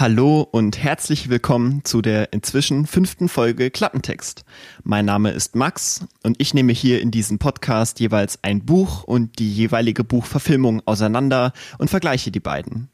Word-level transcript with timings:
Hallo 0.00 0.48
und 0.50 0.82
herzlich 0.82 1.28
willkommen 1.28 1.84
zu 1.84 2.00
der 2.00 2.32
inzwischen 2.32 2.86
fünften 2.86 3.28
Folge 3.28 3.70
Klappentext. 3.70 4.46
Mein 4.82 5.04
Name 5.04 5.30
ist 5.30 5.56
Max 5.56 6.06
und 6.22 6.40
ich 6.40 6.54
nehme 6.54 6.72
hier 6.72 7.02
in 7.02 7.10
diesem 7.10 7.38
Podcast 7.38 8.00
jeweils 8.00 8.38
ein 8.40 8.64
Buch 8.64 9.04
und 9.04 9.38
die 9.38 9.52
jeweilige 9.52 10.02
Buchverfilmung 10.02 10.80
auseinander 10.86 11.52
und 11.76 11.90
vergleiche 11.90 12.30
die 12.30 12.40
beiden. 12.40 12.88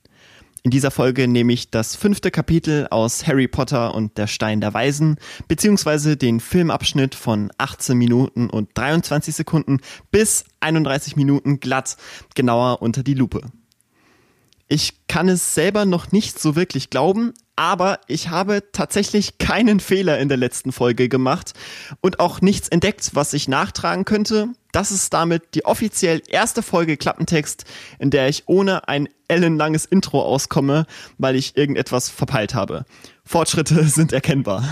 In 0.64 0.72
dieser 0.72 0.90
Folge 0.90 1.28
nehme 1.28 1.52
ich 1.52 1.70
das 1.70 1.94
fünfte 1.94 2.32
Kapitel 2.32 2.88
aus 2.90 3.24
Harry 3.24 3.46
Potter 3.46 3.94
und 3.94 4.18
der 4.18 4.26
Stein 4.26 4.60
der 4.60 4.74
Weisen, 4.74 5.14
beziehungsweise 5.46 6.16
den 6.16 6.40
Filmabschnitt 6.40 7.14
von 7.14 7.52
18 7.56 7.96
Minuten 7.96 8.50
und 8.50 8.70
23 8.74 9.32
Sekunden 9.32 9.78
bis 10.10 10.44
31 10.58 11.14
Minuten 11.14 11.60
glatt 11.60 11.98
genauer 12.34 12.82
unter 12.82 13.04
die 13.04 13.14
Lupe. 13.14 13.42
Ich 14.68 15.06
kann 15.06 15.28
es 15.28 15.54
selber 15.54 15.84
noch 15.84 16.10
nicht 16.10 16.40
so 16.40 16.56
wirklich 16.56 16.90
glauben, 16.90 17.32
aber 17.54 18.00
ich 18.08 18.30
habe 18.30 18.64
tatsächlich 18.72 19.38
keinen 19.38 19.78
Fehler 19.78 20.18
in 20.18 20.28
der 20.28 20.36
letzten 20.36 20.72
Folge 20.72 21.08
gemacht 21.08 21.54
und 22.00 22.18
auch 22.18 22.40
nichts 22.40 22.68
entdeckt, 22.68 23.12
was 23.14 23.32
ich 23.32 23.46
nachtragen 23.46 24.04
könnte. 24.04 24.48
Das 24.72 24.90
ist 24.90 25.14
damit 25.14 25.54
die 25.54 25.64
offiziell 25.64 26.20
erste 26.28 26.62
Folge 26.62 26.96
Klappentext, 26.96 27.64
in 28.00 28.10
der 28.10 28.28
ich 28.28 28.42
ohne 28.46 28.88
ein 28.88 29.08
ellenlanges 29.28 29.86
Intro 29.86 30.20
auskomme, 30.22 30.86
weil 31.16 31.36
ich 31.36 31.56
irgendetwas 31.56 32.10
verpeilt 32.10 32.54
habe. 32.54 32.84
Fortschritte 33.24 33.84
sind 33.88 34.12
erkennbar. 34.12 34.64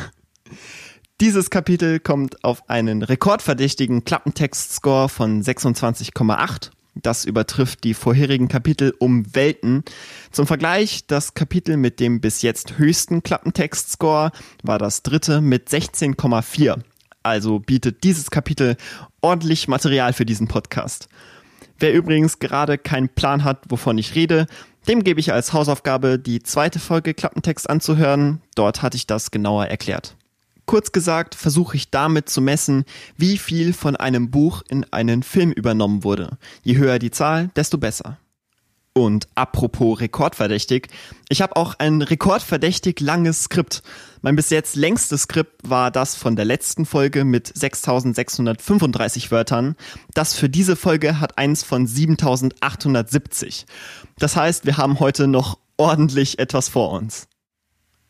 Dieses 1.20 1.50
Kapitel 1.50 2.00
kommt 2.00 2.42
auf 2.42 2.68
einen 2.68 3.04
rekordverdächtigen 3.04 4.04
Klappentext-Score 4.04 5.08
von 5.08 5.40
26,8 5.40 6.70
das 6.94 7.24
übertrifft 7.24 7.84
die 7.84 7.94
vorherigen 7.94 8.48
Kapitel 8.48 8.94
um 8.98 9.34
Welten. 9.34 9.84
Zum 10.30 10.46
Vergleich, 10.46 11.06
das 11.06 11.34
Kapitel 11.34 11.76
mit 11.76 12.00
dem 12.00 12.20
bis 12.20 12.42
jetzt 12.42 12.78
höchsten 12.78 13.22
Klappentext-Score 13.22 14.30
war 14.62 14.78
das 14.78 15.02
dritte 15.02 15.40
mit 15.40 15.68
16,4. 15.68 16.78
Also 17.22 17.58
bietet 17.58 18.04
dieses 18.04 18.30
Kapitel 18.30 18.76
ordentlich 19.20 19.66
Material 19.68 20.12
für 20.12 20.26
diesen 20.26 20.48
Podcast. 20.48 21.08
Wer 21.78 21.92
übrigens 21.92 22.38
gerade 22.38 22.78
keinen 22.78 23.08
Plan 23.08 23.44
hat, 23.44 23.64
wovon 23.68 23.98
ich 23.98 24.14
rede, 24.14 24.46
dem 24.86 25.02
gebe 25.02 25.18
ich 25.18 25.32
als 25.32 25.52
Hausaufgabe 25.52 26.18
die 26.18 26.42
zweite 26.42 26.78
Folge 26.78 27.14
Klappentext 27.14 27.68
anzuhören. 27.68 28.40
Dort 28.54 28.82
hatte 28.82 28.96
ich 28.96 29.06
das 29.06 29.30
genauer 29.30 29.66
erklärt. 29.66 30.16
Kurz 30.66 30.92
gesagt 30.92 31.34
versuche 31.34 31.76
ich 31.76 31.90
damit 31.90 32.28
zu 32.28 32.40
messen, 32.40 32.84
wie 33.16 33.38
viel 33.38 33.72
von 33.72 33.96
einem 33.96 34.30
Buch 34.30 34.62
in 34.68 34.84
einen 34.92 35.22
Film 35.22 35.52
übernommen 35.52 36.04
wurde. 36.04 36.38
Je 36.62 36.76
höher 36.76 36.98
die 36.98 37.10
Zahl, 37.10 37.50
desto 37.54 37.78
besser. 37.78 38.18
Und 38.96 39.26
apropos 39.34 40.00
rekordverdächtig, 40.00 40.86
ich 41.28 41.42
habe 41.42 41.56
auch 41.56 41.74
ein 41.80 42.00
rekordverdächtig 42.00 43.00
langes 43.00 43.42
Skript. 43.42 43.82
Mein 44.22 44.36
bis 44.36 44.50
jetzt 44.50 44.76
längstes 44.76 45.22
Skript 45.22 45.68
war 45.68 45.90
das 45.90 46.14
von 46.14 46.36
der 46.36 46.44
letzten 46.44 46.86
Folge 46.86 47.24
mit 47.24 47.48
6635 47.48 49.32
Wörtern. 49.32 49.74
Das 50.14 50.34
für 50.34 50.48
diese 50.48 50.76
Folge 50.76 51.18
hat 51.18 51.38
eins 51.38 51.64
von 51.64 51.88
7870. 51.88 53.66
Das 54.18 54.36
heißt, 54.36 54.64
wir 54.64 54.76
haben 54.76 55.00
heute 55.00 55.26
noch 55.26 55.58
ordentlich 55.76 56.38
etwas 56.38 56.68
vor 56.68 56.92
uns. 56.92 57.26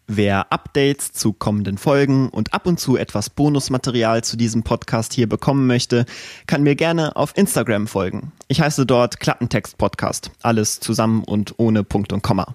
Wer 0.06 0.52
Updates 0.52 1.12
zu 1.12 1.32
kommenden 1.32 1.78
Folgen 1.78 2.28
und 2.28 2.52
ab 2.52 2.66
und 2.66 2.78
zu 2.78 2.98
etwas 2.98 3.30
Bonusmaterial 3.30 4.22
zu 4.22 4.36
diesem 4.36 4.62
Podcast 4.62 5.14
hier 5.14 5.26
bekommen 5.26 5.66
möchte, 5.66 6.04
kann 6.46 6.62
mir 6.62 6.76
gerne 6.76 7.16
auf 7.16 7.34
Instagram 7.38 7.86
folgen. 7.86 8.30
Ich 8.48 8.60
heiße 8.60 8.84
dort 8.84 9.18
Klappentext 9.18 9.78
Podcast. 9.78 10.30
Alles 10.42 10.78
zusammen 10.78 11.24
und 11.24 11.54
ohne 11.56 11.84
Punkt 11.84 12.12
und 12.12 12.22
Komma. 12.22 12.54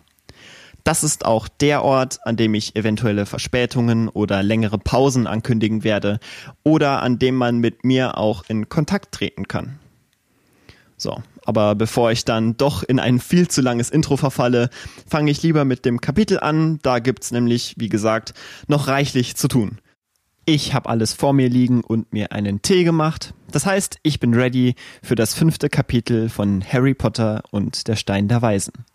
Das 0.83 1.03
ist 1.03 1.25
auch 1.25 1.47
der 1.47 1.83
Ort, 1.83 2.19
an 2.23 2.37
dem 2.37 2.53
ich 2.53 2.75
eventuelle 2.75 3.25
Verspätungen 3.25 4.09
oder 4.09 4.43
längere 4.43 4.77
Pausen 4.77 5.25
ankündigen 5.25 5.83
werde 5.83 6.19
oder 6.61 7.01
an 7.01 7.17
dem 7.17 7.33
man 7.33 7.57
mit 7.57 7.83
mir 7.83 8.19
auch 8.19 8.43
in 8.47 8.69
Kontakt 8.69 9.11
treten 9.11 9.47
kann. 9.47 9.79
So, 10.97 11.23
aber 11.49 11.73
bevor 11.73 12.11
ich 12.11 12.25
dann 12.25 12.57
doch 12.57 12.83
in 12.83 12.99
ein 12.99 13.19
viel 13.19 13.47
zu 13.47 13.61
langes 13.61 13.89
Intro 13.89 14.17
verfalle, 14.17 14.69
fange 15.07 15.31
ich 15.31 15.41
lieber 15.41 15.65
mit 15.65 15.83
dem 15.83 15.99
Kapitel 15.99 16.39
an. 16.39 16.77
Da 16.83 16.99
gibt's 16.99 17.31
nämlich, 17.31 17.73
wie 17.79 17.89
gesagt, 17.89 18.35
noch 18.67 18.87
reichlich 18.87 19.35
zu 19.35 19.47
tun. 19.47 19.79
Ich 20.45 20.75
habe 20.75 20.87
alles 20.87 21.13
vor 21.13 21.33
mir 21.33 21.49
liegen 21.49 21.81
und 21.81 22.13
mir 22.13 22.33
einen 22.33 22.61
Tee 22.61 22.83
gemacht. 22.83 23.33
Das 23.51 23.65
heißt, 23.65 23.97
ich 24.03 24.19
bin 24.19 24.35
ready 24.35 24.75
für 25.01 25.15
das 25.15 25.33
fünfte 25.33 25.69
Kapitel 25.69 26.29
von 26.29 26.63
Harry 26.63 26.93
Potter 26.93 27.41
und 27.49 27.87
der 27.87 27.95
Stein 27.95 28.27
der 28.27 28.43
Weisen. 28.43 28.85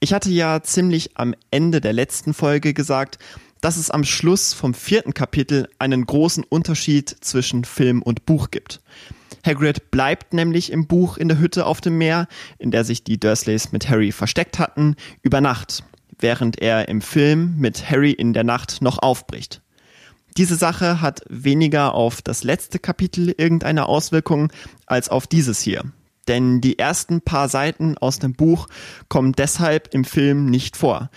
Ich 0.00 0.14
hatte 0.14 0.30
ja 0.30 0.62
ziemlich 0.62 1.18
am 1.18 1.34
Ende 1.50 1.82
der 1.82 1.92
letzten 1.92 2.32
Folge 2.32 2.72
gesagt, 2.72 3.18
dass 3.60 3.76
es 3.76 3.90
am 3.90 4.04
Schluss 4.04 4.54
vom 4.54 4.72
vierten 4.72 5.12
Kapitel 5.12 5.68
einen 5.78 6.06
großen 6.06 6.44
Unterschied 6.44 7.14
zwischen 7.20 7.66
Film 7.66 8.00
und 8.00 8.24
Buch 8.24 8.50
gibt. 8.50 8.80
Hagrid 9.44 9.90
bleibt 9.90 10.32
nämlich 10.32 10.72
im 10.72 10.86
Buch 10.86 11.16
in 11.16 11.28
der 11.28 11.38
Hütte 11.38 11.66
auf 11.66 11.80
dem 11.80 11.98
Meer, 11.98 12.28
in 12.58 12.70
der 12.70 12.84
sich 12.84 13.04
die 13.04 13.18
Dursleys 13.18 13.72
mit 13.72 13.88
Harry 13.88 14.12
versteckt 14.12 14.58
hatten, 14.58 14.96
über 15.22 15.40
Nacht, 15.40 15.84
während 16.18 16.60
er 16.60 16.88
im 16.88 17.00
Film 17.00 17.56
mit 17.56 17.90
Harry 17.90 18.12
in 18.12 18.32
der 18.32 18.44
Nacht 18.44 18.82
noch 18.82 18.98
aufbricht. 18.98 19.62
Diese 20.36 20.56
Sache 20.56 21.00
hat 21.00 21.22
weniger 21.28 21.94
auf 21.94 22.22
das 22.22 22.44
letzte 22.44 22.78
Kapitel 22.78 23.34
irgendeine 23.36 23.86
Auswirkung 23.86 24.52
als 24.86 25.08
auf 25.08 25.26
dieses 25.26 25.60
hier. 25.60 25.84
Denn 26.28 26.60
die 26.60 26.78
ersten 26.78 27.22
paar 27.22 27.48
Seiten 27.48 27.96
aus 27.98 28.18
dem 28.18 28.34
Buch 28.34 28.68
kommen 29.08 29.32
deshalb 29.32 29.94
im 29.94 30.04
Film 30.04 30.46
nicht 30.46 30.76
vor. 30.76 31.10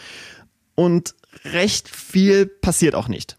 Und 0.74 1.14
recht 1.44 1.90
viel 1.90 2.46
passiert 2.46 2.96
auch 2.96 3.10
nicht. 3.10 3.38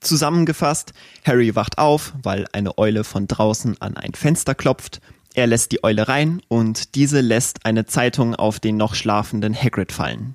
Zusammengefasst, 0.00 0.92
Harry 1.24 1.54
wacht 1.54 1.78
auf, 1.78 2.12
weil 2.22 2.46
eine 2.52 2.78
Eule 2.78 3.04
von 3.04 3.26
draußen 3.26 3.80
an 3.80 3.96
ein 3.96 4.14
Fenster 4.14 4.54
klopft. 4.54 5.00
Er 5.34 5.46
lässt 5.46 5.72
die 5.72 5.84
Eule 5.84 6.08
rein 6.08 6.40
und 6.48 6.94
diese 6.94 7.20
lässt 7.20 7.66
eine 7.66 7.86
Zeitung 7.86 8.34
auf 8.34 8.60
den 8.60 8.76
noch 8.76 8.94
schlafenden 8.94 9.54
Hagrid 9.54 9.92
fallen. 9.92 10.34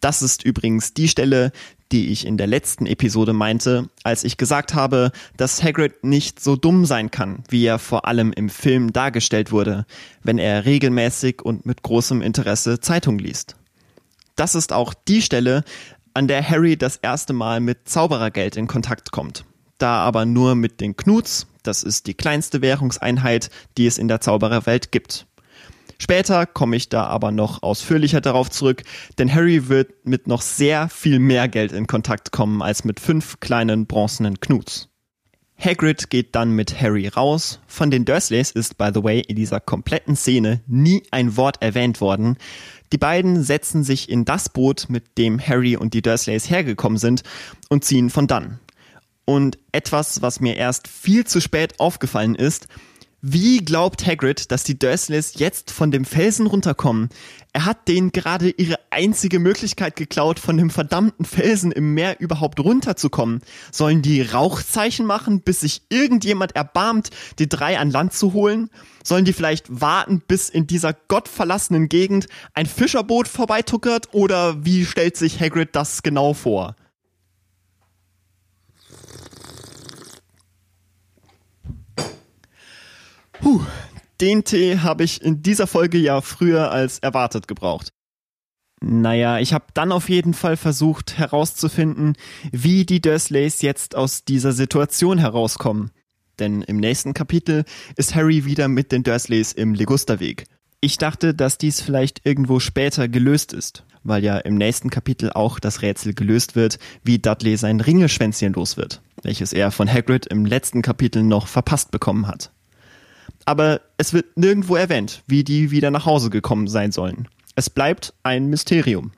Das 0.00 0.22
ist 0.22 0.44
übrigens 0.44 0.94
die 0.94 1.08
Stelle, 1.08 1.52
die 1.92 2.08
ich 2.08 2.26
in 2.26 2.36
der 2.36 2.46
letzten 2.46 2.86
Episode 2.86 3.32
meinte, 3.32 3.88
als 4.02 4.24
ich 4.24 4.36
gesagt 4.36 4.74
habe, 4.74 5.12
dass 5.36 5.62
Hagrid 5.62 6.02
nicht 6.04 6.40
so 6.40 6.56
dumm 6.56 6.84
sein 6.84 7.10
kann, 7.10 7.44
wie 7.48 7.64
er 7.64 7.78
vor 7.78 8.06
allem 8.06 8.32
im 8.32 8.48
Film 8.48 8.92
dargestellt 8.92 9.52
wurde, 9.52 9.86
wenn 10.22 10.38
er 10.38 10.64
regelmäßig 10.64 11.42
und 11.42 11.64
mit 11.64 11.82
großem 11.82 12.22
Interesse 12.22 12.80
Zeitung 12.80 13.18
liest. 13.18 13.56
Das 14.34 14.54
ist 14.54 14.72
auch 14.72 14.92
die 14.92 15.22
Stelle, 15.22 15.64
an 16.16 16.28
der 16.28 16.48
Harry 16.48 16.78
das 16.78 16.96
erste 16.96 17.34
Mal 17.34 17.60
mit 17.60 17.90
Zauberergeld 17.90 18.56
in 18.56 18.66
Kontakt 18.66 19.12
kommt. 19.12 19.44
Da 19.76 19.98
aber 19.98 20.24
nur 20.24 20.54
mit 20.54 20.80
den 20.80 20.96
Knuts, 20.96 21.46
das 21.62 21.82
ist 21.82 22.06
die 22.06 22.14
kleinste 22.14 22.62
Währungseinheit, 22.62 23.50
die 23.76 23.86
es 23.86 23.98
in 23.98 24.08
der 24.08 24.22
Zaubererwelt 24.22 24.92
gibt. 24.92 25.26
Später 25.98 26.46
komme 26.46 26.76
ich 26.76 26.88
da 26.88 27.04
aber 27.04 27.32
noch 27.32 27.62
ausführlicher 27.62 28.22
darauf 28.22 28.48
zurück, 28.48 28.82
denn 29.18 29.32
Harry 29.32 29.68
wird 29.68 30.06
mit 30.06 30.26
noch 30.26 30.40
sehr 30.40 30.88
viel 30.88 31.18
mehr 31.18 31.48
Geld 31.48 31.72
in 31.72 31.86
Kontakt 31.86 32.32
kommen 32.32 32.62
als 32.62 32.84
mit 32.84 32.98
fünf 32.98 33.38
kleinen 33.40 33.84
bronzenen 33.84 34.40
Knuts. 34.40 34.88
Hagrid 35.58 36.10
geht 36.10 36.34
dann 36.34 36.52
mit 36.52 36.80
Harry 36.80 37.08
raus. 37.08 37.60
Von 37.66 37.90
den 37.90 38.04
Dursleys 38.04 38.50
ist, 38.50 38.76
by 38.76 38.90
the 38.94 39.02
way, 39.02 39.20
in 39.20 39.36
dieser 39.36 39.58
kompletten 39.58 40.14
Szene 40.14 40.60
nie 40.66 41.02
ein 41.10 41.36
Wort 41.36 41.62
erwähnt 41.62 42.00
worden. 42.00 42.36
Die 42.92 42.98
beiden 42.98 43.42
setzen 43.42 43.84
sich 43.84 44.08
in 44.08 44.24
das 44.24 44.48
Boot, 44.48 44.86
mit 44.88 45.18
dem 45.18 45.40
Harry 45.40 45.76
und 45.76 45.94
die 45.94 46.02
Dursleys 46.02 46.48
hergekommen 46.48 46.98
sind, 46.98 47.22
und 47.68 47.84
ziehen 47.84 48.10
von 48.10 48.26
dann. 48.26 48.60
Und 49.24 49.58
etwas, 49.72 50.22
was 50.22 50.40
mir 50.40 50.56
erst 50.56 50.86
viel 50.86 51.26
zu 51.26 51.40
spät 51.40 51.80
aufgefallen 51.80 52.34
ist, 52.36 52.68
wie 53.28 53.58
glaubt 53.58 54.06
Hagrid, 54.06 54.52
dass 54.52 54.62
die 54.62 54.78
Dursleys 54.78 55.32
jetzt 55.34 55.72
von 55.72 55.90
dem 55.90 56.04
Felsen 56.04 56.46
runterkommen? 56.46 57.08
Er 57.52 57.64
hat 57.64 57.88
denen 57.88 58.12
gerade 58.12 58.50
ihre 58.50 58.78
einzige 58.90 59.40
Möglichkeit 59.40 59.96
geklaut, 59.96 60.38
von 60.38 60.56
dem 60.56 60.70
verdammten 60.70 61.24
Felsen 61.24 61.72
im 61.72 61.92
Meer 61.92 62.20
überhaupt 62.20 62.60
runterzukommen. 62.60 63.40
Sollen 63.72 64.00
die 64.00 64.22
Rauchzeichen 64.22 65.06
machen, 65.06 65.40
bis 65.40 65.62
sich 65.62 65.82
irgendjemand 65.88 66.54
erbarmt, 66.54 67.10
die 67.40 67.48
drei 67.48 67.80
an 67.80 67.90
Land 67.90 68.12
zu 68.12 68.32
holen? 68.32 68.70
Sollen 69.02 69.24
die 69.24 69.32
vielleicht 69.32 69.80
warten, 69.80 70.22
bis 70.28 70.48
in 70.48 70.68
dieser 70.68 70.92
gottverlassenen 70.92 71.88
Gegend 71.88 72.28
ein 72.54 72.66
Fischerboot 72.66 73.26
vorbeituckert? 73.26 74.10
Oder 74.12 74.64
wie 74.64 74.84
stellt 74.84 75.16
sich 75.16 75.40
Hagrid 75.40 75.70
das 75.72 76.04
genau 76.04 76.32
vor? 76.32 76.76
Puh, 83.40 83.60
den 84.20 84.44
Tee 84.44 84.78
habe 84.78 85.04
ich 85.04 85.22
in 85.22 85.42
dieser 85.42 85.66
Folge 85.66 85.98
ja 85.98 86.20
früher 86.20 86.70
als 86.70 86.98
erwartet 86.98 87.48
gebraucht. 87.48 87.90
Naja, 88.82 89.38
ich 89.38 89.52
habe 89.52 89.66
dann 89.74 89.90
auf 89.92 90.08
jeden 90.08 90.34
Fall 90.34 90.56
versucht 90.56 91.16
herauszufinden, 91.18 92.14
wie 92.52 92.84
die 92.84 93.00
Dursleys 93.00 93.62
jetzt 93.62 93.96
aus 93.96 94.24
dieser 94.24 94.52
Situation 94.52 95.18
herauskommen. 95.18 95.90
Denn 96.38 96.60
im 96.62 96.76
nächsten 96.76 97.14
Kapitel 97.14 97.64
ist 97.96 98.14
Harry 98.14 98.44
wieder 98.44 98.68
mit 98.68 98.92
den 98.92 99.02
Dursleys 99.02 99.52
im 99.52 99.72
Ligusterweg. 99.72 100.44
Ich 100.82 100.98
dachte, 100.98 101.32
dass 101.34 101.56
dies 101.56 101.80
vielleicht 101.80 102.26
irgendwo 102.26 102.60
später 102.60 103.08
gelöst 103.08 103.54
ist. 103.54 103.84
weil 104.06 104.24
ja 104.24 104.38
im 104.38 104.54
nächsten 104.54 104.90
Kapitel 104.90 105.30
auch 105.32 105.58
das 105.58 105.82
Rätsel 105.82 106.14
gelöst 106.14 106.54
wird, 106.54 106.78
wie 107.02 107.18
Dudley 107.18 107.56
sein 107.56 107.80
Ringelschwänzchen 107.80 108.52
los 108.52 108.76
wird, 108.76 109.02
welches 109.22 109.52
er 109.52 109.70
von 109.70 109.92
Hagrid 109.92 110.26
im 110.26 110.46
letzten 110.46 110.82
Kapitel 110.82 111.22
noch 111.22 111.48
verpasst 111.48 111.90
bekommen 111.90 112.26
hat. 112.26 112.52
Aber 113.46 113.80
es 113.96 114.12
wird 114.12 114.36
nirgendwo 114.36 114.76
erwähnt, 114.76 115.22
wie 115.26 115.44
die 115.44 115.70
wieder 115.70 115.90
nach 115.90 116.04
Hause 116.04 116.30
gekommen 116.30 116.68
sein 116.68 116.92
sollen. 116.92 117.28
Es 117.54 117.70
bleibt 117.70 118.12
ein 118.22 118.48
Mysterium. 118.48 119.12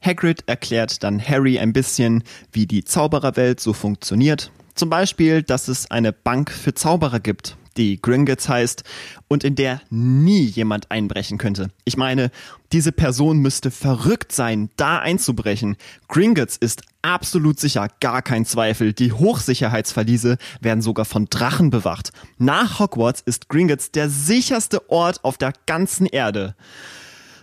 Hagrid 0.00 0.44
erklärt 0.46 1.02
dann 1.02 1.20
Harry 1.20 1.58
ein 1.58 1.72
bisschen, 1.72 2.22
wie 2.52 2.66
die 2.66 2.84
Zaubererwelt 2.84 3.58
so 3.58 3.72
funktioniert. 3.72 4.52
Zum 4.74 4.90
Beispiel, 4.90 5.42
dass 5.42 5.68
es 5.68 5.90
eine 5.90 6.12
Bank 6.12 6.52
für 6.52 6.74
Zauberer 6.74 7.18
gibt, 7.18 7.56
die 7.76 8.00
Gringotts 8.00 8.48
heißt 8.48 8.84
und 9.28 9.44
in 9.44 9.54
der 9.54 9.80
nie 9.90 10.44
jemand 10.44 10.90
einbrechen 10.90 11.38
könnte. 11.38 11.70
Ich 11.84 11.96
meine, 11.96 12.30
diese 12.72 12.92
Person 12.92 13.38
müsste 13.38 13.70
verrückt 13.70 14.32
sein, 14.32 14.70
da 14.76 14.98
einzubrechen. 14.98 15.76
Gringotts 16.08 16.56
ist 16.56 16.82
absolut 17.02 17.60
sicher, 17.60 17.88
gar 18.00 18.22
kein 18.22 18.44
Zweifel. 18.44 18.92
Die 18.92 19.12
Hochsicherheitsverliese 19.12 20.38
werden 20.60 20.82
sogar 20.82 21.04
von 21.04 21.26
Drachen 21.26 21.70
bewacht. 21.70 22.12
Nach 22.38 22.78
Hogwarts 22.78 23.20
ist 23.20 23.48
Gringotts 23.48 23.92
der 23.92 24.10
sicherste 24.10 24.90
Ort 24.90 25.24
auf 25.24 25.38
der 25.38 25.52
ganzen 25.66 26.06
Erde. 26.06 26.56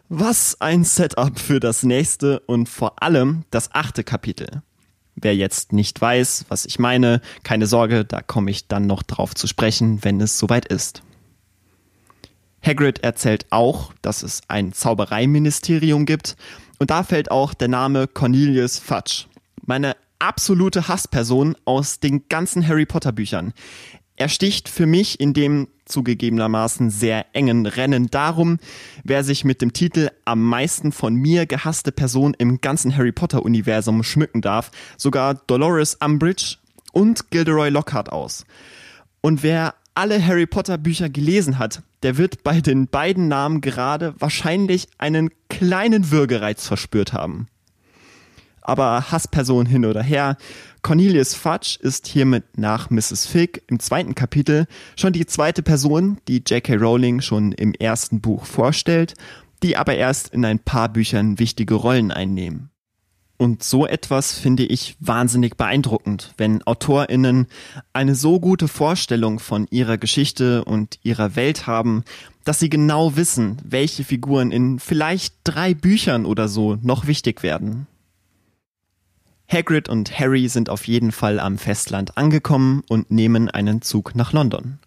Was 0.09 0.59
ein 0.59 0.83
Setup 0.83 1.39
für 1.39 1.59
das 1.59 1.83
nächste 1.83 2.39
und 2.41 2.69
vor 2.69 3.01
allem 3.01 3.43
das 3.51 3.73
achte 3.73 4.03
Kapitel. 4.03 4.61
Wer 5.23 5.35
jetzt 5.35 5.71
nicht 5.71 5.99
weiß, 6.01 6.45
was 6.49 6.65
ich 6.65 6.79
meine, 6.79 7.21
keine 7.43 7.65
Sorge, 7.65 8.03
da 8.03 8.21
komme 8.21 8.51
ich 8.51 8.67
dann 8.67 8.87
noch 8.87 9.03
drauf 9.03 9.33
zu 9.33 9.47
sprechen, 9.47 10.03
wenn 10.03 10.19
es 10.19 10.37
soweit 10.37 10.65
ist. 10.65 11.01
Hagrid 12.61 13.03
erzählt 13.03 13.45
auch, 13.49 13.93
dass 14.01 14.21
es 14.21 14.41
ein 14.49 14.73
Zaubereiministerium 14.73 16.05
gibt 16.05 16.35
und 16.77 16.91
da 16.91 17.03
fällt 17.03 17.31
auch 17.31 17.53
der 17.53 17.69
Name 17.69 18.07
Cornelius 18.07 18.79
Fudge. 18.79 19.25
Meine 19.65 19.95
absolute 20.19 20.89
Hassperson 20.89 21.55
aus 21.63 22.01
den 22.01 22.27
ganzen 22.27 22.67
Harry 22.67 22.85
Potter 22.85 23.13
Büchern. 23.13 23.53
Er 24.15 24.29
sticht 24.29 24.69
für 24.69 24.85
mich 24.85 25.19
in 25.19 25.33
dem 25.33 25.67
zugegebenermaßen 25.85 26.89
sehr 26.89 27.25
engen 27.33 27.65
Rennen 27.65 28.07
darum, 28.09 28.57
wer 29.03 29.23
sich 29.23 29.43
mit 29.43 29.61
dem 29.61 29.73
Titel 29.73 30.09
am 30.23 30.43
meisten 30.43 30.91
von 30.91 31.15
mir 31.15 31.45
gehasste 31.45 31.91
Person 31.91 32.35
im 32.37 32.61
ganzen 32.61 32.95
Harry 32.95 33.11
Potter 33.11 33.43
Universum 33.43 34.03
schmücken 34.03 34.41
darf, 34.41 34.71
sogar 34.97 35.35
Dolores 35.35 35.95
Umbridge 35.95 36.57
und 36.91 37.31
Gilderoy 37.31 37.69
Lockhart 37.69 38.11
aus. 38.11 38.45
Und 39.21 39.43
wer 39.43 39.75
alle 39.95 40.25
Harry 40.25 40.45
Potter 40.45 40.77
Bücher 40.77 41.09
gelesen 41.09 41.59
hat, 41.59 41.81
der 42.03 42.17
wird 42.17 42.43
bei 42.43 42.61
den 42.61 42.87
beiden 42.87 43.27
Namen 43.27 43.61
gerade 43.61 44.13
wahrscheinlich 44.19 44.87
einen 44.97 45.29
kleinen 45.49 46.11
Würgereiz 46.11 46.67
verspürt 46.67 47.13
haben. 47.13 47.47
Aber 48.63 49.11
Hassperson 49.11 49.65
hin 49.65 49.85
oder 49.85 50.01
her, 50.01 50.37
Cornelius 50.81 51.33
Fudge 51.33 51.77
ist 51.81 52.07
hiermit 52.07 52.57
nach 52.57 52.89
Mrs. 52.89 53.25
Fig 53.25 53.63
im 53.67 53.79
zweiten 53.79 54.15
Kapitel 54.15 54.67
schon 54.95 55.13
die 55.13 55.25
zweite 55.25 55.63
Person, 55.63 56.17
die 56.27 56.43
J.K. 56.45 56.75
Rowling 56.75 57.21
schon 57.21 57.51
im 57.51 57.73
ersten 57.73 58.21
Buch 58.21 58.45
vorstellt, 58.45 59.13
die 59.63 59.77
aber 59.77 59.95
erst 59.95 60.29
in 60.29 60.43
ein 60.43 60.59
paar 60.59 60.89
Büchern 60.89 61.39
wichtige 61.39 61.75
Rollen 61.75 62.11
einnehmen. 62.11 62.69
Und 63.37 63.63
so 63.63 63.85
etwas 63.85 64.33
finde 64.33 64.63
ich 64.63 64.95
wahnsinnig 64.99 65.57
beeindruckend, 65.57 66.33
wenn 66.37 66.65
AutorInnen 66.65 67.47
eine 67.91 68.15
so 68.15 68.39
gute 68.39 68.67
Vorstellung 68.67 69.39
von 69.39 69.67
ihrer 69.69 69.97
Geschichte 69.97 70.63
und 70.63 70.99
ihrer 71.03 71.35
Welt 71.35 71.67
haben, 71.67 72.03
dass 72.45 72.59
sie 72.59 72.69
genau 72.69 73.15
wissen, 73.15 73.57
welche 73.65 74.03
Figuren 74.03 74.51
in 74.51 74.79
vielleicht 74.79 75.35
drei 75.43 75.73
Büchern 75.73 76.25
oder 76.25 76.47
so 76.47 76.77
noch 76.83 77.07
wichtig 77.07 77.43
werden. 77.43 77.87
Hagrid 79.47 79.89
und 79.89 80.19
Harry 80.19 80.47
sind 80.47 80.69
auf 80.69 80.87
jeden 80.87 81.11
Fall 81.11 81.39
am 81.39 81.57
Festland 81.57 82.17
angekommen 82.17 82.83
und 82.87 83.11
nehmen 83.11 83.49
einen 83.49 83.81
Zug 83.81 84.15
nach 84.15 84.33
London. 84.33 84.79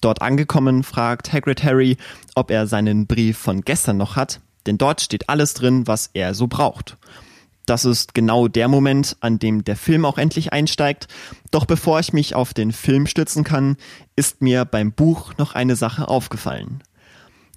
Dort 0.00 0.20
angekommen 0.20 0.82
fragt 0.82 1.32
Hagrid 1.32 1.62
Harry, 1.64 1.96
ob 2.34 2.50
er 2.50 2.66
seinen 2.66 3.06
Brief 3.06 3.38
von 3.38 3.62
gestern 3.62 3.96
noch 3.96 4.16
hat, 4.16 4.40
denn 4.66 4.76
dort 4.76 5.00
steht 5.00 5.28
alles 5.30 5.54
drin, 5.54 5.86
was 5.86 6.10
er 6.12 6.34
so 6.34 6.46
braucht. 6.46 6.96
Das 7.66 7.86
ist 7.86 8.12
genau 8.12 8.46
der 8.46 8.68
Moment, 8.68 9.16
an 9.20 9.38
dem 9.38 9.64
der 9.64 9.76
Film 9.76 10.04
auch 10.04 10.18
endlich 10.18 10.52
einsteigt. 10.52 11.08
Doch 11.50 11.64
bevor 11.64 11.98
ich 12.00 12.12
mich 12.12 12.34
auf 12.34 12.52
den 12.52 12.72
Film 12.72 13.06
stützen 13.06 13.42
kann, 13.42 13.76
ist 14.16 14.42
mir 14.42 14.66
beim 14.66 14.92
Buch 14.92 15.32
noch 15.38 15.54
eine 15.54 15.76
Sache 15.76 16.08
aufgefallen. 16.08 16.82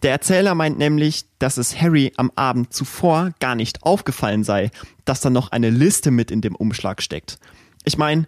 Der 0.03 0.11
Erzähler 0.11 0.53
meint 0.53 0.77
nämlich, 0.77 1.25
dass 1.39 1.57
es 1.57 1.79
Harry 1.81 2.13
am 2.17 2.31
Abend 2.35 2.73
zuvor 2.73 3.31
gar 3.39 3.55
nicht 3.55 3.83
aufgefallen 3.83 4.43
sei, 4.43 4.69
dass 5.05 5.21
da 5.21 5.29
noch 5.29 5.51
eine 5.51 5.69
Liste 5.69 6.11
mit 6.11 6.29
in 6.29 6.41
dem 6.41 6.55
Umschlag 6.55 7.01
steckt. 7.01 7.39
Ich 7.83 7.97
meine, 7.97 8.27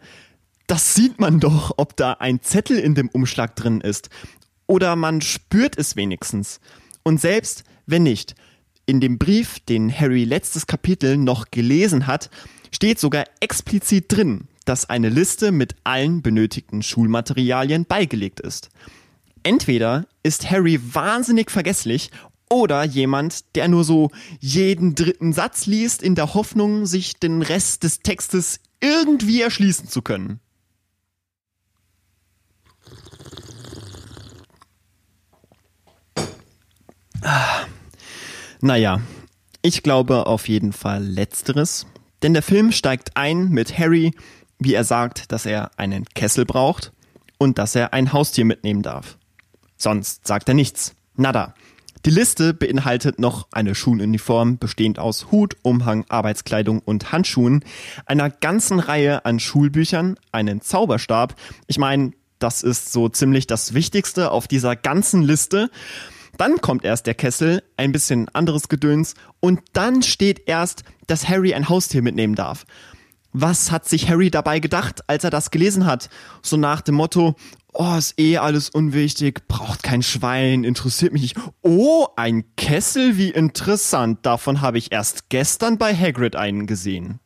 das 0.68 0.96
sieht 0.96 1.20
man 1.20 1.40
doch, 1.40 1.74
ob 1.78 1.96
da 1.96 2.14
ein 2.14 2.42
Zettel 2.42 2.78
in 2.78 2.96
dem 2.96 3.10
Umschlag 3.10 3.56
drin 3.56 3.82
ist. 3.82 4.10
Oder 4.68 4.96
man 4.96 5.22
spürt 5.22 5.78
es 5.78 5.96
wenigstens. 5.96 6.60
Und 7.04 7.20
selbst 7.20 7.64
wenn 7.86 8.04
nicht, 8.04 8.36
in 8.86 9.00
dem 9.00 9.18
Brief, 9.18 9.60
den 9.60 9.92
Harry 9.92 10.24
letztes 10.24 10.68
Kapitel 10.68 11.18
noch 11.18 11.52
gelesen 11.52 12.08
hat, 12.08 12.30
steht 12.72 13.00
sogar 13.00 13.26
explizit 13.40 14.06
drin, 14.10 14.48
dass 14.66 14.90
eine 14.90 15.10
Liste 15.10 15.52
mit 15.52 15.76
allen 15.84 16.22
benötigten 16.22 16.84
Schulmaterialien 16.84 17.86
beigelegt 17.86 18.40
ist. 18.40 18.70
Entweder 19.44 20.06
ist 20.24 20.50
Harry 20.50 20.80
wahnsinnig 20.94 21.52
vergesslich 21.52 22.12
oder 22.50 22.84
jemand, 22.84 23.56
der 23.56 23.68
nur 23.68 23.84
so 23.84 24.10
jeden 24.40 24.96
dritten 24.96 25.34
Satz 25.34 25.66
liest, 25.66 26.02
in 26.02 26.16
der 26.16 26.34
Hoffnung, 26.34 26.86
sich 26.86 27.16
den 27.18 27.42
Rest 27.42 27.84
des 27.84 28.00
Textes 28.00 28.60
irgendwie 28.82 29.42
erschließen 29.42 29.88
zu 29.88 30.02
können. 30.02 30.40
Ah. 37.22 37.66
Naja, 38.62 39.02
ich 39.62 39.84
glaube 39.84 40.26
auf 40.26 40.48
jeden 40.48 40.74
Fall 40.74 41.04
letzteres, 41.04 41.86
denn 42.24 42.34
der 42.34 42.44
Film 42.44 42.72
steigt 42.72 43.16
ein 43.16 43.50
mit 43.50 43.78
Harry, 43.78 44.12
wie 44.58 44.74
er 44.74 44.84
sagt, 44.84 45.32
dass 45.32 45.46
er 45.46 45.72
einen 45.78 46.06
Kessel 46.06 46.46
braucht 46.46 46.92
und 47.38 47.58
dass 47.58 47.76
er 47.76 47.94
ein 47.94 48.12
Haustier 48.12 48.46
mitnehmen 48.46 48.82
darf. 48.82 49.19
Sonst 49.80 50.28
sagt 50.28 50.50
er 50.50 50.54
nichts. 50.54 50.94
Nada. 51.16 51.56
Die 52.06 52.12
Liste 52.12 52.54
beinhaltet 52.54 53.20
noch 53.20 53.48
eine 53.52 53.76
Schuluniform 53.76 54.58
bestehend 54.58 55.00
aus 55.00 55.32
Hut, 55.32 55.58
Umhang, 55.64 56.06
Arbeitskleidung 56.08 56.80
und 56.80 57.12
Handschuhen, 57.12 57.66
einer 58.06 58.30
ganzen 58.30 58.80
Reihe 58.80 59.26
an 59.26 59.40
Schulbüchern, 59.40 60.18
einen 60.32 60.62
Zauberstab. 60.62 61.36
Ich 61.68 61.78
meine, 61.78 62.12
das 62.40 62.64
ist 62.64 62.94
so 62.94 63.10
ziemlich 63.10 63.48
das 63.48 63.74
Wichtigste 63.74 64.32
auf 64.32 64.48
dieser 64.48 64.78
ganzen 64.78 65.24
Liste. 65.24 65.70
Dann 66.38 66.62
kommt 66.62 66.86
erst 66.86 67.06
der 67.06 67.16
Kessel, 67.16 67.64
ein 67.76 67.92
bisschen 67.92 68.30
anderes 68.30 68.70
Gedöns 68.70 69.16
und 69.42 69.60
dann 69.74 70.02
steht 70.02 70.48
erst, 70.48 70.84
dass 71.08 71.28
Harry 71.28 71.54
ein 71.54 71.68
Haustier 71.68 72.02
mitnehmen 72.02 72.36
darf. 72.36 72.66
Was 73.34 73.72
hat 73.72 73.88
sich 73.88 74.10
Harry 74.10 74.32
dabei 74.32 74.60
gedacht, 74.60 75.02
als 75.08 75.24
er 75.24 75.30
das 75.30 75.52
gelesen 75.52 75.86
hat? 75.86 76.10
So 76.42 76.58
nach 76.58 76.82
dem 76.82 76.96
Motto, 76.96 77.36
oh, 77.74 77.96
ist 77.98 78.20
eh 78.20 78.38
alles 78.38 78.70
unwichtig, 78.70 79.48
braucht 79.48 79.84
kein 79.84 80.04
Schwein, 80.04 80.64
interessiert 80.64 81.14
mich 81.14 81.22
nicht. 81.22 81.38
Oh, 81.62 82.08
ein 82.16 82.44
Kessel, 82.56 83.18
wie 83.18 83.30
interessant. 83.30 84.26
Davon 84.26 84.62
habe 84.62 84.78
ich 84.78 84.92
erst 84.92 85.30
gestern 85.30 85.78
bei 85.78 85.96
Hagrid 85.96 86.36
einen 86.36 86.68
gesehen. 86.68 87.20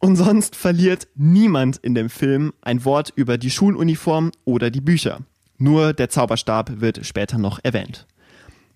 Und 0.00 0.16
sonst 0.16 0.54
verliert 0.54 1.08
niemand 1.16 1.78
in 1.78 1.94
dem 1.94 2.08
Film 2.08 2.52
ein 2.62 2.84
Wort 2.84 3.12
über 3.16 3.36
die 3.36 3.50
Schuluniform 3.50 4.30
oder 4.44 4.70
die 4.70 4.80
Bücher. 4.80 5.20
Nur 5.58 5.92
der 5.92 6.08
Zauberstab 6.08 6.80
wird 6.80 7.04
später 7.04 7.38
noch 7.38 7.58
erwähnt. 7.62 8.06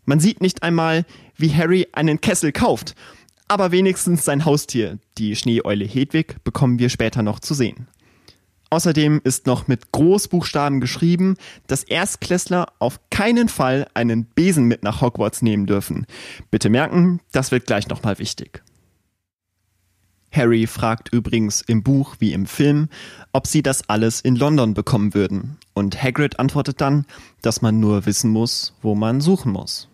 Man 0.05 0.19
sieht 0.19 0.41
nicht 0.41 0.65
einmal, 0.65 1.05
wie 1.37 1.55
Harry 1.55 1.87
einen 1.93 2.21
Kessel 2.21 2.51
kauft, 2.51 2.97
aber 3.47 3.71
wenigstens 3.71 4.25
sein 4.25 4.45
Haustier, 4.45 4.99
die 5.17 5.37
Schneeeule 5.37 5.85
Hedwig, 5.85 6.43
bekommen 6.43 6.81
wir 6.81 6.89
später 6.89 7.23
noch 7.23 7.39
zu 7.39 7.55
sehen. 7.55 7.87
Außerdem 8.73 9.21
ist 9.23 9.45
noch 9.45 9.69
mit 9.69 9.93
Großbuchstaben 9.93 10.81
geschrieben, 10.81 11.37
dass 11.67 11.85
Erstklässler 11.85 12.69
auf 12.79 13.01
keinen 13.11 13.51
Fall 13.51 13.87
einen 13.93 14.25
Besen 14.25 14.65
mit 14.65 14.83
nach 14.83 15.03
Hogwarts 15.03 15.43
nehmen 15.43 15.67
dürfen. 15.67 16.07
Bitte 16.51 16.71
merken, 16.71 17.21
das 17.33 17.53
wird 17.53 17.67
gleich 17.67 17.89
nochmal 17.89 18.19
wichtig. 18.19 18.63
Harry 20.33 20.67
fragt 20.67 21.13
übrigens 21.13 21.61
im 21.61 21.83
Buch 21.83 22.17
wie 22.19 22.33
im 22.33 22.47
Film, 22.47 22.89
ob 23.35 23.47
sie 23.47 23.63
das 23.63 23.91
alles 23.91 24.23
in 24.23 24.37
London 24.37 24.73
bekommen 24.73 25.13
würden. 25.13 25.59
Und 25.75 26.03
Hagrid 26.03 26.39
antwortet 26.39 26.81
dann, 26.81 27.05
dass 27.43 27.61
man 27.61 27.79
nur 27.79 28.07
wissen 28.07 28.31
muss, 28.31 28.73
wo 28.81 28.95
man 28.95 29.21
suchen 29.21 29.53
muss. 29.53 29.91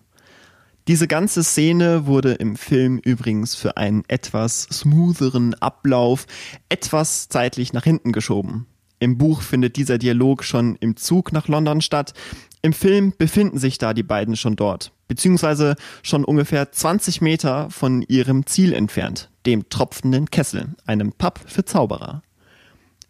Diese 0.88 1.06
ganze 1.06 1.44
Szene 1.44 2.06
wurde 2.06 2.32
im 2.32 2.56
Film 2.56 2.96
übrigens 2.96 3.54
für 3.54 3.76
einen 3.76 4.04
etwas 4.08 4.62
smootheren 4.62 5.52
Ablauf 5.52 6.24
etwas 6.70 7.28
zeitlich 7.28 7.74
nach 7.74 7.84
hinten 7.84 8.10
geschoben. 8.10 8.66
Im 8.98 9.18
Buch 9.18 9.42
findet 9.42 9.76
dieser 9.76 9.98
Dialog 9.98 10.44
schon 10.44 10.76
im 10.76 10.96
Zug 10.96 11.30
nach 11.30 11.46
London 11.46 11.82
statt. 11.82 12.14
Im 12.62 12.72
Film 12.72 13.12
befinden 13.18 13.58
sich 13.58 13.76
da 13.76 13.92
die 13.92 14.02
beiden 14.02 14.34
schon 14.34 14.56
dort, 14.56 14.92
beziehungsweise 15.08 15.76
schon 16.02 16.24
ungefähr 16.24 16.72
20 16.72 17.20
Meter 17.20 17.68
von 17.68 18.00
ihrem 18.00 18.46
Ziel 18.46 18.72
entfernt, 18.72 19.28
dem 19.44 19.68
tropfenden 19.68 20.30
Kessel, 20.30 20.74
einem 20.86 21.12
Pub 21.12 21.38
für 21.46 21.66
Zauberer. 21.66 22.22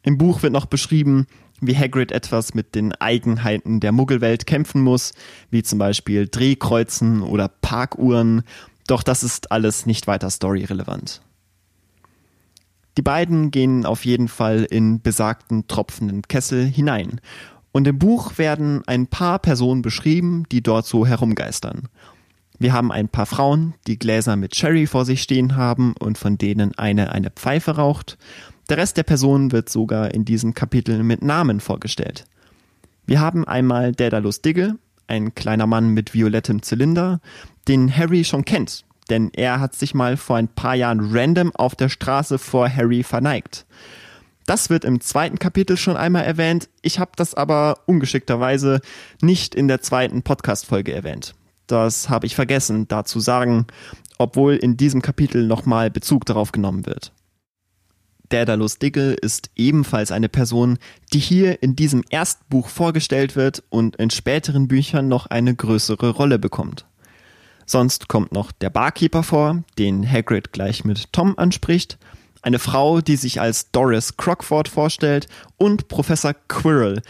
Im 0.02 0.18
Buch 0.18 0.42
wird 0.42 0.52
noch 0.52 0.66
beschrieben, 0.66 1.28
wie 1.60 1.76
Hagrid 1.76 2.12
etwas 2.12 2.54
mit 2.54 2.74
den 2.74 2.92
Eigenheiten 2.94 3.80
der 3.80 3.92
Muggelwelt 3.92 4.46
kämpfen 4.46 4.82
muss, 4.82 5.12
wie 5.50 5.62
zum 5.62 5.78
Beispiel 5.78 6.28
Drehkreuzen 6.28 7.22
oder 7.22 7.48
Parkuhren, 7.48 8.42
doch 8.86 9.02
das 9.02 9.22
ist 9.22 9.52
alles 9.52 9.86
nicht 9.86 10.06
weiter 10.06 10.30
storyrelevant. 10.30 11.20
Die 12.96 13.02
beiden 13.02 13.52
gehen 13.52 13.86
auf 13.86 14.04
jeden 14.04 14.26
Fall 14.26 14.66
in 14.68 15.00
besagten 15.00 15.68
tropfenden 15.68 16.22
Kessel 16.22 16.64
hinein. 16.64 17.20
Und 17.70 17.86
im 17.86 17.98
Buch 17.98 18.38
werden 18.38 18.82
ein 18.86 19.06
paar 19.06 19.38
Personen 19.38 19.82
beschrieben, 19.82 20.44
die 20.50 20.62
dort 20.62 20.86
so 20.86 21.06
herumgeistern. 21.06 21.88
Wir 22.58 22.72
haben 22.72 22.90
ein 22.90 23.08
paar 23.08 23.26
Frauen, 23.26 23.74
die 23.86 24.00
Gläser 24.00 24.34
mit 24.34 24.56
Sherry 24.56 24.86
vor 24.86 25.04
sich 25.04 25.22
stehen 25.22 25.54
haben 25.54 25.94
und 26.00 26.18
von 26.18 26.38
denen 26.38 26.76
eine 26.76 27.12
eine 27.12 27.30
Pfeife 27.30 27.76
raucht. 27.76 28.18
Der 28.68 28.76
Rest 28.76 28.98
der 28.98 29.02
Personen 29.02 29.50
wird 29.50 29.70
sogar 29.70 30.12
in 30.12 30.26
diesem 30.26 30.52
Kapitel 30.52 31.02
mit 31.02 31.22
Namen 31.22 31.60
vorgestellt. 31.60 32.26
Wir 33.06 33.18
haben 33.18 33.46
einmal 33.48 33.92
Daedalus 33.92 34.42
Diggle, 34.42 34.76
ein 35.06 35.34
kleiner 35.34 35.66
Mann 35.66 35.88
mit 35.94 36.12
violettem 36.12 36.60
Zylinder, 36.60 37.20
den 37.66 37.94
Harry 37.96 38.25
schon 38.25 38.44
kennt, 38.44 38.84
denn 39.08 39.30
er 39.32 39.60
hat 39.60 39.75
sich 39.75 39.94
mal 39.94 40.18
vor 40.18 40.37
ein 40.37 40.48
paar 40.48 40.75
Jahren 40.75 41.00
random 41.00 41.56
auf 41.56 41.76
der 41.76 41.88
Straße 41.88 42.38
vor 42.38 42.68
Harry 42.68 43.02
verneigt. 43.02 43.64
Das 44.44 44.68
wird 44.68 44.84
im 44.84 45.00
zweiten 45.00 45.38
Kapitel 45.38 45.78
schon 45.78 45.96
einmal 45.96 46.25
erwähnt, 46.25 46.68
ich 46.82 46.98
habe 46.98 47.12
das 47.16 47.32
aber 47.32 47.78
ungeschickterweise 47.87 48.82
nicht 49.22 49.54
in 49.54 49.68
der 49.68 49.80
zweiten 49.80 50.22
Podcast-Folge 50.22 50.92
erwähnt. 50.92 51.34
Das 51.66 52.10
habe 52.10 52.26
ich 52.26 52.34
vergessen, 52.34 52.87
da 52.87 53.04
zu 53.04 53.18
sagen, 53.20 53.66
obwohl 54.18 54.56
in 54.56 54.76
diesem 54.76 55.00
Kapitel 55.00 55.46
nochmal 55.46 55.90
Bezug 55.90 56.26
darauf 56.26 56.52
genommen 56.52 56.84
wird. 56.84 57.12
Daedalus 58.28 58.78
Diggle 58.78 59.14
ist 59.14 59.50
ebenfalls 59.56 60.12
eine 60.12 60.28
Person, 60.28 60.78
die 61.12 61.18
hier 61.18 61.62
in 61.62 61.76
diesem 61.76 62.02
ersten 62.11 62.44
Buch 62.49 62.68
vorgestellt 62.68 63.37
wird 63.37 63.62
und 63.70 63.97
in 63.97 64.11
späteren 64.11 64.68
Büchern 64.68 65.08
noch 65.08 65.26
eine 65.26 65.54
größere 65.54 66.11
Rolle 66.11 66.38
bekommt. 66.38 66.87
Sonst 67.66 68.08
kommt 68.08 68.32
noch 68.32 68.50
der 68.50 68.70
Barkeeper 68.70 69.23
vor, 69.23 69.62
den 69.78 70.11
Hagrid 70.11 70.52
gleich 70.52 70.85
mit 70.85 71.12
Tom 71.12 71.38
anspricht, 71.38 71.99
eine 72.42 72.58
Frau, 72.58 73.00
die 73.00 73.16
sich 73.16 73.40
als 73.40 73.70
Doris 73.73 74.16
Crockford 74.16 74.68
vorstellt 74.68 75.28
und 75.56 75.88
Professor 75.88 76.35
Quirrell. 76.49 77.02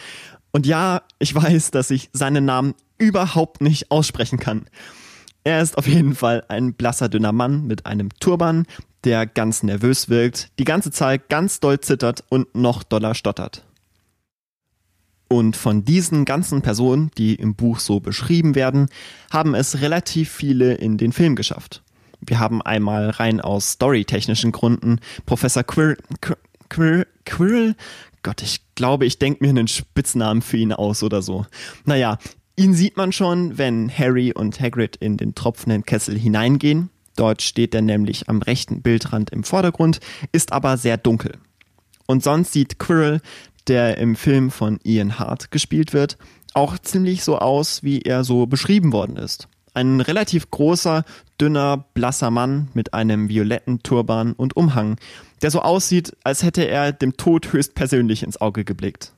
Und 0.50 0.66
ja, 0.66 1.02
ich 1.18 1.34
weiß, 1.34 1.70
dass 1.70 1.90
ich 1.90 2.10
seinen 2.12 2.44
Namen 2.44 2.74
überhaupt 2.98 3.60
nicht 3.60 3.90
aussprechen 3.90 4.38
kann. 4.38 4.66
Er 5.44 5.62
ist 5.62 5.78
auf 5.78 5.86
jeden 5.86 6.14
Fall 6.14 6.44
ein 6.48 6.74
blasser, 6.74 7.08
dünner 7.08 7.32
Mann 7.32 7.66
mit 7.66 7.86
einem 7.86 8.10
Turban, 8.18 8.66
der 9.04 9.26
ganz 9.26 9.62
nervös 9.62 10.08
wirkt, 10.08 10.50
die 10.58 10.64
ganze 10.64 10.90
Zeit 10.90 11.28
ganz 11.28 11.60
doll 11.60 11.80
zittert 11.80 12.24
und 12.28 12.54
noch 12.54 12.82
doller 12.82 13.14
stottert. 13.14 13.64
Und 15.28 15.56
von 15.56 15.84
diesen 15.84 16.24
ganzen 16.24 16.62
Personen, 16.62 17.10
die 17.18 17.34
im 17.34 17.54
Buch 17.54 17.80
so 17.80 18.00
beschrieben 18.00 18.54
werden, 18.54 18.88
haben 19.30 19.54
es 19.54 19.80
relativ 19.82 20.30
viele 20.30 20.74
in 20.74 20.96
den 20.96 21.12
Film 21.12 21.36
geschafft. 21.36 21.82
Wir 22.20 22.40
haben 22.40 22.62
einmal 22.62 23.10
rein 23.10 23.40
aus 23.40 23.72
storytechnischen 23.72 24.52
Gründen 24.52 25.00
Professor 25.26 25.62
Quirrell, 25.62 25.98
Quirrell, 26.68 27.06
Quirrell 27.24 27.76
Gott, 28.22 28.42
ich 28.42 28.60
glaube, 28.74 29.06
ich 29.06 29.18
denke 29.18 29.44
mir 29.44 29.50
einen 29.50 29.68
Spitznamen 29.68 30.42
für 30.42 30.56
ihn 30.56 30.72
aus 30.72 31.02
oder 31.02 31.22
so. 31.22 31.46
Naja, 31.84 32.18
ihn 32.56 32.74
sieht 32.74 32.96
man 32.96 33.12
schon, 33.12 33.58
wenn 33.58 33.90
Harry 33.90 34.32
und 34.32 34.60
Hagrid 34.60 34.96
in 34.96 35.16
den 35.16 35.34
tropfenden 35.34 35.84
Kessel 35.84 36.18
hineingehen. 36.18 36.90
Dort 37.18 37.42
steht 37.42 37.74
er 37.74 37.82
nämlich 37.82 38.28
am 38.28 38.40
rechten 38.40 38.80
Bildrand 38.80 39.30
im 39.30 39.42
Vordergrund, 39.42 39.98
ist 40.30 40.52
aber 40.52 40.76
sehr 40.76 40.96
dunkel. 40.96 41.32
Und 42.06 42.22
sonst 42.22 42.52
sieht 42.52 42.78
Quirrell, 42.78 43.20
der 43.66 43.98
im 43.98 44.14
Film 44.14 44.52
von 44.52 44.78
Ian 44.84 45.18
Hart 45.18 45.50
gespielt 45.50 45.92
wird, 45.92 46.16
auch 46.54 46.78
ziemlich 46.78 47.24
so 47.24 47.38
aus, 47.38 47.82
wie 47.82 48.02
er 48.02 48.22
so 48.22 48.46
beschrieben 48.46 48.92
worden 48.92 49.16
ist. 49.16 49.48
Ein 49.74 50.00
relativ 50.00 50.48
großer, 50.52 51.04
dünner, 51.40 51.86
blasser 51.92 52.30
Mann 52.30 52.68
mit 52.72 52.94
einem 52.94 53.28
violetten 53.28 53.82
Turban 53.82 54.32
und 54.32 54.56
Umhang, 54.56 54.96
der 55.42 55.50
so 55.50 55.60
aussieht, 55.60 56.16
als 56.22 56.44
hätte 56.44 56.68
er 56.68 56.92
dem 56.92 57.16
Tod 57.16 57.52
höchstpersönlich 57.52 58.22
ins 58.22 58.40
Auge 58.40 58.64
geblickt. 58.64 59.12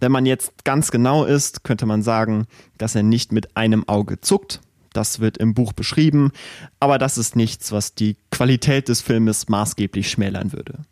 Wenn 0.00 0.10
man 0.10 0.26
jetzt 0.26 0.64
ganz 0.64 0.90
genau 0.90 1.24
ist, 1.24 1.62
könnte 1.62 1.86
man 1.86 2.02
sagen, 2.02 2.46
dass 2.78 2.96
er 2.96 3.04
nicht 3.04 3.30
mit 3.30 3.56
einem 3.56 3.88
Auge 3.88 4.20
zuckt, 4.20 4.60
das 4.92 5.20
wird 5.20 5.38
im 5.38 5.54
Buch 5.54 5.72
beschrieben, 5.72 6.32
aber 6.80 6.98
das 6.98 7.18
ist 7.18 7.36
nichts, 7.36 7.72
was 7.72 7.94
die 7.94 8.16
Qualität 8.30 8.88
des 8.88 9.00
Filmes 9.00 9.48
maßgeblich 9.48 10.10
schmälern 10.10 10.52
würde. 10.52 10.84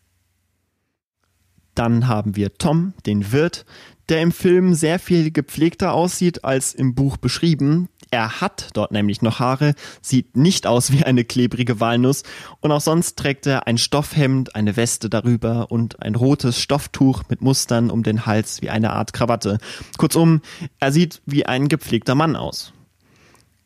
Dann 1.75 2.09
haben 2.09 2.37
wir 2.37 2.55
Tom, 2.55 2.95
den 3.05 3.33
Wirt, 3.33 3.67
der 4.09 4.23
im 4.23 4.33
Film 4.33 4.75
sehr 4.75 4.99
viel 4.99 5.31
gepflegter 5.31 5.93
aussieht 5.93 6.45
als 6.45 6.75
im 6.75 6.95
Buch 6.95 7.17
beschrieben. 7.17 7.89
Er 8.11 8.41
hat 8.41 8.71
dort 8.75 8.93
nämlich 8.93 9.21
noch 9.21 9.41
Haare, 9.41 9.75
sieht 10.01 10.37
nicht 10.37 10.67
aus 10.67 10.93
wie 10.93 11.05
eine 11.05 11.25
klebrige 11.25 11.81
Walnuss 11.81 12.23
und 12.61 12.71
auch 12.71 12.81
sonst 12.81 13.19
trägt 13.19 13.47
er 13.47 13.67
ein 13.67 13.79
Stoffhemd, 13.79 14.55
eine 14.55 14.77
Weste 14.77 15.11
darüber 15.11 15.71
und 15.71 16.03
ein 16.03 16.15
rotes 16.15 16.61
Stofftuch 16.61 17.25
mit 17.29 17.43
Mustern 17.43 17.91
um 17.91 18.05
den 18.05 18.25
Hals 18.25 18.63
wie 18.63 18.71
eine 18.71 18.93
Art 18.93 19.13
Krawatte. 19.13 19.59
Kurzum, 19.99 20.41
er 20.79 20.93
sieht 20.93 21.21
wie 21.27 21.47
ein 21.47 21.69
gepflegter 21.69 22.15
Mann 22.15 22.37
aus. 22.37 22.73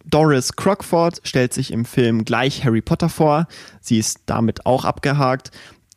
Doris 0.05 0.57
Crockford 0.57 1.21
stellt 1.25 1.53
sich 1.53 1.73
im 1.73 1.85
Film 1.85 2.25
gleich 2.25 2.65
Harry 2.65 2.81
Potter 2.81 3.09
vor. 3.09 3.47
Sie 3.81 3.99
ist 3.99 4.21
damit 4.27 4.67
auch 4.67 4.85
abgehakt. 4.85 5.51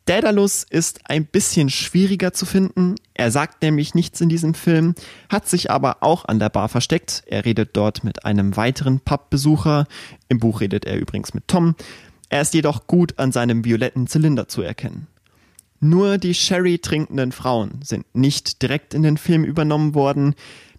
Daedalus 0.06 0.64
ist 0.68 1.08
ein 1.08 1.24
bisschen 1.24 1.70
schwieriger 1.70 2.34
zu 2.34 2.44
finden. 2.44 2.96
Er 3.14 3.30
sagt 3.30 3.62
nämlich 3.62 3.94
nichts 3.94 4.20
in 4.20 4.28
diesem 4.28 4.52
Film, 4.52 4.94
hat 5.30 5.48
sich 5.48 5.70
aber 5.70 5.98
auch 6.02 6.26
an 6.26 6.38
der 6.38 6.50
Bar 6.50 6.68
versteckt. 6.68 7.22
Er 7.26 7.46
redet 7.46 7.70
dort 7.74 8.04
mit 8.04 8.26
einem 8.26 8.56
weiteren 8.56 9.00
Pubbesucher. 9.00 9.86
Im 10.28 10.38
Buch 10.40 10.60
redet 10.60 10.84
er 10.84 10.98
übrigens 10.98 11.32
mit 11.32 11.48
Tom. 11.48 11.74
Er 12.28 12.42
ist 12.42 12.52
jedoch 12.52 12.86
gut 12.86 13.18
an 13.18 13.32
seinem 13.32 13.64
violetten 13.64 14.06
Zylinder 14.06 14.46
zu 14.46 14.60
erkennen. 14.60 15.06
Nur 15.80 16.18
die 16.18 16.34
Sherry 16.34 16.78
trinkenden 16.78 17.32
Frauen 17.32 17.80
sind 17.82 18.06
nicht 18.14 18.60
direkt 18.62 18.92
in 18.92 19.02
den 19.02 19.16
Film 19.16 19.44
übernommen 19.44 19.94
worden. 19.94 20.34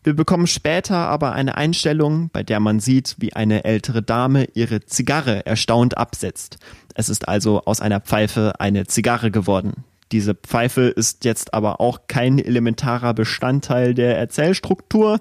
Wir 0.05 0.15
bekommen 0.15 0.45
später 0.45 0.97
aber 0.97 1.33
eine 1.33 1.57
Einstellung, 1.57 2.29
bei 2.31 2.43
der 2.43 2.59
man 2.59 2.79
sieht, 2.79 3.15
wie 3.17 3.33
eine 3.33 3.63
ältere 3.63 4.03
Dame 4.03 4.45
ihre 4.53 4.85
Zigarre 4.85 5.47
erstaunt 5.47 5.97
absetzt. 5.97 6.59
Es 6.93 7.09
ist 7.09 7.27
also 7.27 7.63
aus 7.65 7.81
einer 7.81 8.01
Pfeife 8.01 8.53
eine 8.59 8.85
Zigarre 8.85 9.31
geworden. 9.31 9.83
Diese 10.11 10.35
Pfeife 10.35 10.81
ist 10.81 11.25
jetzt 11.25 11.55
aber 11.55 11.81
auch 11.81 12.01
kein 12.07 12.37
elementarer 12.37 13.15
Bestandteil 13.15 13.95
der 13.95 14.15
Erzählstruktur. 14.15 15.19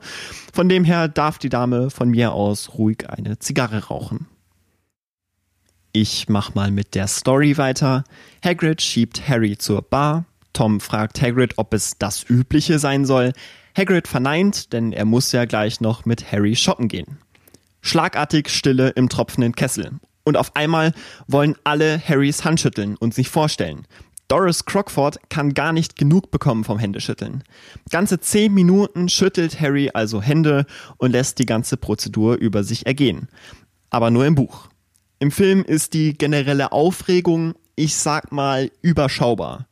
Von 0.52 0.68
dem 0.68 0.84
her 0.84 1.08
darf 1.08 1.38
die 1.38 1.48
Dame 1.48 1.88
von 1.88 2.10
mir 2.10 2.32
aus 2.32 2.74
ruhig 2.76 3.08
eine 3.08 3.38
Zigarre 3.38 3.86
rauchen. 3.86 4.26
Ich 5.92 6.28
mach 6.28 6.54
mal 6.54 6.70
mit 6.70 6.94
der 6.94 7.06
Story 7.06 7.56
weiter. 7.56 8.04
Hagrid 8.44 8.82
schiebt 8.82 9.26
Harry 9.26 9.56
zur 9.56 9.80
Bar. 9.80 10.26
Tom 10.52 10.80
fragt 10.80 11.22
Hagrid, 11.22 11.54
ob 11.56 11.72
es 11.72 11.96
das 11.98 12.28
Übliche 12.28 12.78
sein 12.78 13.06
soll. 13.06 13.32
Hagrid 13.76 14.08
verneint, 14.08 14.72
denn 14.72 14.92
er 14.92 15.04
muss 15.04 15.32
ja 15.32 15.44
gleich 15.44 15.80
noch 15.80 16.04
mit 16.04 16.30
Harry 16.30 16.54
shoppen 16.54 16.88
gehen. 16.88 17.18
Schlagartig 17.80 18.48
Stille 18.48 18.90
im 18.90 19.08
tropfenden 19.08 19.54
Kessel. 19.54 19.90
Und 20.24 20.36
auf 20.36 20.56
einmal 20.56 20.92
wollen 21.26 21.56
alle 21.64 22.00
Harrys 22.00 22.44
Hand 22.44 22.60
schütteln 22.60 22.96
und 22.96 23.12
sich 23.12 23.28
vorstellen. 23.28 23.86
Doris 24.28 24.64
Crockford 24.64 25.18
kann 25.28 25.52
gar 25.52 25.72
nicht 25.72 25.96
genug 25.96 26.30
bekommen 26.30 26.64
vom 26.64 26.78
Händeschütteln. 26.78 27.44
Ganze 27.90 28.20
zehn 28.20 28.54
Minuten 28.54 29.08
schüttelt 29.10 29.60
Harry 29.60 29.90
also 29.92 30.22
Hände 30.22 30.64
und 30.96 31.10
lässt 31.10 31.38
die 31.38 31.46
ganze 31.46 31.76
Prozedur 31.76 32.36
über 32.36 32.64
sich 32.64 32.86
ergehen. 32.86 33.28
Aber 33.90 34.10
nur 34.10 34.24
im 34.24 34.34
Buch. 34.34 34.68
Im 35.18 35.30
Film 35.30 35.62
ist 35.62 35.94
die 35.94 36.14
generelle 36.14 36.72
Aufregung, 36.72 37.54
ich 37.76 37.96
sag 37.96 38.32
mal, 38.32 38.70
überschaubar. 38.82 39.66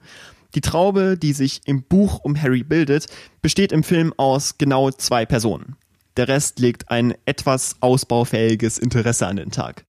Die 0.55 0.61
Traube, 0.61 1.17
die 1.17 1.33
sich 1.33 1.63
im 1.65 1.83
Buch 1.83 2.21
um 2.23 2.41
Harry 2.41 2.63
bildet, 2.63 3.07
besteht 3.41 3.73
im 3.73 3.83
Film 3.83 4.13
aus 4.17 4.59
genau 4.59 4.91
zwei 4.91 5.25
Personen. 5.25 5.77
Der 6.17 6.29
Rest 6.29 6.59
legt 6.59 6.91
ein 6.91 7.15
etwas 7.25 7.77
ausbaufähiges 7.81 8.79
Interesse 8.79 9.27
an 9.27 9.37
den 9.37 9.51
Tag. 9.51 9.87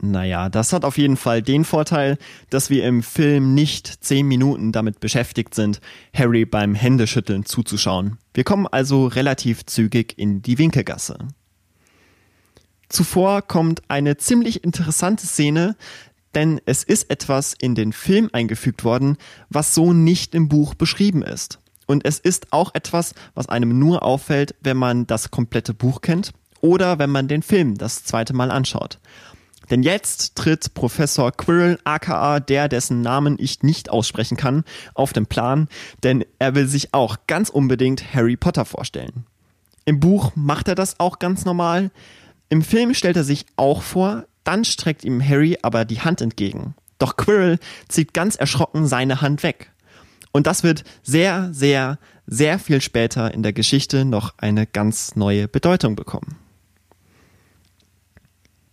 Naja, 0.00 0.48
das 0.48 0.72
hat 0.72 0.84
auf 0.84 0.96
jeden 0.96 1.16
Fall 1.16 1.42
den 1.42 1.64
Vorteil, 1.64 2.18
dass 2.50 2.70
wir 2.70 2.84
im 2.84 3.02
Film 3.02 3.54
nicht 3.54 4.04
zehn 4.04 4.28
Minuten 4.28 4.70
damit 4.70 5.00
beschäftigt 5.00 5.54
sind, 5.54 5.80
Harry 6.14 6.44
beim 6.44 6.76
Händeschütteln 6.76 7.44
zuzuschauen. 7.44 8.16
Wir 8.32 8.44
kommen 8.44 8.68
also 8.68 9.08
relativ 9.08 9.66
zügig 9.66 10.16
in 10.16 10.40
die 10.40 10.58
Winkelgasse. 10.58 11.18
Zuvor 12.88 13.42
kommt 13.42 13.82
eine 13.88 14.16
ziemlich 14.16 14.62
interessante 14.64 15.26
Szene, 15.26 15.76
denn 16.34 16.60
es 16.66 16.84
ist 16.84 17.10
etwas 17.10 17.54
in 17.58 17.74
den 17.74 17.92
Film 17.92 18.30
eingefügt 18.32 18.84
worden, 18.84 19.16
was 19.48 19.74
so 19.74 19.92
nicht 19.92 20.34
im 20.34 20.48
Buch 20.48 20.74
beschrieben 20.74 21.22
ist. 21.22 21.58
Und 21.86 22.04
es 22.04 22.18
ist 22.18 22.52
auch 22.52 22.74
etwas, 22.74 23.14
was 23.34 23.48
einem 23.48 23.78
nur 23.78 24.02
auffällt, 24.02 24.54
wenn 24.60 24.76
man 24.76 25.06
das 25.06 25.30
komplette 25.30 25.72
Buch 25.72 26.02
kennt 26.02 26.32
oder 26.60 26.98
wenn 26.98 27.10
man 27.10 27.28
den 27.28 27.42
Film 27.42 27.78
das 27.78 28.04
zweite 28.04 28.34
Mal 28.34 28.50
anschaut. 28.50 28.98
Denn 29.70 29.82
jetzt 29.82 30.34
tritt 30.34 30.74
Professor 30.74 31.30
Quirrell, 31.32 31.78
aka 31.84 32.40
der, 32.40 32.68
dessen 32.68 33.02
Namen 33.02 33.36
ich 33.38 33.62
nicht 33.62 33.90
aussprechen 33.90 34.36
kann, 34.36 34.64
auf 34.94 35.12
den 35.12 35.26
Plan, 35.26 35.68
denn 36.02 36.24
er 36.38 36.54
will 36.54 36.66
sich 36.66 36.94
auch 36.94 37.16
ganz 37.26 37.50
unbedingt 37.50 38.14
Harry 38.14 38.36
Potter 38.36 38.64
vorstellen. 38.64 39.26
Im 39.84 40.00
Buch 40.00 40.32
macht 40.34 40.68
er 40.68 40.74
das 40.74 41.00
auch 41.00 41.18
ganz 41.18 41.44
normal. 41.44 41.90
Im 42.48 42.62
Film 42.62 42.94
stellt 42.94 43.16
er 43.16 43.24
sich 43.24 43.46
auch 43.56 43.82
vor, 43.82 44.24
dann 44.48 44.64
streckt 44.64 45.04
ihm 45.04 45.22
Harry 45.22 45.58
aber 45.60 45.84
die 45.84 46.00
Hand 46.00 46.22
entgegen. 46.22 46.74
Doch 46.98 47.18
Quirrell 47.18 47.58
zieht 47.88 48.14
ganz 48.14 48.34
erschrocken 48.34 48.86
seine 48.86 49.20
Hand 49.20 49.42
weg. 49.42 49.70
Und 50.32 50.46
das 50.46 50.62
wird 50.62 50.84
sehr, 51.02 51.50
sehr, 51.52 51.98
sehr 52.26 52.58
viel 52.58 52.80
später 52.80 53.34
in 53.34 53.42
der 53.42 53.52
Geschichte 53.52 54.06
noch 54.06 54.32
eine 54.38 54.66
ganz 54.66 55.16
neue 55.16 55.48
Bedeutung 55.48 55.96
bekommen. 55.96 56.38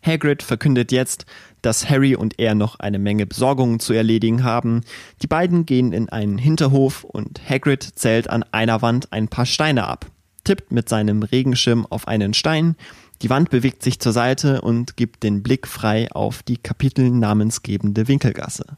Hagrid 0.01 0.43
verkündet 0.43 0.93
jetzt, 0.93 1.25
dass 1.61 1.89
Harry 1.89 2.15
und 2.15 2.39
er 2.39 2.55
noch 2.55 2.79
eine 2.79 2.99
Menge 2.99 3.25
Besorgungen 3.25 3.81
zu 3.81 3.91
erledigen 3.91 4.45
haben. 4.45 4.81
Die 5.21 5.27
beiden 5.27 5.65
gehen 5.65 5.91
in 5.91 6.07
einen 6.07 6.37
Hinterhof 6.37 7.03
und 7.03 7.41
Hagrid 7.49 7.83
zählt 7.83 8.29
an 8.29 8.43
einer 8.51 8.81
Wand 8.81 9.11
ein 9.11 9.27
paar 9.27 9.45
Steine 9.45 9.87
ab, 9.87 10.05
tippt 10.45 10.71
mit 10.71 10.87
seinem 10.87 11.21
Regenschirm 11.21 11.85
auf 11.85 12.07
einen 12.07 12.33
Stein, 12.33 12.77
die 13.21 13.29
Wand 13.29 13.49
bewegt 13.49 13.83
sich 13.83 13.99
zur 13.99 14.11
Seite 14.11 14.61
und 14.61 14.97
gibt 14.97 15.23
den 15.23 15.43
Blick 15.43 15.67
frei 15.67 16.11
auf 16.11 16.43
die 16.43 16.57
kapitelnamensgebende 16.57 18.07
Winkelgasse. 18.07 18.77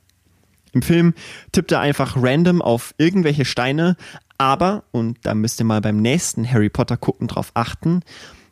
Im 0.74 0.82
Film 0.82 1.14
tippt 1.52 1.72
er 1.72 1.80
einfach 1.80 2.16
random 2.18 2.62
auf 2.62 2.94
irgendwelche 2.98 3.46
Steine, 3.46 3.98
aber, 4.38 4.84
und 4.92 5.18
da 5.24 5.34
müsst 5.34 5.60
ihr 5.60 5.66
mal 5.66 5.82
beim 5.82 5.98
nächsten 5.98 6.50
Harry 6.50 6.70
Potter 6.70 6.98
gucken 6.98 7.28
drauf 7.28 7.52
achten, 7.56 8.04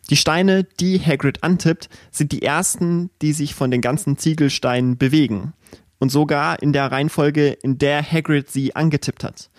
die 0.09 0.17
Steine, 0.17 0.63
die 0.63 0.99
Hagrid 0.99 1.43
antippt, 1.43 1.89
sind 2.11 2.31
die 2.31 2.43
ersten, 2.43 3.09
die 3.21 3.33
sich 3.33 3.55
von 3.55 3.71
den 3.71 3.81
ganzen 3.81 4.17
Ziegelsteinen 4.17 4.97
bewegen. 4.97 5.53
Und 5.97 6.11
sogar 6.11 6.61
in 6.61 6.73
der 6.73 6.91
Reihenfolge, 6.91 7.49
in 7.49 7.79
der 7.79 8.03
Hagrid 8.03 8.51
sie 8.51 8.75
angetippt 8.75 9.23
hat. 9.23 9.49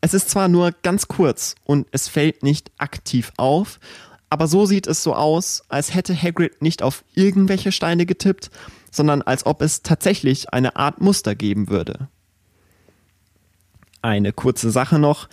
Es 0.00 0.14
ist 0.14 0.30
zwar 0.30 0.48
nur 0.48 0.72
ganz 0.82 1.08
kurz 1.08 1.54
und 1.64 1.86
es 1.92 2.08
fällt 2.08 2.42
nicht 2.42 2.70
aktiv 2.78 3.32
auf, 3.36 3.78
aber 4.32 4.48
so 4.48 4.64
sieht 4.64 4.86
es 4.86 5.02
so 5.02 5.14
aus, 5.14 5.62
als 5.68 5.92
hätte 5.92 6.16
Hagrid 6.16 6.62
nicht 6.62 6.82
auf 6.82 7.04
irgendwelche 7.14 7.70
Steine 7.70 8.06
getippt, 8.06 8.50
sondern 8.90 9.20
als 9.20 9.44
ob 9.44 9.60
es 9.60 9.82
tatsächlich 9.82 10.54
eine 10.54 10.74
Art 10.74 11.02
Muster 11.02 11.34
geben 11.34 11.68
würde. 11.68 12.08
Eine 14.00 14.32
kurze 14.32 14.70
Sache 14.70 14.98
noch. 14.98 15.28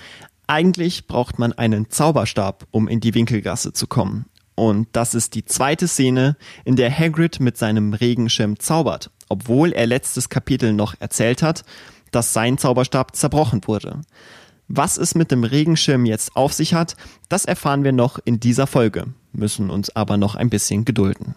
Eigentlich 0.47 1.07
braucht 1.07 1.39
man 1.39 1.53
einen 1.53 1.89
Zauberstab, 1.89 2.67
um 2.71 2.89
in 2.89 2.99
die 2.99 3.13
Winkelgasse 3.13 3.71
zu 3.71 3.87
kommen. 3.87 4.25
Und 4.55 4.89
das 4.91 5.15
ist 5.15 5.33
die 5.33 5.45
zweite 5.45 5.87
Szene, 5.87 6.35
in 6.65 6.75
der 6.75 6.91
Hagrid 6.91 7.39
mit 7.39 7.55
seinem 7.57 7.93
Regenschirm 7.93 8.59
zaubert, 8.59 9.11
obwohl 9.29 9.71
er 9.71 9.87
letztes 9.87 10.27
Kapitel 10.27 10.73
noch 10.73 10.95
erzählt 10.99 11.41
hat, 11.41 11.63
dass 12.11 12.33
sein 12.33 12.57
Zauberstab 12.57 13.15
zerbrochen 13.15 13.61
wurde. 13.65 14.01
Was 14.69 14.97
es 14.97 15.15
mit 15.15 15.31
dem 15.31 15.43
Regenschirm 15.43 16.05
jetzt 16.05 16.35
auf 16.35 16.53
sich 16.53 16.73
hat, 16.73 16.95
das 17.27 17.45
erfahren 17.45 17.83
wir 17.83 17.91
noch 17.91 18.19
in 18.23 18.39
dieser 18.39 18.67
Folge, 18.67 19.07
müssen 19.33 19.69
uns 19.69 19.95
aber 19.95 20.17
noch 20.17 20.35
ein 20.35 20.49
bisschen 20.49 20.85
gedulden. 20.85 21.35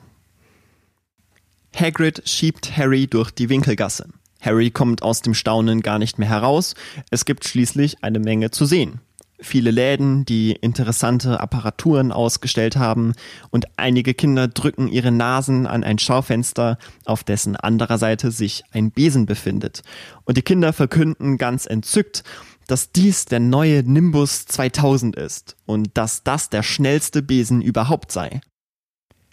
Hagrid 1.74 2.28
schiebt 2.28 2.76
Harry 2.76 3.06
durch 3.06 3.30
die 3.30 3.48
Winkelgasse. 3.48 4.08
Harry 4.40 4.70
kommt 4.70 5.02
aus 5.02 5.22
dem 5.22 5.32
Staunen 5.32 5.80
gar 5.80 5.98
nicht 5.98 6.18
mehr 6.18 6.28
heraus, 6.28 6.74
es 7.10 7.24
gibt 7.24 7.46
schließlich 7.46 8.04
eine 8.04 8.18
Menge 8.18 8.50
zu 8.50 8.66
sehen 8.66 9.00
viele 9.42 9.70
Läden, 9.70 10.24
die 10.24 10.52
interessante 10.52 11.40
Apparaturen 11.40 12.12
ausgestellt 12.12 12.76
haben 12.76 13.12
und 13.50 13.66
einige 13.76 14.14
Kinder 14.14 14.48
drücken 14.48 14.88
ihre 14.88 15.10
Nasen 15.10 15.66
an 15.66 15.84
ein 15.84 15.98
Schaufenster, 15.98 16.78
auf 17.04 17.24
dessen 17.24 17.56
anderer 17.56 17.98
Seite 17.98 18.30
sich 18.30 18.64
ein 18.72 18.90
Besen 18.90 19.26
befindet. 19.26 19.82
Und 20.24 20.36
die 20.36 20.42
Kinder 20.42 20.72
verkünden 20.72 21.38
ganz 21.38 21.66
entzückt, 21.66 22.24
dass 22.66 22.92
dies 22.92 23.24
der 23.26 23.40
neue 23.40 23.82
Nimbus 23.82 24.46
2000 24.46 25.16
ist 25.16 25.56
und 25.66 25.90
dass 25.94 26.22
das 26.22 26.48
der 26.48 26.62
schnellste 26.62 27.22
Besen 27.22 27.60
überhaupt 27.60 28.12
sei. 28.12 28.40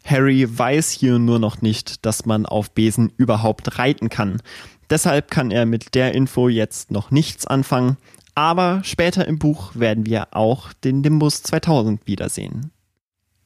Harry 0.03 0.47
weiß 0.49 0.89
hier 0.91 1.19
nur 1.19 1.39
noch 1.39 1.61
nicht, 1.61 2.05
dass 2.05 2.25
man 2.25 2.45
auf 2.45 2.71
Besen 2.71 3.11
überhaupt 3.17 3.77
reiten 3.77 4.09
kann. 4.09 4.41
Deshalb 4.89 5.29
kann 5.29 5.51
er 5.51 5.65
mit 5.65 5.93
der 5.93 6.15
Info 6.15 6.49
jetzt 6.49 6.89
noch 6.89 7.11
nichts 7.11 7.45
anfangen, 7.45 7.97
aber 8.39 8.85
später 8.85 9.27
im 9.27 9.37
Buch 9.37 9.71
werden 9.75 10.05
wir 10.05 10.29
auch 10.31 10.71
den 10.71 11.01
Nimbus 11.01 11.43
2000 11.43 12.07
wiedersehen. 12.07 12.71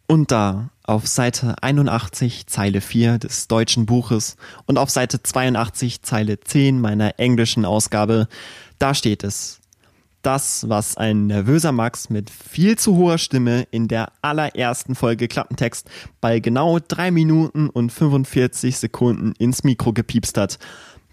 Und 0.05 0.29
da 0.29 0.69
auf 0.83 1.07
Seite 1.07 1.55
81 1.63 2.45
Zeile 2.45 2.79
4 2.79 3.17
des 3.17 3.47
deutschen 3.47 3.87
Buches 3.87 4.37
und 4.67 4.77
auf 4.77 4.91
Seite 4.91 5.23
82 5.23 6.03
Zeile 6.03 6.39
10 6.39 6.79
meiner 6.79 7.17
englischen 7.17 7.65
Ausgabe, 7.65 8.27
da 8.77 8.93
steht 8.93 9.23
es. 9.23 9.61
Das, 10.21 10.69
was 10.69 10.95
ein 10.95 11.25
nervöser 11.25 11.71
Max 11.71 12.11
mit 12.11 12.29
viel 12.29 12.77
zu 12.77 12.95
hoher 12.95 13.17
Stimme 13.17 13.63
in 13.71 13.87
der 13.87 14.11
allerersten 14.21 14.93
Folge 14.93 15.27
Klappentext 15.27 15.89
bei 16.21 16.39
genau 16.39 16.77
3 16.77 17.09
Minuten 17.09 17.67
und 17.67 17.91
45 17.91 18.77
Sekunden 18.77 19.33
ins 19.39 19.63
Mikro 19.63 19.91
gepiepst 19.91 20.37
hat. 20.37 20.59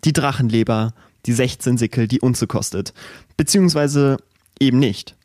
Die 0.05 0.13
Drachenleber 0.13 0.93
die 1.27 1.33
16 1.33 1.79
Sickel, 1.79 2.09
die 2.09 2.21
Unze 2.21 2.47
kostet. 2.47 2.93
Beziehungsweise 3.37 4.19
eben 4.59 4.79
nicht. 4.79 5.17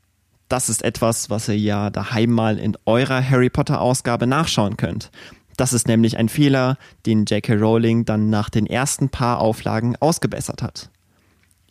Das 0.50 0.70
ist 0.70 0.84
etwas, 0.84 1.30
was 1.30 1.48
ihr 1.48 1.58
ja 1.58 1.90
daheim 1.90 2.32
mal 2.32 2.60
in 2.60 2.78
eurer 2.86 3.28
Harry 3.28 3.50
Potter 3.50 3.82
Ausgabe 3.82 4.28
nachschauen 4.28 4.78
könnt. 4.78 5.12
Das 5.58 5.74
ist 5.74 5.88
nämlich 5.88 6.18
ein 6.18 6.30
Fehler, 6.30 6.78
den 7.06 7.26
J.K. 7.26 7.56
Rowling 7.56 8.06
dann 8.06 8.30
nach 8.30 8.50
den 8.50 8.68
ersten 8.68 9.10
paar 9.10 9.40
Auflagen 9.40 9.96
ausgebessert 10.00 10.62
hat. 10.62 10.90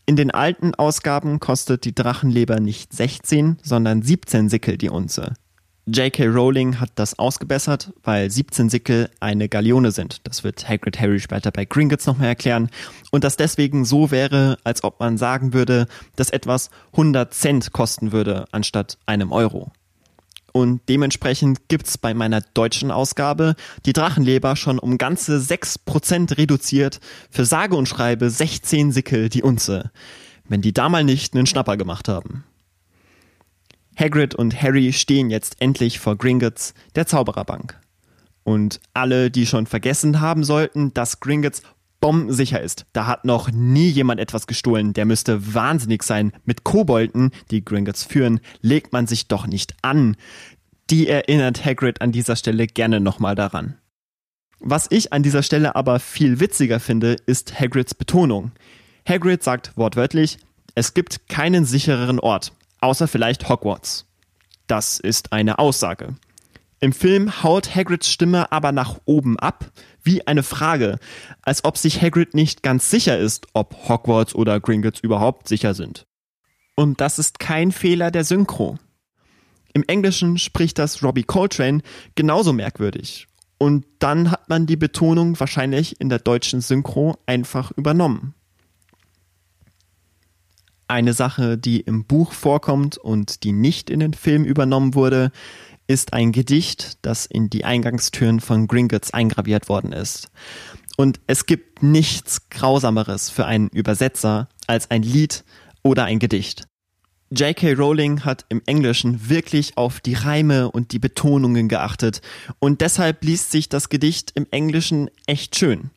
In 0.07 0.17
den 0.17 0.31
alten 0.31 0.75
Ausgaben 0.75 1.41
kostet 1.41 1.85
die 1.85 1.95
Drachenleber 1.95 2.61
nicht 2.61 2.93
16, 2.93 3.59
sondern 3.63 4.03
17 4.03 4.49
Sickel 4.49 4.77
die 4.77 4.91
Unze. 4.91 5.35
J.K. 5.87 6.29
Rowling 6.29 6.81
hat 6.81 6.93
das 6.95 7.19
ausgebessert, 7.19 7.93
weil 8.03 8.31
17 8.31 8.71
Sickel 8.71 9.11
eine 9.21 9.51
Galeone 9.51 9.91
sind. 9.91 10.27
Das 10.27 10.43
wird 10.43 10.67
Hagrid 10.67 10.99
Harry 10.99 11.21
später 11.21 11.51
bei 11.51 11.67
Gringotts 11.67 12.07
nochmal 12.07 12.29
erklären. 12.29 12.71
Und 13.11 13.23
das 13.23 13.37
deswegen 13.37 13.85
so 13.85 14.11
wäre, 14.11 14.57
als 14.65 14.83
ob 14.83 14.99
man 15.01 15.19
sagen 15.19 15.53
würde, 15.53 15.87
dass 16.17 16.31
etwas 16.31 16.71
100 16.93 17.35
Cent 17.35 17.73
kosten 17.73 18.13
würde, 18.13 18.47
anstatt 18.51 18.97
einem 19.05 19.31
Euro. 19.31 19.73
Und 20.53 20.81
dementsprechend 20.89 21.69
gibt's 21.69 21.99
bei 21.99 22.15
meiner 22.15 22.41
deutschen 22.41 22.91
Ausgabe 22.91 23.55
die 23.85 23.93
Drachenleber 23.93 24.57
schon 24.57 24.79
um 24.79 24.97
ganze 24.97 25.37
6% 25.37 26.39
reduziert 26.39 27.01
für 27.29 27.45
sage 27.45 27.77
und 27.77 27.89
schreibe 27.89 28.31
16 28.31 28.91
Sickel 28.91 29.29
die 29.29 29.43
Unze. 29.43 29.91
Wenn 30.49 30.63
die 30.63 30.73
da 30.73 30.89
mal 30.89 31.05
nicht 31.05 31.35
einen 31.35 31.47
Schnapper 31.47 31.77
gemacht 31.77 32.09
haben. 32.09 32.45
Hagrid 33.97 34.35
und 34.35 34.61
Harry 34.61 34.93
stehen 34.93 35.31
jetzt 35.31 35.57
endlich 35.61 35.99
vor 35.99 36.17
Gringotts, 36.17 36.75
der 36.95 37.07
Zaubererbank. 37.07 37.79
Und 38.43 38.81
alle, 38.93 39.31
die 39.31 39.47
schon 39.47 39.67
vergessen 39.67 40.21
haben 40.21 40.45
sollten, 40.45 40.93
dass 40.93 41.21
Gringotts 41.21 41.63
bombensicher 42.01 42.61
ist. 42.61 42.85
Da 42.93 43.07
hat 43.07 43.25
noch 43.25 43.51
nie 43.51 43.89
jemand 43.89 44.21
etwas 44.21 44.47
gestohlen. 44.47 44.93
Der 44.93 45.07
müsste 45.07 45.55
wahnsinnig 45.55 46.03
sein. 46.03 46.33
Mit 46.45 46.63
Kobolden, 46.63 47.31
die 47.51 47.65
Gringotts 47.65 48.05
führen, 48.05 48.41
legt 48.61 48.93
man 48.93 49.07
sich 49.07 49.29
doch 49.29 49.47
nicht 49.47 49.75
an. 49.81 50.17
Die 50.91 51.09
erinnert 51.09 51.65
Hagrid 51.65 52.03
an 52.03 52.13
dieser 52.13 52.37
Stelle 52.37 52.67
gerne 52.67 53.01
nochmal 53.01 53.35
daran. 53.35 53.79
Was 54.61 54.87
ich 54.91 55.15
an 55.15 55.23
dieser 55.23 55.43
Stelle 55.43 55.77
aber 55.77 55.99
viel 55.99 56.41
witziger 56.41 56.79
finde, 56.79 57.17
ist 57.27 57.59
Hagrids 57.59 57.95
Betonung. 57.95 58.53
Hagrid 59.09 59.43
sagt 59.43 59.77
wortwörtlich, 59.77 60.39
es 60.75 60.93
gibt 60.93 61.29
keinen 61.29 61.65
sichereren 61.65 62.19
Ort 62.19 62.53
außer 62.85 63.09
vielleicht 63.09 63.49
Hogwarts. 63.49 64.07
Das 64.67 65.01
ist 65.01 65.33
eine 65.33 65.59
Aussage. 65.59 66.15
Im 66.81 66.93
Film 66.93 67.43
haut 67.43 67.75
Hagrids 67.75 68.09
Stimme 68.11 68.53
aber 68.53 68.71
nach 68.71 68.99
oben 69.07 69.39
ab, 69.39 69.71
wie 70.03 70.27
eine 70.27 70.43
Frage, 70.43 70.99
als 71.43 71.65
ob 71.65 71.79
sich 71.79 72.03
Hagrid 72.03 72.35
nicht 72.35 72.63
ganz 72.63 72.91
sicher 72.91 73.19
ist, 73.19 73.47
ob 73.55 73.89
Hogwarts 73.89 74.35
oder 74.35 74.61
Gringotts 74.61 75.01
überhaupt 75.01 75.49
sicher 75.49 75.73
sind. 75.73 76.07
Und 76.77 77.01
das 77.01 77.19
ist 77.19 77.39
kein 77.39 77.73
Fehler 77.73 78.11
der 78.11 78.25
Synchro. 78.25 78.79
Im 79.73 79.85
Englischen 79.87 80.37
spricht 80.37 80.79
das 80.79 81.03
Robbie 81.03 81.25
Coltrane 81.25 81.81
genauso 82.17 82.53
merkwürdig. 82.53 83.29
Und 83.57 83.87
dann 83.99 84.31
hat 84.31 84.49
man 84.51 84.67
die 84.67 84.77
Betonung 84.77 85.41
wahrscheinlich 85.41 86.01
in 86.01 86.11
der 86.11 86.19
deutschen 86.19 86.61
Synchro 86.61 87.17
einfach 87.25 87.71
übernommen. 87.73 88.35
Eine 90.87 91.15
Sache, 91.15 91.57
die 91.57 91.81
im 91.81 92.05
Buch 92.05 92.33
vorkommt 92.33 92.99
und 92.99 93.43
die 93.43 93.53
nicht 93.53 93.89
in 93.89 94.01
den 94.01 94.15
Film 94.15 94.45
übernommen 94.45 94.95
wurde, 94.95 95.33
ist 95.87 96.13
ein 96.13 96.33
Gedicht, 96.33 96.99
das 97.03 97.27
in 97.27 97.51
die 97.51 97.65
Eingangstüren 97.65 98.41
von 98.41 98.67
Gringotts 98.67 99.13
eingraviert 99.13 99.69
worden 99.69 99.93
ist. 99.93 100.31
Und 100.97 101.21
es 101.27 101.47
gibt 101.47 101.83
nichts 101.83 102.49
Grausameres 102.51 103.31
für 103.31 103.47
einen 103.47 103.69
Übersetzer 103.69 104.49
als 104.67 104.91
ein 104.91 105.03
Lied 105.03 105.45
oder 105.83 106.05
ein 106.05 106.19
Gedicht. 106.19 106.67
J.K. 107.31 107.73
Rowling 107.73 108.25
hat 108.25 108.45
im 108.49 108.63
Englischen 108.67 109.29
wirklich 109.29 109.77
auf 109.77 110.01
die 110.01 110.15
Reime 110.15 110.71
und 110.71 110.93
die 110.93 110.99
Betonungen 110.99 111.69
geachtet 111.69 112.21
und 112.61 112.81
deshalb 112.81 113.25
liest 113.25 113.51
sich 113.51 113.69
das 113.69 113.89
Gedicht 113.89 114.33
im 114.35 114.47
Englischen 114.51 115.11
echt 115.27 115.57
schön. 115.57 115.91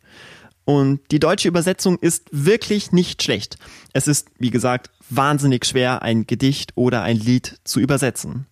Und 0.67 0.99
die 1.12 1.19
deutsche 1.19 1.47
Übersetzung 1.47 1.97
ist 1.97 2.25
wirklich 2.34 2.91
nicht 2.91 3.23
schlecht. 3.23 3.58
Es 3.93 4.06
ist, 4.06 4.27
wie 4.38 4.49
gesagt, 4.49 4.89
wahnsinnig 5.10 5.65
schwer, 5.65 6.01
ein 6.01 6.27
Gedicht 6.27 6.73
oder 6.75 7.03
ein 7.03 7.15
Lied 7.15 7.58
zu 7.63 7.80
übersetzen. 7.80 8.47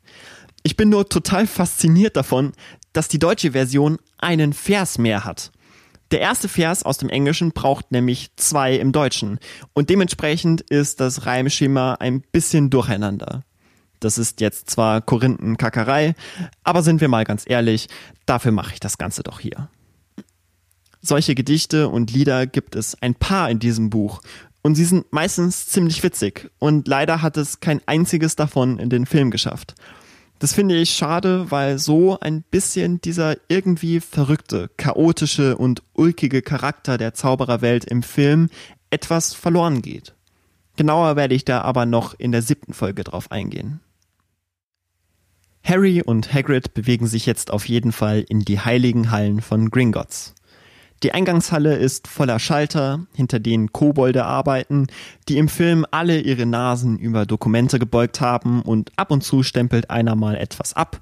Ich 0.64 0.78
bin 0.78 0.88
nur 0.88 1.10
total 1.10 1.46
fasziniert 1.46 2.16
davon, 2.16 2.54
dass 2.94 3.10
die 3.10 3.20
deutsche 3.20 3.52
Version 3.52 3.98
einen 4.18 4.54
Vers 4.54 4.98
mehr 4.98 5.26
hat. 5.26 5.52
Der 6.12 6.22
erste 6.22 6.48
Vers 6.48 6.84
aus 6.84 6.98
dem 6.98 7.10
Englischen 7.10 7.52
braucht 7.52 7.92
nämlich 7.92 8.30
zwei 8.38 8.76
im 8.76 8.94
Deutschen 8.94 9.38
und 9.74 9.90
dementsprechend 9.90 10.62
ist 10.62 11.02
das 11.02 11.26
Reimschema 11.26 11.96
ein 11.96 12.22
bisschen 12.22 12.70
durcheinander. 12.70 13.44
Das 14.00 14.18
ist 14.18 14.40
jetzt 14.40 14.70
zwar 14.70 15.02
Korinthenkackerei, 15.02 16.16
aber 16.64 16.82
sind 16.82 17.02
wir 17.02 17.10
mal 17.10 17.26
ganz 17.26 17.44
ehrlich, 17.46 17.90
dafür 18.26 18.54
mache 18.54 18.74
ich 18.74 18.80
das 18.80 18.98
Ganze 18.98 19.22
doch 19.22 19.42
hier. 19.42 19.68
Solche 21.08 21.36
Gedichte 21.36 21.90
und 21.90 22.12
Lieder 22.12 22.48
gibt 22.48 22.76
es 22.76 23.00
ein 23.00 23.14
paar 23.14 23.52
in 23.52 23.60
diesem 23.60 23.92
Buch 23.92 24.22
und 24.64 24.74
sie 24.74 24.86
sind 24.86 25.14
meistens 25.14 25.68
ziemlich 25.68 26.02
witzig 26.02 26.50
und 26.58 26.88
leider 26.88 27.22
hat 27.22 27.38
es 27.38 27.60
kein 27.60 27.80
einziges 27.86 28.36
davon 28.36 28.80
in 28.80 28.90
den 28.90 29.06
Film 29.06 29.30
geschafft. 29.30 29.76
Das 30.40 30.54
finde 30.54 30.76
ich 30.76 30.90
schade, 30.90 31.52
weil 31.52 31.78
so 31.78 32.20
ein 32.20 32.42
bisschen 32.42 33.02
dieser 33.02 33.38
irgendwie 33.50 34.00
verrückte, 34.00 34.72
chaotische 34.78 35.58
und 35.58 35.84
ulkige 35.94 36.42
Charakter 36.42 36.98
der 36.98 37.14
Zaubererwelt 37.14 37.86
im 37.86 38.02
Film 38.02 38.50
etwas 38.90 39.36
verloren 39.36 39.84
geht. 39.84 40.16
Genauer 40.76 41.16
werde 41.16 41.36
ich 41.36 41.46
da 41.46 41.62
aber 41.62 41.86
noch 41.86 42.16
in 42.18 42.32
der 42.32 42.42
siebten 42.42 42.74
Folge 42.74 43.04
drauf 43.04 43.30
eingehen. 43.30 43.80
Harry 45.64 46.02
und 46.02 46.34
Hagrid 46.34 46.74
bewegen 46.74 47.06
sich 47.06 47.28
jetzt 47.28 47.52
auf 47.52 47.70
jeden 47.70 47.92
Fall 47.92 48.26
in 48.28 48.40
die 48.40 48.60
heiligen 48.60 49.12
Hallen 49.12 49.42
von 49.42 49.70
Gringotts. 49.70 50.35
Die 51.06 51.12
Eingangshalle 51.12 51.76
ist 51.76 52.08
voller 52.08 52.40
Schalter, 52.40 53.06
hinter 53.14 53.40
denen 53.40 53.72
Kobolde 53.72 54.26
arbeiten, 54.26 54.88
die 55.30 55.38
im 55.38 55.50
Film 55.50 55.86
alle 55.92 56.20
ihre 56.20 56.48
Nasen 56.48 56.98
über 56.98 57.28
Dokumente 57.28 57.78
gebeugt 57.78 58.22
haben 58.22 58.64
und 58.64 58.92
ab 58.96 59.12
und 59.12 59.24
zu 59.24 59.44
stempelt 59.44 59.92
einer 59.92 60.16
mal 60.16 60.36
etwas 60.36 60.74
ab. 60.74 61.00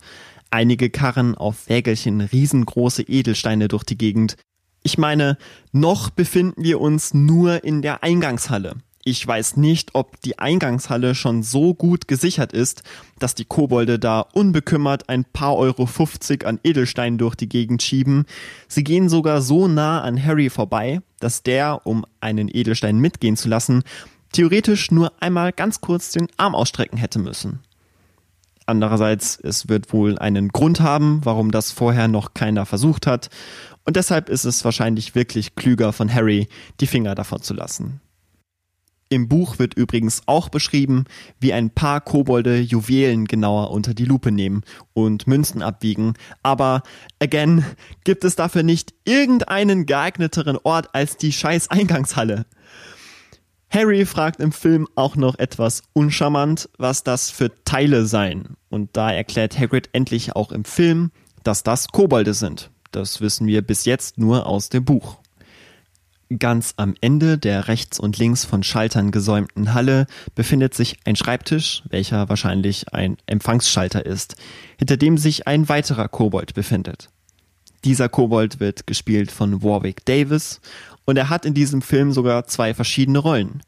Einige 0.51 0.89
karren 0.89 1.35
auf 1.35 1.69
Wägelchen 1.69 2.19
riesengroße 2.19 3.03
Edelsteine 3.03 3.69
durch 3.69 3.85
die 3.85 3.97
Gegend. 3.97 4.35
Ich 4.83 4.97
meine, 4.97 5.37
noch 5.71 6.09
befinden 6.09 6.65
wir 6.65 6.81
uns 6.81 7.13
nur 7.13 7.63
in 7.63 7.81
der 7.81 8.03
Eingangshalle. 8.03 8.75
Ich 9.05 9.27
weiß 9.27 9.57
nicht, 9.57 9.95
ob 9.95 10.21
die 10.21 10.39
Eingangshalle 10.39 11.13
schon 11.13 11.43
so 11.43 11.73
gut 11.73 12.07
gesichert 12.07 12.53
ist, 12.53 12.83
dass 13.19 13.35
die 13.35 13.43
Kobolde 13.43 13.99
da 13.99 14.21
unbekümmert 14.21 15.09
ein 15.09 15.25
paar 15.25 15.57
Euro 15.57 15.85
50 15.85 16.45
an 16.45 16.57
Edelsteinen 16.63 17.17
durch 17.17 17.35
die 17.35 17.49
Gegend 17.49 17.83
schieben. 17.83 18.25
Sie 18.69 18.85
gehen 18.85 19.09
sogar 19.09 19.41
so 19.41 19.67
nah 19.67 20.01
an 20.01 20.23
Harry 20.23 20.49
vorbei, 20.49 21.01
dass 21.19 21.43
der, 21.43 21.85
um 21.85 22.05
einen 22.21 22.47
Edelstein 22.47 22.97
mitgehen 22.97 23.35
zu 23.35 23.49
lassen, 23.49 23.83
theoretisch 24.31 24.89
nur 24.89 25.11
einmal 25.19 25.51
ganz 25.51 25.81
kurz 25.81 26.11
den 26.11 26.27
Arm 26.37 26.55
ausstrecken 26.55 26.97
hätte 26.97 27.19
müssen. 27.19 27.59
Andererseits, 28.65 29.37
es 29.37 29.67
wird 29.67 29.91
wohl 29.91 30.17
einen 30.17 30.47
Grund 30.47 30.79
haben, 30.79 31.19
warum 31.25 31.51
das 31.51 31.73
vorher 31.73 32.07
noch 32.07 32.33
keiner 32.33 32.65
versucht 32.65 33.05
hat, 33.05 33.29
und 33.85 33.97
deshalb 33.97 34.29
ist 34.29 34.45
es 34.45 34.63
wahrscheinlich 34.63 35.13
wirklich 35.13 35.55
klüger 35.55 35.91
von 35.91 36.13
Harry, 36.13 36.47
die 36.79 36.87
Finger 36.87 37.15
davon 37.15 37.41
zu 37.41 37.53
lassen. 37.53 37.99
Im 39.13 39.27
Buch 39.27 39.59
wird 39.59 39.75
übrigens 39.75 40.23
auch 40.25 40.49
beschrieben, 40.49 41.05
wie 41.39 41.53
ein 41.53 41.69
paar 41.69 42.01
Kobolde 42.01 42.59
Juwelen 42.59 43.25
genauer 43.25 43.69
unter 43.69 43.93
die 43.93 44.05
Lupe 44.05 44.31
nehmen 44.31 44.63
und 44.93 45.27
Münzen 45.27 45.61
abwiegen. 45.61 46.15
Aber 46.41 46.81
again, 47.19 47.63
gibt 48.03 48.23
es 48.23 48.35
dafür 48.35 48.63
nicht 48.63 48.95
irgendeinen 49.05 49.85
geeigneteren 49.85 50.57
Ort 50.63 50.95
als 50.95 51.15
die 51.17 51.31
scheiß 51.31 51.69
Eingangshalle. 51.69 52.47
Harry 53.69 54.07
fragt 54.07 54.39
im 54.39 54.51
Film 54.51 54.87
auch 54.95 55.15
noch 55.15 55.37
etwas 55.37 55.83
uncharmant, 55.93 56.67
was 56.79 57.03
das 57.03 57.29
für 57.29 57.51
Teile 57.65 58.07
seien. 58.07 58.57
Und 58.69 58.97
da 58.97 59.11
erklärt 59.11 59.59
Hagrid 59.59 59.89
endlich 59.93 60.35
auch 60.35 60.51
im 60.51 60.65
Film, 60.65 61.11
dass 61.43 61.61
das 61.61 61.89
Kobolde 61.89 62.33
sind. 62.33 62.71
Das 62.89 63.21
wissen 63.21 63.45
wir 63.45 63.61
bis 63.61 63.85
jetzt 63.85 64.17
nur 64.17 64.47
aus 64.47 64.69
dem 64.69 64.83
Buch. 64.85 65.19
Ganz 66.39 66.73
am 66.77 66.95
Ende 67.01 67.37
der 67.37 67.67
rechts 67.67 67.99
und 67.99 68.17
links 68.17 68.45
von 68.45 68.63
Schaltern 68.63 69.11
gesäumten 69.11 69.73
Halle 69.73 70.07
befindet 70.35 70.73
sich 70.73 70.97
ein 71.05 71.15
Schreibtisch, 71.15 71.83
welcher 71.89 72.29
wahrscheinlich 72.29 72.93
ein 72.93 73.17
Empfangsschalter 73.27 74.05
ist, 74.05 74.35
hinter 74.77 74.97
dem 74.97 75.17
sich 75.17 75.47
ein 75.47 75.69
weiterer 75.69 76.07
Kobold 76.07 76.53
befindet. 76.53 77.09
Dieser 77.83 78.09
Kobold 78.09 78.59
wird 78.59 78.87
gespielt 78.87 79.31
von 79.31 79.61
Warwick 79.61 80.05
Davis 80.05 80.61
und 81.05 81.17
er 81.17 81.29
hat 81.29 81.45
in 81.45 81.53
diesem 81.53 81.81
Film 81.81 82.13
sogar 82.13 82.45
zwei 82.45 82.73
verschiedene 82.73 83.19
Rollen. 83.19 83.61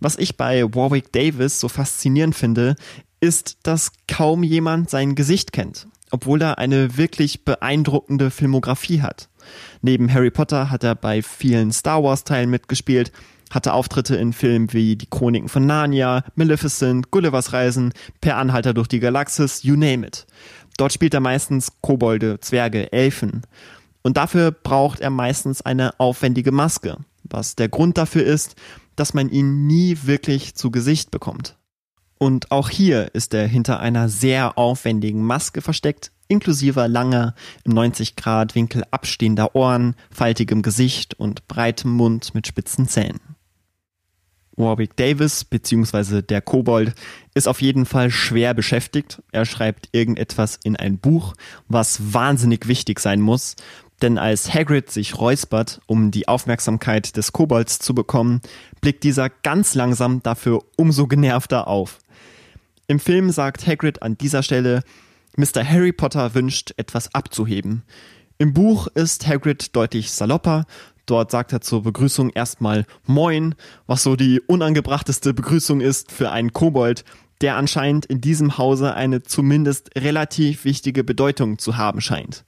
Was 0.00 0.18
ich 0.18 0.36
bei 0.36 0.62
Warwick 0.74 1.12
Davis 1.12 1.60
so 1.60 1.68
faszinierend 1.68 2.34
finde, 2.34 2.76
ist, 3.20 3.56
dass 3.62 3.92
kaum 4.06 4.42
jemand 4.42 4.90
sein 4.90 5.14
Gesicht 5.14 5.52
kennt, 5.52 5.88
obwohl 6.10 6.42
er 6.42 6.58
eine 6.58 6.98
wirklich 6.98 7.44
beeindruckende 7.44 8.30
Filmografie 8.30 9.00
hat. 9.00 9.30
Neben 9.82 10.12
Harry 10.12 10.30
Potter 10.30 10.70
hat 10.70 10.84
er 10.84 10.94
bei 10.94 11.22
vielen 11.22 11.72
Star 11.72 12.02
Wars-Teilen 12.02 12.50
mitgespielt, 12.50 13.12
hatte 13.50 13.72
Auftritte 13.72 14.16
in 14.16 14.32
Filmen 14.32 14.72
wie 14.72 14.96
Die 14.96 15.06
Chroniken 15.06 15.48
von 15.48 15.66
Narnia, 15.66 16.24
Maleficent, 16.34 17.10
Gullivers 17.10 17.52
Reisen, 17.52 17.92
Per 18.20 18.36
Anhalter 18.36 18.74
durch 18.74 18.88
die 18.88 19.00
Galaxis, 19.00 19.62
you 19.62 19.76
name 19.76 20.06
it. 20.06 20.26
Dort 20.76 20.92
spielt 20.92 21.14
er 21.14 21.20
meistens 21.20 21.72
Kobolde, 21.80 22.40
Zwerge, 22.40 22.92
Elfen. 22.92 23.42
Und 24.02 24.16
dafür 24.16 24.50
braucht 24.50 25.00
er 25.00 25.10
meistens 25.10 25.62
eine 25.62 25.98
aufwendige 25.98 26.52
Maske, 26.52 26.98
was 27.22 27.56
der 27.56 27.68
Grund 27.68 27.96
dafür 27.96 28.24
ist, 28.24 28.56
dass 28.96 29.14
man 29.14 29.28
ihn 29.30 29.66
nie 29.66 29.98
wirklich 30.02 30.54
zu 30.54 30.70
Gesicht 30.70 31.10
bekommt. 31.10 31.56
Und 32.18 32.52
auch 32.52 32.70
hier 32.70 33.14
ist 33.14 33.34
er 33.34 33.46
hinter 33.46 33.80
einer 33.80 34.08
sehr 34.08 34.56
aufwendigen 34.58 35.24
Maske 35.24 35.60
versteckt, 35.60 36.12
inklusive 36.28 36.86
langer, 36.86 37.34
im 37.64 37.72
90-Grad-Winkel 37.72 38.84
abstehender 38.90 39.54
Ohren, 39.54 39.94
faltigem 40.10 40.62
Gesicht 40.62 41.14
und 41.14 41.46
breitem 41.48 41.90
Mund 41.92 42.34
mit 42.34 42.46
spitzen 42.46 42.88
Zähnen. 42.88 43.20
Warwick 44.56 44.96
Davis 44.96 45.44
bzw. 45.44 46.22
der 46.22 46.40
Kobold 46.40 46.94
ist 47.34 47.48
auf 47.48 47.60
jeden 47.60 47.86
Fall 47.86 48.10
schwer 48.10 48.54
beschäftigt. 48.54 49.22
Er 49.32 49.46
schreibt 49.46 49.88
irgendetwas 49.92 50.58
in 50.62 50.76
ein 50.76 50.98
Buch, 50.98 51.34
was 51.68 52.14
wahnsinnig 52.14 52.68
wichtig 52.68 53.00
sein 53.00 53.20
muss, 53.20 53.56
denn 54.02 54.18
als 54.18 54.52
Hagrid 54.52 54.90
sich 54.90 55.18
räuspert, 55.18 55.80
um 55.86 56.10
die 56.10 56.28
Aufmerksamkeit 56.28 57.16
des 57.16 57.32
Kobolds 57.32 57.78
zu 57.78 57.94
bekommen, 57.94 58.40
blickt 58.80 59.04
dieser 59.04 59.28
ganz 59.28 59.74
langsam 59.74 60.22
dafür 60.22 60.60
umso 60.76 61.06
genervter 61.06 61.68
auf. 61.68 61.98
Im 62.86 63.00
Film 63.00 63.30
sagt 63.30 63.66
Hagrid 63.66 64.02
an 64.02 64.18
dieser 64.18 64.42
Stelle, 64.42 64.82
Mr. 65.36 65.64
Harry 65.68 65.92
Potter 65.92 66.34
wünscht, 66.34 66.74
etwas 66.76 67.14
abzuheben. 67.14 67.82
Im 68.38 68.52
Buch 68.52 68.88
ist 68.88 69.26
Hagrid 69.26 69.74
deutlich 69.76 70.10
salopper. 70.10 70.66
Dort 71.06 71.30
sagt 71.30 71.52
er 71.52 71.60
zur 71.60 71.82
Begrüßung 71.82 72.30
erstmal 72.30 72.86
Moin, 73.06 73.54
was 73.86 74.02
so 74.02 74.16
die 74.16 74.40
unangebrachteste 74.40 75.34
Begrüßung 75.34 75.80
ist 75.80 76.10
für 76.10 76.30
einen 76.30 76.52
Kobold, 76.52 77.04
der 77.40 77.56
anscheinend 77.56 78.06
in 78.06 78.20
diesem 78.20 78.58
Hause 78.58 78.94
eine 78.94 79.22
zumindest 79.22 79.90
relativ 79.96 80.64
wichtige 80.64 81.04
Bedeutung 81.04 81.58
zu 81.58 81.76
haben 81.76 82.00
scheint. 82.00 82.44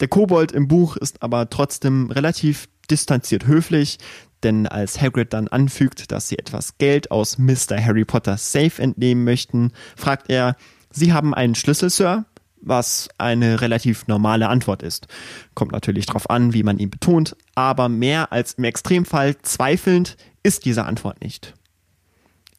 Der 0.00 0.08
Kobold 0.08 0.52
im 0.52 0.68
Buch 0.68 0.96
ist 0.96 1.22
aber 1.22 1.50
trotzdem 1.50 2.10
relativ 2.10 2.68
distanziert 2.90 3.46
höflich, 3.46 3.98
denn 4.42 4.66
als 4.66 5.00
Hagrid 5.00 5.32
dann 5.32 5.48
anfügt, 5.48 6.12
dass 6.12 6.28
sie 6.28 6.38
etwas 6.38 6.78
Geld 6.78 7.10
aus 7.10 7.38
Mr. 7.38 7.78
Harry 7.80 8.04
Potters 8.04 8.52
Safe 8.52 8.80
entnehmen 8.80 9.24
möchten, 9.24 9.72
fragt 9.96 10.30
er, 10.30 10.56
Sie 10.90 11.12
haben 11.12 11.34
einen 11.34 11.54
Schlüssel, 11.54 11.90
Sir, 11.90 12.24
was 12.60 13.08
eine 13.18 13.60
relativ 13.60 14.06
normale 14.06 14.48
Antwort 14.48 14.82
ist. 14.82 15.06
Kommt 15.54 15.72
natürlich 15.72 16.06
darauf 16.06 16.28
an, 16.30 16.52
wie 16.54 16.62
man 16.62 16.78
ihn 16.78 16.90
betont, 16.90 17.36
aber 17.54 17.88
mehr 17.88 18.32
als 18.32 18.54
im 18.54 18.64
Extremfall 18.64 19.36
zweifelnd 19.42 20.16
ist 20.42 20.64
diese 20.64 20.84
Antwort 20.84 21.20
nicht. 21.20 21.54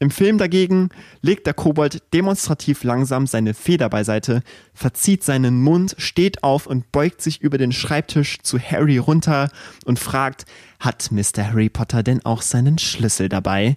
Im 0.01 0.11
Film 0.11 0.37
dagegen 0.37 0.89
legt 1.21 1.45
der 1.45 1.53
Kobold 1.53 2.13
demonstrativ 2.13 2.85
langsam 2.85 3.27
seine 3.27 3.53
Feder 3.53 3.89
beiseite, 3.89 4.43
verzieht 4.73 5.25
seinen 5.25 5.61
Mund, 5.61 5.95
steht 5.97 6.41
auf 6.41 6.67
und 6.67 6.93
beugt 6.93 7.21
sich 7.21 7.41
über 7.41 7.57
den 7.57 7.73
Schreibtisch 7.73 8.37
zu 8.41 8.57
Harry 8.57 8.97
runter 8.97 9.49
und 9.83 9.99
fragt, 9.99 10.45
hat 10.79 11.11
Mr. 11.11 11.51
Harry 11.51 11.67
Potter 11.67 12.01
denn 12.01 12.23
auch 12.25 12.41
seinen 12.41 12.77
Schlüssel 12.77 13.27
dabei? 13.27 13.75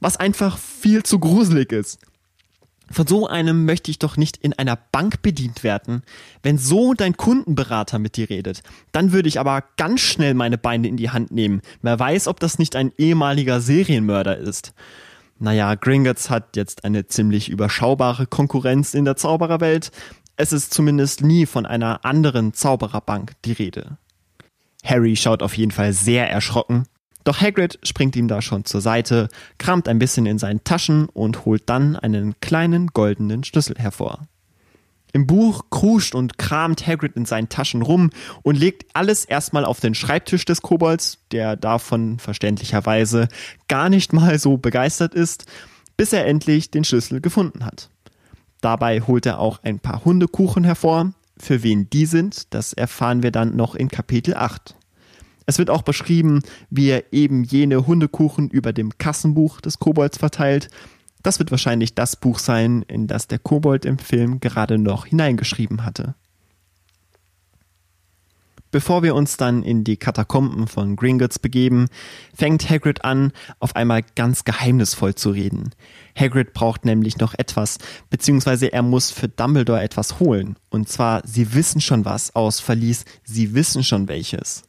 Was 0.00 0.16
einfach 0.16 0.56
viel 0.56 1.02
zu 1.02 1.18
gruselig 1.18 1.70
ist. 1.70 1.98
Von 2.92 3.06
so 3.06 3.26
einem 3.26 3.64
möchte 3.64 3.90
ich 3.90 3.98
doch 3.98 4.18
nicht 4.18 4.36
in 4.36 4.52
einer 4.52 4.76
Bank 4.76 5.22
bedient 5.22 5.64
werden. 5.64 6.02
Wenn 6.42 6.58
so 6.58 6.92
dein 6.92 7.16
Kundenberater 7.16 7.98
mit 7.98 8.16
dir 8.16 8.28
redet, 8.28 8.62
dann 8.92 9.12
würde 9.12 9.28
ich 9.28 9.40
aber 9.40 9.64
ganz 9.78 10.00
schnell 10.00 10.34
meine 10.34 10.58
Beine 10.58 10.88
in 10.88 10.98
die 10.98 11.10
Hand 11.10 11.30
nehmen. 11.30 11.62
Wer 11.80 11.98
weiß, 11.98 12.28
ob 12.28 12.38
das 12.38 12.58
nicht 12.58 12.76
ein 12.76 12.92
ehemaliger 12.98 13.62
Serienmörder 13.62 14.36
ist. 14.36 14.74
Naja, 15.38 15.74
Gringotts 15.74 16.28
hat 16.28 16.54
jetzt 16.54 16.84
eine 16.84 17.06
ziemlich 17.06 17.48
überschaubare 17.48 18.26
Konkurrenz 18.26 18.92
in 18.92 19.06
der 19.06 19.16
Zaubererwelt. 19.16 19.90
Es 20.36 20.52
ist 20.52 20.74
zumindest 20.74 21.22
nie 21.22 21.46
von 21.46 21.64
einer 21.64 22.04
anderen 22.04 22.52
Zaubererbank 22.52 23.32
die 23.44 23.52
Rede. 23.52 23.96
Harry 24.84 25.16
schaut 25.16 25.42
auf 25.42 25.56
jeden 25.56 25.70
Fall 25.70 25.94
sehr 25.94 26.30
erschrocken, 26.30 26.84
doch 27.24 27.40
Hagrid 27.40 27.78
springt 27.82 28.16
ihm 28.16 28.28
da 28.28 28.42
schon 28.42 28.64
zur 28.64 28.80
Seite, 28.80 29.28
kramt 29.58 29.88
ein 29.88 29.98
bisschen 29.98 30.26
in 30.26 30.38
seinen 30.38 30.64
Taschen 30.64 31.08
und 31.08 31.44
holt 31.44 31.68
dann 31.68 31.96
einen 31.96 32.34
kleinen 32.40 32.88
goldenen 32.88 33.44
Schlüssel 33.44 33.76
hervor. 33.78 34.26
Im 35.12 35.26
Buch 35.26 35.66
kruscht 35.68 36.14
und 36.14 36.38
kramt 36.38 36.86
Hagrid 36.86 37.16
in 37.16 37.26
seinen 37.26 37.50
Taschen 37.50 37.82
rum 37.82 38.10
und 38.42 38.58
legt 38.58 38.86
alles 38.94 39.26
erstmal 39.26 39.66
auf 39.66 39.78
den 39.78 39.94
Schreibtisch 39.94 40.46
des 40.46 40.62
Kobolds, 40.62 41.18
der 41.32 41.56
davon 41.56 42.18
verständlicherweise 42.18 43.28
gar 43.68 43.90
nicht 43.90 44.14
mal 44.14 44.38
so 44.38 44.56
begeistert 44.56 45.14
ist, 45.14 45.44
bis 45.98 46.14
er 46.14 46.26
endlich 46.26 46.70
den 46.70 46.84
Schlüssel 46.84 47.20
gefunden 47.20 47.66
hat. 47.66 47.90
Dabei 48.62 49.00
holt 49.00 49.26
er 49.26 49.38
auch 49.38 49.62
ein 49.62 49.80
paar 49.80 50.04
Hundekuchen 50.04 50.64
hervor. 50.64 51.12
Für 51.36 51.62
wen 51.62 51.90
die 51.90 52.06
sind, 52.06 52.54
das 52.54 52.72
erfahren 52.72 53.22
wir 53.22 53.32
dann 53.32 53.54
noch 53.54 53.74
in 53.74 53.88
Kapitel 53.88 54.34
8. 54.34 54.76
Es 55.46 55.58
wird 55.58 55.70
auch 55.70 55.82
beschrieben, 55.82 56.42
wie 56.70 56.88
er 56.88 57.12
eben 57.12 57.44
jene 57.44 57.86
Hundekuchen 57.86 58.48
über 58.48 58.72
dem 58.72 58.96
Kassenbuch 58.98 59.60
des 59.60 59.78
Kobolds 59.78 60.18
verteilt 60.18 60.68
das 61.22 61.38
wird 61.38 61.50
wahrscheinlich 61.50 61.94
das 61.94 62.16
Buch 62.16 62.38
sein, 62.38 62.82
in 62.88 63.06
das 63.06 63.28
der 63.28 63.38
Kobold 63.38 63.84
im 63.84 63.98
Film 63.98 64.40
gerade 64.40 64.78
noch 64.78 65.06
hineingeschrieben 65.06 65.84
hatte. 65.84 66.14
Bevor 68.72 69.02
wir 69.02 69.14
uns 69.14 69.36
dann 69.36 69.62
in 69.62 69.84
die 69.84 69.98
Katakomben 69.98 70.66
von 70.66 70.96
Gringotts 70.96 71.38
begeben, 71.38 71.88
fängt 72.34 72.70
Hagrid 72.70 73.04
an, 73.04 73.32
auf 73.60 73.76
einmal 73.76 74.00
ganz 74.14 74.44
geheimnisvoll 74.44 75.14
zu 75.14 75.28
reden. 75.30 75.74
Hagrid 76.18 76.54
braucht 76.54 76.86
nämlich 76.86 77.18
noch 77.18 77.34
etwas, 77.34 77.76
beziehungsweise 78.08 78.72
er 78.72 78.80
muss 78.80 79.10
für 79.10 79.28
Dumbledore 79.28 79.82
etwas 79.82 80.20
holen. 80.20 80.56
Und 80.70 80.88
zwar, 80.88 81.20
sie 81.26 81.52
wissen 81.52 81.82
schon 81.82 82.06
was 82.06 82.34
aus 82.34 82.60
Verlies, 82.60 83.04
sie 83.24 83.54
wissen 83.54 83.84
schon 83.84 84.08
welches. 84.08 84.64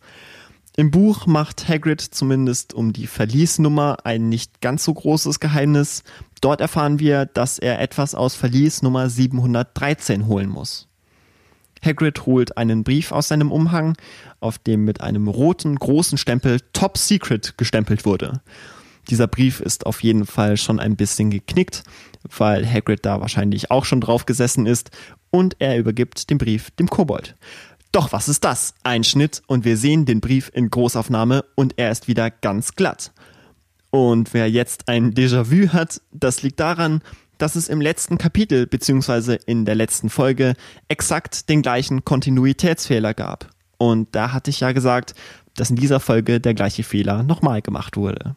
Im 0.76 0.90
Buch 0.90 1.28
macht 1.28 1.70
Hagrid 1.70 2.02
zumindest 2.02 2.74
um 2.74 2.94
die 2.94 3.06
Verliesnummer 3.06 3.98
ein 4.06 4.30
nicht 4.30 4.60
ganz 4.60 4.84
so 4.84 4.94
großes 4.94 5.40
Geheimnis. 5.40 6.04
Dort 6.42 6.62
erfahren 6.62 6.98
wir, 7.00 7.28
dass 7.28 7.60
er 7.60 7.80
etwas 7.80 8.16
aus 8.16 8.34
Verlies 8.34 8.82
Nummer 8.82 9.08
713 9.08 10.26
holen 10.26 10.50
muss. 10.50 10.88
Hagrid 11.84 12.26
holt 12.26 12.58
einen 12.58 12.84
Brief 12.84 13.12
aus 13.12 13.28
seinem 13.28 13.52
Umhang, 13.52 13.96
auf 14.40 14.58
dem 14.58 14.84
mit 14.84 15.02
einem 15.02 15.28
roten 15.28 15.76
großen 15.76 16.18
Stempel 16.18 16.60
Top 16.72 16.98
Secret 16.98 17.56
gestempelt 17.58 18.04
wurde. 18.04 18.42
Dieser 19.10 19.28
Brief 19.28 19.60
ist 19.60 19.86
auf 19.86 20.02
jeden 20.02 20.26
Fall 20.26 20.58
schon 20.58 20.80
ein 20.80 20.96
bisschen 20.96 21.30
geknickt, 21.30 21.84
weil 22.38 22.66
Hagrid 22.68 23.06
da 23.06 23.22
wahrscheinlich 23.22 23.70
auch 23.70 23.86
schon 23.86 24.02
drauf 24.02 24.26
gesessen 24.26 24.66
ist 24.66 24.90
und 25.30 25.58
er 25.60 25.78
übergibt 25.78 26.30
den 26.30 26.38
Brief 26.38 26.72
dem 26.72 26.88
Kobold. 26.88 27.36
Doch 27.94 28.12
was 28.12 28.28
ist 28.28 28.44
das? 28.44 28.74
Ein 28.82 29.04
Schnitt 29.04 29.44
und 29.46 29.66
wir 29.66 29.78
sehen 29.78 30.06
den 30.06 30.20
Brief 30.20 30.50
in 30.52 30.72
Großaufnahme 30.72 31.46
und 31.54 31.76
er 31.78 31.92
ist 31.92 32.08
wieder 32.08 32.32
ganz 32.32 32.74
glatt. 32.74 33.14
Und 33.92 34.34
wer 34.34 34.50
jetzt 34.50 34.90
ein 34.90 35.14
Déjà-vu 35.14 35.72
hat, 35.72 36.02
das 36.12 36.42
liegt 36.42 36.60
daran, 36.60 37.04
dass 37.38 37.56
es 37.56 37.68
im 37.68 37.82
letzten 37.82 38.18
Kapitel 38.18 38.66
bzw. 38.66 39.38
in 39.46 39.66
der 39.66 39.76
letzten 39.76 40.10
Folge 40.10 40.56
exakt 40.88 41.50
den 41.50 41.62
gleichen 41.62 42.04
Kontinuitätsfehler 42.04 43.14
gab. 43.14 43.52
Und 43.78 44.16
da 44.16 44.34
hatte 44.34 44.50
ich 44.50 44.62
ja 44.62 44.72
gesagt, 44.72 45.14
dass 45.54 45.70
in 45.70 45.76
dieser 45.76 46.00
Folge 46.00 46.40
der 46.40 46.56
gleiche 46.56 46.82
Fehler 46.82 47.22
nochmal 47.22 47.62
gemacht 47.62 47.96
wurde. 47.96 48.36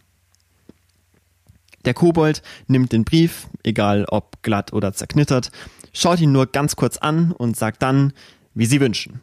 Der 1.87 1.95
Kobold 1.95 2.43
nimmt 2.67 2.93
den 2.93 3.05
Brief, 3.05 3.49
egal 3.63 4.05
ob 4.11 4.43
glatt 4.43 4.75
oder 4.75 4.93
zerknittert, 4.93 5.51
schaut 5.95 6.21
ihn 6.21 6.33
nur 6.33 6.47
ganz 6.47 6.77
kurz 6.77 6.99
an 6.99 7.33
und 7.33 7.57
sagt 7.57 7.83
dann, 7.83 8.13
wie 8.53 8.67
Sie 8.67 8.81
wünschen. 8.81 9.23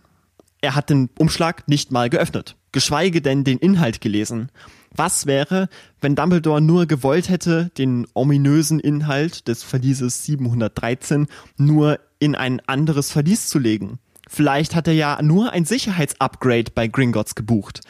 Er 0.63 0.75
hat 0.75 0.89
den 0.89 1.09
Umschlag 1.19 1.67
nicht 1.67 1.91
mal 1.91 2.09
geöffnet, 2.09 2.55
geschweige 2.71 3.21
denn 3.21 3.43
den 3.43 3.57
Inhalt 3.57 3.99
gelesen. 3.99 4.49
Was 4.95 5.25
wäre, 5.25 5.67
wenn 5.99 6.15
Dumbledore 6.15 6.61
nur 6.61 6.85
gewollt 6.85 7.27
hätte, 7.27 7.69
den 7.77 8.07
ominösen 8.13 8.79
Inhalt 8.79 9.49
des 9.49 9.61
Verlieses 9.61 10.23
713 10.23 11.27
nur 11.57 11.99
in 12.19 12.35
ein 12.35 12.61
anderes 12.61 13.11
Verlies 13.11 13.49
zu 13.49 13.59
legen? 13.59 13.99
Vielleicht 14.29 14.73
hat 14.73 14.87
er 14.87 14.93
ja 14.93 15.21
nur 15.21 15.51
ein 15.51 15.65
Sicherheitsupgrade 15.65 16.71
bei 16.73 16.87
Gringotts 16.87 17.35
gebucht. 17.35 17.81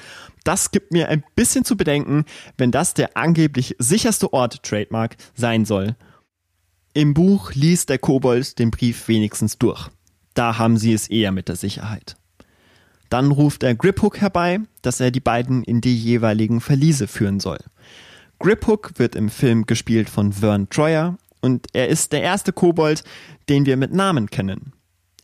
Das 0.44 0.72
gibt 0.72 0.92
mir 0.92 1.10
ein 1.10 1.24
bisschen 1.36 1.66
zu 1.66 1.78
bedenken, 1.78 2.26
wenn 2.58 2.72
das 2.72 2.96
der 2.96 3.16
angeblich 3.16 3.76
sicherste 3.78 4.34
Ort 4.34 4.64
Trademark 4.64 5.18
sein 5.36 5.66
soll. 5.66 5.96
Im 6.96 7.14
Buch 7.14 7.54
liest 7.54 7.90
der 7.90 8.00
Kobold 8.00 8.58
den 8.58 8.72
Brief 8.72 9.08
wenigstens 9.08 9.60
durch. 9.60 9.90
Da 10.34 10.58
haben 10.58 10.78
sie 10.78 10.94
es 10.94 11.08
eher 11.08 11.32
mit 11.32 11.50
der 11.50 11.56
Sicherheit. 11.56 12.16
Dann 13.14 13.30
ruft 13.30 13.62
er 13.62 13.76
Griphook 13.76 14.22
herbei, 14.22 14.62
dass 14.82 15.00
er 15.00 15.12
die 15.12 15.20
beiden 15.20 15.64
in 15.64 15.82
die 15.82 15.96
jeweiligen 15.96 16.62
Verliese 16.62 17.06
führen 17.06 17.40
soll. 17.40 17.60
Griphook 18.40 18.94
wird 18.98 19.16
im 19.16 19.30
Film 19.30 19.68
gespielt 19.68 20.10
von 20.10 20.34
Vern 20.34 20.68
Troyer 20.72 21.20
und 21.40 21.68
er 21.74 21.90
ist 21.90 22.12
der 22.12 22.24
erste 22.24 22.52
Kobold, 22.54 23.04
den 23.50 23.68
wir 23.68 23.78
mit 23.78 23.94
Namen 23.94 24.32
kennen. 24.32 24.74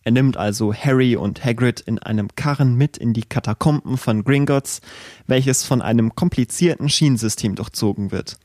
Er 0.04 0.12
nimmt 0.12 0.38
also 0.38 0.72
Harry 0.72 1.16
und 1.16 1.44
Hagrid 1.44 1.80
in 1.80 1.98
einem 1.98 2.28
Karren 2.36 2.76
mit 2.76 2.96
in 2.96 3.14
die 3.14 3.24
Katakomben 3.24 3.98
von 3.98 4.24
Gringotts, 4.24 4.82
welches 5.26 5.64
von 5.64 5.82
einem 5.82 6.14
komplizierten 6.14 6.90
Schienensystem 6.90 7.56
durchzogen 7.56 8.12
wird. 8.12 8.38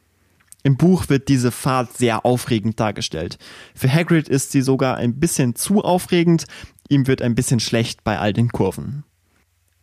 Im 0.62 0.78
Buch 0.78 1.10
wird 1.10 1.28
diese 1.28 1.50
Fahrt 1.52 1.94
sehr 1.98 2.24
aufregend 2.24 2.80
dargestellt. 2.80 3.36
Für 3.74 3.92
Hagrid 3.92 4.26
ist 4.26 4.52
sie 4.52 4.62
sogar 4.62 4.96
ein 4.96 5.20
bisschen 5.20 5.54
zu 5.54 5.84
aufregend, 5.84 6.46
ihm 6.88 7.06
wird 7.06 7.20
ein 7.20 7.34
bisschen 7.34 7.60
schlecht 7.60 8.04
bei 8.04 8.18
all 8.18 8.32
den 8.32 8.48
Kurven. 8.48 9.04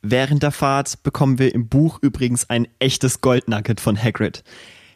Während 0.01 0.41
der 0.41 0.51
Fahrt 0.51 1.03
bekommen 1.03 1.37
wir 1.37 1.53
im 1.53 1.67
Buch 1.67 1.99
übrigens 2.01 2.49
ein 2.49 2.67
echtes 2.79 3.21
Goldnugget 3.21 3.79
von 3.79 4.01
Hagrid. 4.01 4.43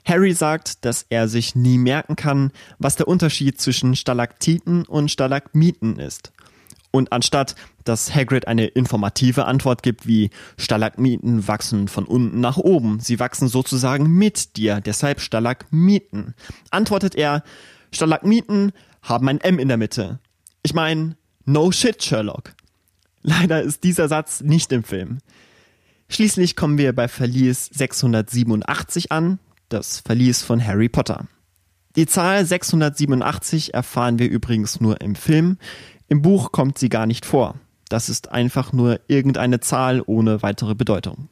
Harry 0.04 0.34
sagt, 0.34 0.84
dass 0.86 1.06
er 1.10 1.28
sich 1.28 1.56
nie 1.56 1.78
merken 1.78 2.16
kann, 2.16 2.52
was 2.80 2.96
der 2.96 3.08
Unterschied 3.08 3.60
zwischen 3.60 3.96
Stalaktiten 3.96 4.86
und 4.86 5.10
Stalagmiten 5.12 6.00
ist. 6.00 6.32
Und 6.92 7.12
anstatt, 7.12 7.56
dass 7.84 8.16
Hagrid 8.16 8.48
eine 8.48 8.68
informative 8.68 9.46
Antwort 9.46 9.84
gibt 9.84 10.08
wie 10.08 10.30
Stalagmiten 10.58 11.48
wachsen 11.48 11.88
von 11.88 12.06
unten 12.06 12.40
nach 12.40 12.58
oben, 12.58 13.00
sie 13.00 13.20
wachsen 13.20 13.48
sozusagen 13.48 14.10
mit 14.10 14.56
dir, 14.56 14.80
deshalb 14.80 15.20
Stalagmiten, 15.20 16.36
antwortet 16.72 17.16
er, 17.16 17.44
Stalagmiten 17.92 18.72
haben 19.04 19.28
ein 19.28 19.42
M 19.42 19.60
in 19.60 19.68
der 19.68 19.78
Mitte. 19.78 20.20
Ich 20.64 20.74
meine, 20.74 21.16
no 21.46 21.72
shit, 21.72 22.02
Sherlock. 22.04 22.55
Leider 23.28 23.64
ist 23.64 23.84
dieser 23.84 24.08
Satz 24.08 24.42
nicht 24.42 24.72
im 24.72 24.84
Film. 24.84 25.18
Schließlich 26.10 26.56
kommen 26.56 26.78
wir 26.78 26.94
bei 26.94 27.08
Verlies 27.08 27.66
687 27.74 29.12
an, 29.12 29.40
das 29.68 30.00
Verlies 30.00 30.44
von 30.44 30.64
Harry 30.64 30.90
Potter. 30.90 31.26
Die 31.96 32.06
Zahl 32.06 32.46
687 32.46 33.74
erfahren 33.74 34.20
wir 34.20 34.30
übrigens 34.30 34.80
nur 34.80 35.02
im 35.02 35.16
Film, 35.16 35.58
im 36.08 36.22
Buch 36.22 36.52
kommt 36.52 36.78
sie 36.78 36.90
gar 36.90 37.08
nicht 37.08 37.26
vor. 37.26 37.56
Das 37.90 38.10
ist 38.10 38.32
einfach 38.32 38.74
nur 38.74 39.00
irgendeine 39.08 39.60
Zahl 39.60 40.04
ohne 40.06 40.44
weitere 40.44 40.76
Bedeutung. 40.76 41.28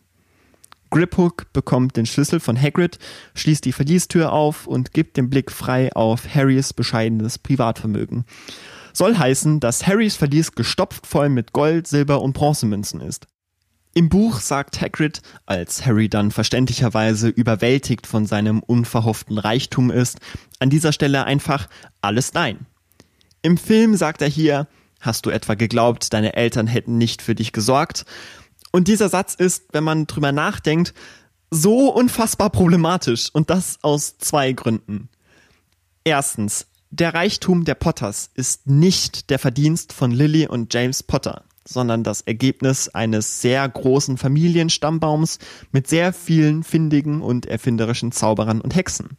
Griphook 0.89 1.53
bekommt 1.53 1.95
den 1.95 2.07
Schlüssel 2.07 2.39
von 2.39 2.59
Hagrid, 2.59 2.97
schließt 3.35 3.65
die 3.65 3.71
Verliestür 3.71 4.31
auf 4.31 4.65
und 4.65 4.93
gibt 4.93 5.17
den 5.17 5.29
Blick 5.29 5.51
frei 5.51 5.93
auf 5.95 6.27
Harrys 6.33 6.73
bescheidenes 6.73 7.37
Privatvermögen 7.37 8.25
soll 8.93 9.17
heißen, 9.17 9.59
dass 9.59 9.85
Harrys 9.85 10.15
Verlies 10.15 10.53
gestopft 10.53 11.05
voll 11.05 11.29
mit 11.29 11.51
Gold, 11.53 11.87
Silber 11.87 12.21
und 12.21 12.33
Bronzemünzen 12.33 13.01
ist. 13.01 13.27
Im 13.95 14.09
Buch 14.09 14.39
sagt 14.39 14.81
Hagrid, 14.81 15.21
als 15.45 15.85
Harry 15.85 16.09
dann 16.09 16.31
verständlicherweise 16.31 17.27
überwältigt 17.27 18.07
von 18.07 18.25
seinem 18.25 18.61
unverhofften 18.61 19.37
Reichtum 19.37 19.91
ist, 19.91 20.19
an 20.59 20.71
dieser 20.71 20.93
Stelle 20.93 21.25
einfach 21.25 21.67
alles 22.01 22.33
nein. 22.33 22.65
Im 23.43 23.57
Film 23.57 23.95
sagt 23.95 24.23
er 24.23 24.29
hier, 24.29 24.67
hast 24.99 25.25
du 25.25 25.29
etwa 25.29 25.53
geglaubt, 25.53 26.11
deine 26.11 26.35
Eltern 26.35 26.65
hätten 26.65 26.97
nicht 26.97 27.21
für 27.21 27.35
dich 27.35 27.51
gesorgt? 27.51 28.05
Und 28.71 28.87
dieser 28.87 29.09
Satz 29.09 29.35
ist, 29.35 29.65
wenn 29.73 29.83
man 29.83 30.07
drüber 30.07 30.31
nachdenkt, 30.31 30.95
so 31.51 31.93
unfassbar 31.93 32.49
problematisch 32.49 33.29
und 33.31 33.51
das 33.51 33.77
aus 33.83 34.17
zwei 34.17 34.53
Gründen. 34.53 35.09
Erstens, 36.03 36.65
der 36.93 37.15
Reichtum 37.15 37.65
der 37.65 37.73
Potters 37.73 38.29
ist 38.35 38.67
nicht 38.67 39.31
der 39.31 39.39
Verdienst 39.39 39.93
von 39.93 40.11
Lily 40.11 40.45
und 40.47 40.71
James 40.71 41.01
Potter, 41.01 41.43
sondern 41.67 42.03
das 42.03 42.21
Ergebnis 42.21 42.87
eines 42.87 43.41
sehr 43.41 43.67
großen 43.67 44.17
Familienstammbaums 44.17 45.39
mit 45.71 45.87
sehr 45.87 46.13
vielen 46.13 46.63
findigen 46.63 47.23
und 47.23 47.47
erfinderischen 47.47 48.11
Zauberern 48.11 48.61
und 48.61 48.75
Hexen. 48.75 49.17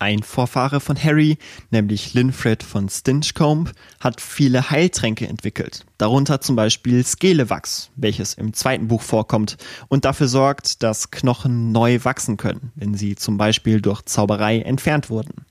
Ein 0.00 0.22
Vorfahre 0.22 0.80
von 0.80 1.02
Harry, 1.02 1.38
nämlich 1.70 2.12
Linfred 2.12 2.62
von 2.62 2.90
Stinchcombe, 2.90 3.72
hat 3.98 4.20
viele 4.20 4.68
Heiltränke 4.68 5.26
entwickelt, 5.26 5.86
darunter 5.96 6.42
zum 6.42 6.56
Beispiel 6.56 7.06
Skelewachs, 7.06 7.90
welches 7.96 8.34
im 8.34 8.52
zweiten 8.52 8.88
Buch 8.88 9.00
vorkommt 9.00 9.56
und 9.88 10.04
dafür 10.04 10.28
sorgt, 10.28 10.82
dass 10.82 11.10
Knochen 11.10 11.72
neu 11.72 12.00
wachsen 12.02 12.36
können, 12.36 12.70
wenn 12.74 12.92
sie 12.92 13.16
zum 13.16 13.38
Beispiel 13.38 13.80
durch 13.80 14.02
Zauberei 14.02 14.60
entfernt 14.60 15.08
wurden. 15.08 15.46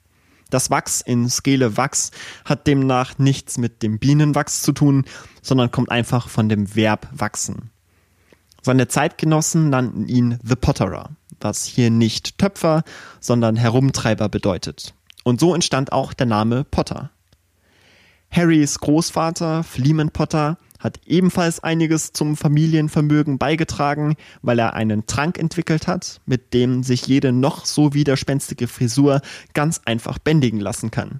Das 0.51 0.69
Wachs 0.69 1.01
in 1.01 1.29
Skelewachs 1.29 2.11
hat 2.45 2.67
demnach 2.67 3.17
nichts 3.17 3.57
mit 3.57 3.81
dem 3.81 3.97
Bienenwachs 3.97 4.61
zu 4.61 4.73
tun, 4.73 5.05
sondern 5.41 5.71
kommt 5.71 5.89
einfach 5.89 6.27
von 6.27 6.49
dem 6.49 6.75
Verb 6.75 7.07
wachsen. 7.13 7.71
Seine 8.61 8.87
Zeitgenossen 8.87 9.69
nannten 9.69 10.07
ihn 10.07 10.37
The 10.43 10.55
Potterer, 10.55 11.11
was 11.39 11.65
hier 11.65 11.89
nicht 11.89 12.37
Töpfer, 12.37 12.83
sondern 13.19 13.55
Herumtreiber 13.55 14.29
bedeutet. 14.29 14.93
Und 15.23 15.39
so 15.39 15.55
entstand 15.55 15.93
auch 15.93 16.13
der 16.13 16.27
Name 16.27 16.65
Potter. 16.65 17.11
Harrys 18.29 18.79
Großvater, 18.79 19.63
Fleeman 19.63 20.11
Potter, 20.11 20.57
hat 20.81 20.99
ebenfalls 21.05 21.61
einiges 21.61 22.11
zum 22.11 22.35
Familienvermögen 22.35 23.37
beigetragen, 23.37 24.15
weil 24.41 24.59
er 24.59 24.73
einen 24.73 25.05
Trank 25.05 25.37
entwickelt 25.37 25.87
hat, 25.87 26.19
mit 26.25 26.53
dem 26.53 26.83
sich 26.83 27.07
jede 27.07 27.31
noch 27.31 27.65
so 27.65 27.93
widerspenstige 27.93 28.67
Frisur 28.67 29.21
ganz 29.53 29.79
einfach 29.85 30.17
bändigen 30.17 30.59
lassen 30.59 30.91
kann. 30.91 31.19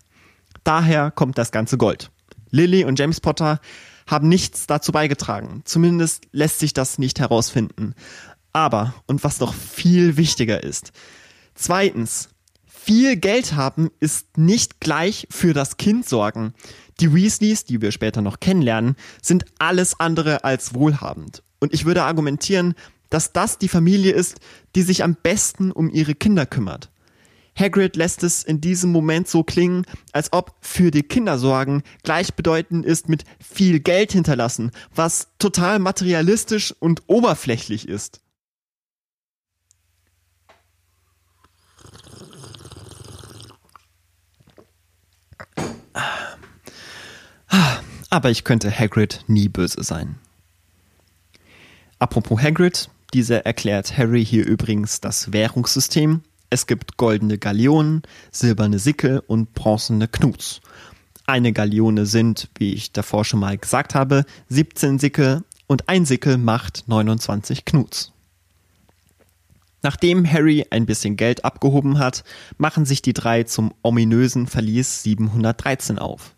Daher 0.63 1.11
kommt 1.11 1.37
das 1.37 1.51
ganze 1.51 1.77
Gold. 1.77 2.11
Lily 2.49 2.83
und 2.83 2.99
James 2.99 3.21
Potter 3.21 3.59
haben 4.07 4.27
nichts 4.27 4.67
dazu 4.67 4.91
beigetragen. 4.91 5.61
Zumindest 5.63 6.25
lässt 6.31 6.59
sich 6.59 6.73
das 6.73 6.97
nicht 6.97 7.19
herausfinden. 7.19 7.93
Aber, 8.53 8.93
und 9.07 9.23
was 9.23 9.39
noch 9.39 9.53
viel 9.53 10.17
wichtiger 10.17 10.61
ist, 10.63 10.91
zweitens, 11.55 12.29
viel 12.65 13.15
Geld 13.15 13.53
haben 13.53 13.91
ist 13.99 14.37
nicht 14.37 14.79
gleich 14.79 15.27
für 15.29 15.53
das 15.53 15.77
Kind 15.77 16.09
sorgen. 16.09 16.53
Die 17.01 17.15
Weasleys, 17.15 17.65
die 17.65 17.81
wir 17.81 17.91
später 17.91 18.21
noch 18.21 18.39
kennenlernen, 18.39 18.95
sind 19.23 19.45
alles 19.57 19.99
andere 19.99 20.43
als 20.43 20.75
wohlhabend. 20.75 21.41
Und 21.59 21.73
ich 21.73 21.85
würde 21.85 22.03
argumentieren, 22.03 22.75
dass 23.09 23.33
das 23.33 23.57
die 23.57 23.67
Familie 23.67 24.13
ist, 24.13 24.39
die 24.75 24.83
sich 24.83 25.03
am 25.03 25.17
besten 25.21 25.71
um 25.71 25.89
ihre 25.89 26.13
Kinder 26.13 26.45
kümmert. 26.45 26.91
Hagrid 27.57 27.95
lässt 27.95 28.23
es 28.23 28.43
in 28.43 28.61
diesem 28.61 28.91
Moment 28.91 29.27
so 29.27 29.43
klingen, 29.43 29.85
als 30.13 30.31
ob 30.31 30.55
für 30.61 30.91
die 30.91 31.03
Kinder 31.03 31.39
sorgen 31.39 31.81
gleichbedeutend 32.03 32.85
ist 32.85 33.09
mit 33.09 33.25
viel 33.39 33.79
Geld 33.79 34.11
hinterlassen, 34.11 34.71
was 34.93 35.29
total 35.39 35.79
materialistisch 35.79 36.73
und 36.79 37.01
oberflächlich 37.07 37.89
ist. 37.89 38.21
Aber 48.09 48.29
ich 48.29 48.43
könnte 48.43 48.71
Hagrid 48.71 49.23
nie 49.27 49.47
böse 49.47 49.83
sein. 49.83 50.15
Apropos 51.99 52.41
Hagrid, 52.41 52.89
dieser 53.13 53.45
erklärt 53.45 53.97
Harry 53.97 54.25
hier 54.25 54.45
übrigens 54.45 55.01
das 55.01 55.31
Währungssystem. 55.31 56.21
Es 56.49 56.67
gibt 56.67 56.97
goldene 56.97 57.37
Galeonen, 57.37 58.01
silberne 58.31 58.79
Sickel 58.79 59.23
und 59.25 59.53
bronzene 59.53 60.07
Knuts. 60.07 60.61
Eine 61.25 61.53
Galeone 61.53 62.05
sind, 62.05 62.49
wie 62.57 62.73
ich 62.73 62.91
davor 62.91 63.23
schon 63.23 63.39
mal 63.39 63.57
gesagt 63.57 63.95
habe, 63.95 64.25
17 64.49 64.99
Sickel 64.99 65.43
und 65.67 65.87
ein 65.87 66.05
Sickel 66.05 66.37
macht 66.37 66.83
29 66.87 67.63
Knuts. 67.63 68.11
Nachdem 69.83 70.29
Harry 70.29 70.65
ein 70.69 70.85
bisschen 70.85 71.15
Geld 71.15 71.45
abgehoben 71.45 71.99
hat, 71.99 72.23
machen 72.57 72.85
sich 72.85 73.01
die 73.01 73.13
drei 73.13 73.43
zum 73.43 73.73
ominösen 73.81 74.47
Verlies 74.47 75.03
713 75.03 75.97
auf. 75.97 76.35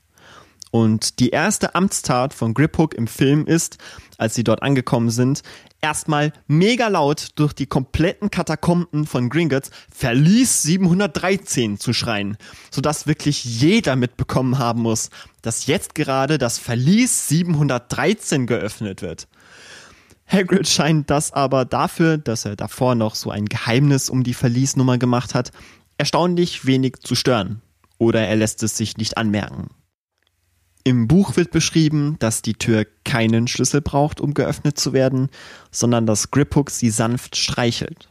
Und 0.74 1.20
die 1.20 1.30
erste 1.30 1.76
Amtstat 1.76 2.34
von 2.34 2.56
Griphook 2.56 2.96
im 2.96 3.06
Film 3.06 3.46
ist, 3.46 3.78
als 4.18 4.34
sie 4.34 4.44
dort 4.44 4.64
angekommen 4.64 5.12
sind, 5.12 5.44
erstmal 5.82 6.34
mega 6.48 6.88
laut 6.88 7.28
durch 7.36 7.54
die 7.54 7.68
kompletten 7.68 8.32
Katakomben 8.32 9.06
von 9.06 9.30
Gringotts 9.30 9.70
Verlies 9.92 10.64
713 10.64 11.78
zu 11.78 11.94
schreien, 11.94 12.38
sodass 12.72 13.06
wirklich 13.06 13.44
jeder 13.44 13.96
mitbekommen 13.96 14.58
haben 14.58 14.82
muss, 14.82 15.12
dass 15.44 15.68
jetzt 15.68 15.94
gerade 15.94 16.40
das 16.40 16.58
Verlies 16.58 17.28
713 17.28 18.48
geöffnet 18.48 19.04
wird. 19.04 19.28
Hagrid 20.26 20.68
scheint 20.68 21.12
das 21.12 21.34
aber 21.34 21.66
dafür, 21.66 22.18
dass 22.18 22.46
er 22.46 22.56
davor 22.56 22.96
noch 22.96 23.14
so 23.14 23.30
ein 23.30 23.46
Geheimnis 23.46 24.10
um 24.10 24.24
die 24.24 24.34
Verliesnummer 24.34 24.98
gemacht 24.98 25.36
hat, 25.36 25.52
erstaunlich 26.00 26.66
wenig 26.66 26.96
zu 27.02 27.14
stören. 27.14 27.62
Oder 28.00 28.22
er 28.28 28.38
lässt 28.38 28.64
es 28.64 28.76
sich 28.76 28.98
nicht 28.98 29.18
anmerken. 29.18 29.70
Im 30.86 31.08
Buch 31.08 31.38
wird 31.38 31.52
beschrieben, 31.52 32.18
dass 32.20 32.42
die 32.42 32.56
Tür 32.56 32.86
keinen 33.06 33.48
Schlüssel 33.48 33.80
braucht, 33.80 34.20
um 34.20 34.34
geöffnet 34.34 34.78
zu 34.78 34.92
werden, 34.92 35.30
sondern 35.72 36.06
dass 36.06 36.30
Griphook 36.30 36.70
sie 36.70 36.90
sanft 36.90 37.38
streichelt. 37.38 38.10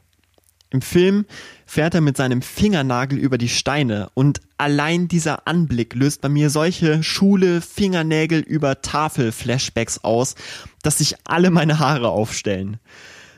Im 0.71 0.81
Film 0.81 1.27
fährt 1.67 1.95
er 1.95 2.01
mit 2.01 2.17
seinem 2.17 2.41
Fingernagel 2.41 3.19
über 3.19 3.37
die 3.37 3.51
Steine 3.51 4.09
und 4.15 4.41
allein 4.57 5.07
dieser 5.07 5.47
Anblick 5.47 5.95
löst 5.95 6.23
bei 6.23 6.31
mir 6.31 6.49
solche 6.49 7.03
Schule 7.03 7.61
Fingernägel 7.61 8.41
über 8.41 8.81
Tafel 8.81 9.33
Flashbacks 9.33 9.99
aus, 10.03 10.35
dass 10.83 10.97
sich 10.97 11.17
alle 11.25 11.51
meine 11.51 11.79
Haare 11.79 12.09
aufstellen. 12.09 12.79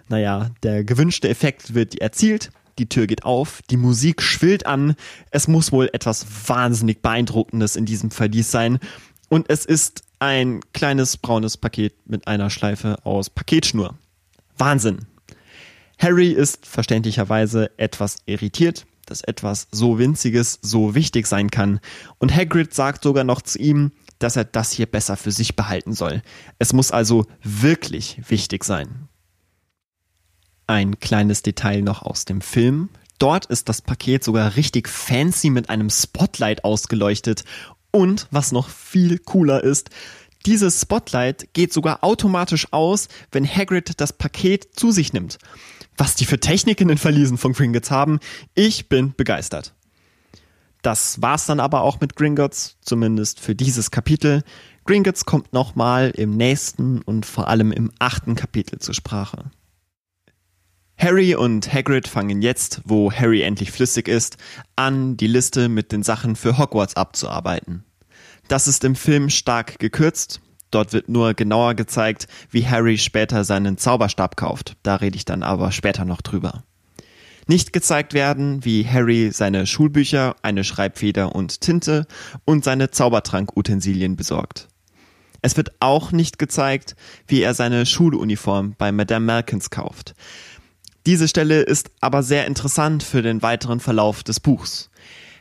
Naja, 0.08 0.50
der 0.62 0.84
gewünschte 0.84 1.28
Effekt 1.28 1.74
wird 1.74 2.00
erzielt, 2.00 2.52
die 2.78 2.88
Tür 2.88 3.08
geht 3.08 3.24
auf, 3.24 3.62
die 3.68 3.76
Musik 3.76 4.22
schwillt 4.22 4.66
an, 4.66 4.94
es 5.32 5.48
muss 5.48 5.72
wohl 5.72 5.90
etwas 5.92 6.26
wahnsinnig 6.46 7.02
beeindruckendes 7.02 7.74
in 7.74 7.84
diesem 7.84 8.12
Verlies 8.12 8.52
sein 8.52 8.78
und 9.34 9.50
es 9.50 9.64
ist 9.64 10.04
ein 10.20 10.60
kleines 10.74 11.16
braunes 11.16 11.56
Paket 11.56 12.08
mit 12.08 12.28
einer 12.28 12.50
Schleife 12.50 13.04
aus 13.04 13.30
Paketschnur. 13.30 13.98
Wahnsinn. 14.58 15.06
Harry 15.98 16.28
ist 16.28 16.64
verständlicherweise 16.66 17.76
etwas 17.76 18.18
irritiert, 18.26 18.86
dass 19.06 19.22
etwas 19.22 19.66
so 19.72 19.98
winziges 19.98 20.60
so 20.62 20.94
wichtig 20.94 21.26
sein 21.26 21.50
kann. 21.50 21.80
Und 22.18 22.32
Hagrid 22.32 22.74
sagt 22.74 23.02
sogar 23.02 23.24
noch 23.24 23.42
zu 23.42 23.58
ihm, 23.58 23.90
dass 24.20 24.36
er 24.36 24.44
das 24.44 24.70
hier 24.70 24.86
besser 24.86 25.16
für 25.16 25.32
sich 25.32 25.56
behalten 25.56 25.94
soll. 25.94 26.22
Es 26.60 26.72
muss 26.72 26.92
also 26.92 27.26
wirklich 27.42 28.20
wichtig 28.28 28.62
sein. 28.62 29.08
Ein 30.68 31.00
kleines 31.00 31.42
Detail 31.42 31.82
noch 31.82 32.02
aus 32.02 32.24
dem 32.24 32.40
Film. 32.40 32.88
Dort 33.18 33.46
ist 33.46 33.68
das 33.68 33.82
Paket 33.82 34.22
sogar 34.22 34.56
richtig 34.56 34.88
fancy 34.88 35.50
mit 35.50 35.70
einem 35.70 35.90
Spotlight 35.90 36.64
ausgeleuchtet 36.64 37.44
und 37.94 38.26
was 38.30 38.52
noch 38.52 38.68
viel 38.68 39.18
cooler 39.18 39.62
ist, 39.62 39.90
dieses 40.46 40.80
Spotlight 40.80 41.54
geht 41.54 41.72
sogar 41.72 42.04
automatisch 42.04 42.72
aus, 42.72 43.08
wenn 43.32 43.48
Hagrid 43.48 44.00
das 44.00 44.12
Paket 44.12 44.68
zu 44.78 44.90
sich 44.90 45.12
nimmt. 45.12 45.38
Was 45.96 46.16
die 46.16 46.26
für 46.26 46.38
Technik 46.38 46.80
in 46.80 46.88
den 46.88 46.98
Verliesen 46.98 47.38
von 47.38 47.52
Gringotts 47.52 47.90
haben, 47.90 48.18
ich 48.54 48.88
bin 48.88 49.14
begeistert. 49.16 49.74
Das 50.82 51.22
war's 51.22 51.46
dann 51.46 51.60
aber 51.60 51.80
auch 51.80 52.00
mit 52.00 52.16
Gringotts, 52.16 52.76
zumindest 52.82 53.40
für 53.40 53.54
dieses 53.54 53.90
Kapitel. 53.90 54.42
Gringotts 54.84 55.24
kommt 55.24 55.54
nochmal 55.54 56.10
im 56.10 56.36
nächsten 56.36 57.00
und 57.00 57.24
vor 57.24 57.48
allem 57.48 57.72
im 57.72 57.90
achten 58.00 58.34
Kapitel 58.34 58.80
zur 58.80 58.92
Sprache. 58.92 59.50
Harry 60.96 61.34
und 61.34 61.72
Hagrid 61.72 62.08
fangen 62.08 62.40
jetzt, 62.40 62.80
wo 62.84 63.12
Harry 63.12 63.42
endlich 63.42 63.72
flüssig 63.72 64.08
ist, 64.08 64.36
an, 64.76 65.16
die 65.16 65.26
Liste 65.26 65.68
mit 65.68 65.92
den 65.92 66.02
Sachen 66.02 66.36
für 66.36 66.56
Hogwarts 66.56 66.96
abzuarbeiten. 66.96 67.84
Das 68.48 68.68
ist 68.68 68.84
im 68.84 68.94
Film 68.94 69.30
stark 69.30 69.78
gekürzt. 69.78 70.40
Dort 70.70 70.92
wird 70.92 71.08
nur 71.08 71.34
genauer 71.34 71.74
gezeigt, 71.74 72.26
wie 72.50 72.66
Harry 72.66 72.98
später 72.98 73.44
seinen 73.44 73.78
Zauberstab 73.78 74.36
kauft. 74.36 74.76
Da 74.82 74.96
rede 74.96 75.16
ich 75.16 75.24
dann 75.24 75.42
aber 75.42 75.72
später 75.72 76.04
noch 76.04 76.20
drüber. 76.20 76.64
Nicht 77.46 77.72
gezeigt 77.72 78.14
werden, 78.14 78.64
wie 78.64 78.86
Harry 78.86 79.30
seine 79.30 79.66
Schulbücher, 79.66 80.34
eine 80.42 80.64
Schreibfeder 80.64 81.34
und 81.34 81.60
Tinte 81.60 82.06
und 82.44 82.64
seine 82.64 82.90
Zaubertrankutensilien 82.90 84.16
besorgt. 84.16 84.68
Es 85.42 85.58
wird 85.58 85.72
auch 85.78 86.10
nicht 86.10 86.38
gezeigt, 86.38 86.96
wie 87.26 87.42
er 87.42 87.52
seine 87.52 87.84
Schuluniform 87.84 88.74
bei 88.78 88.92
Madame 88.92 89.26
Malkins 89.26 89.68
kauft. 89.68 90.14
Diese 91.06 91.28
Stelle 91.28 91.60
ist 91.60 91.90
aber 92.00 92.22
sehr 92.22 92.46
interessant 92.46 93.02
für 93.02 93.20
den 93.20 93.42
weiteren 93.42 93.78
Verlauf 93.78 94.22
des 94.22 94.40
Buchs. 94.40 94.90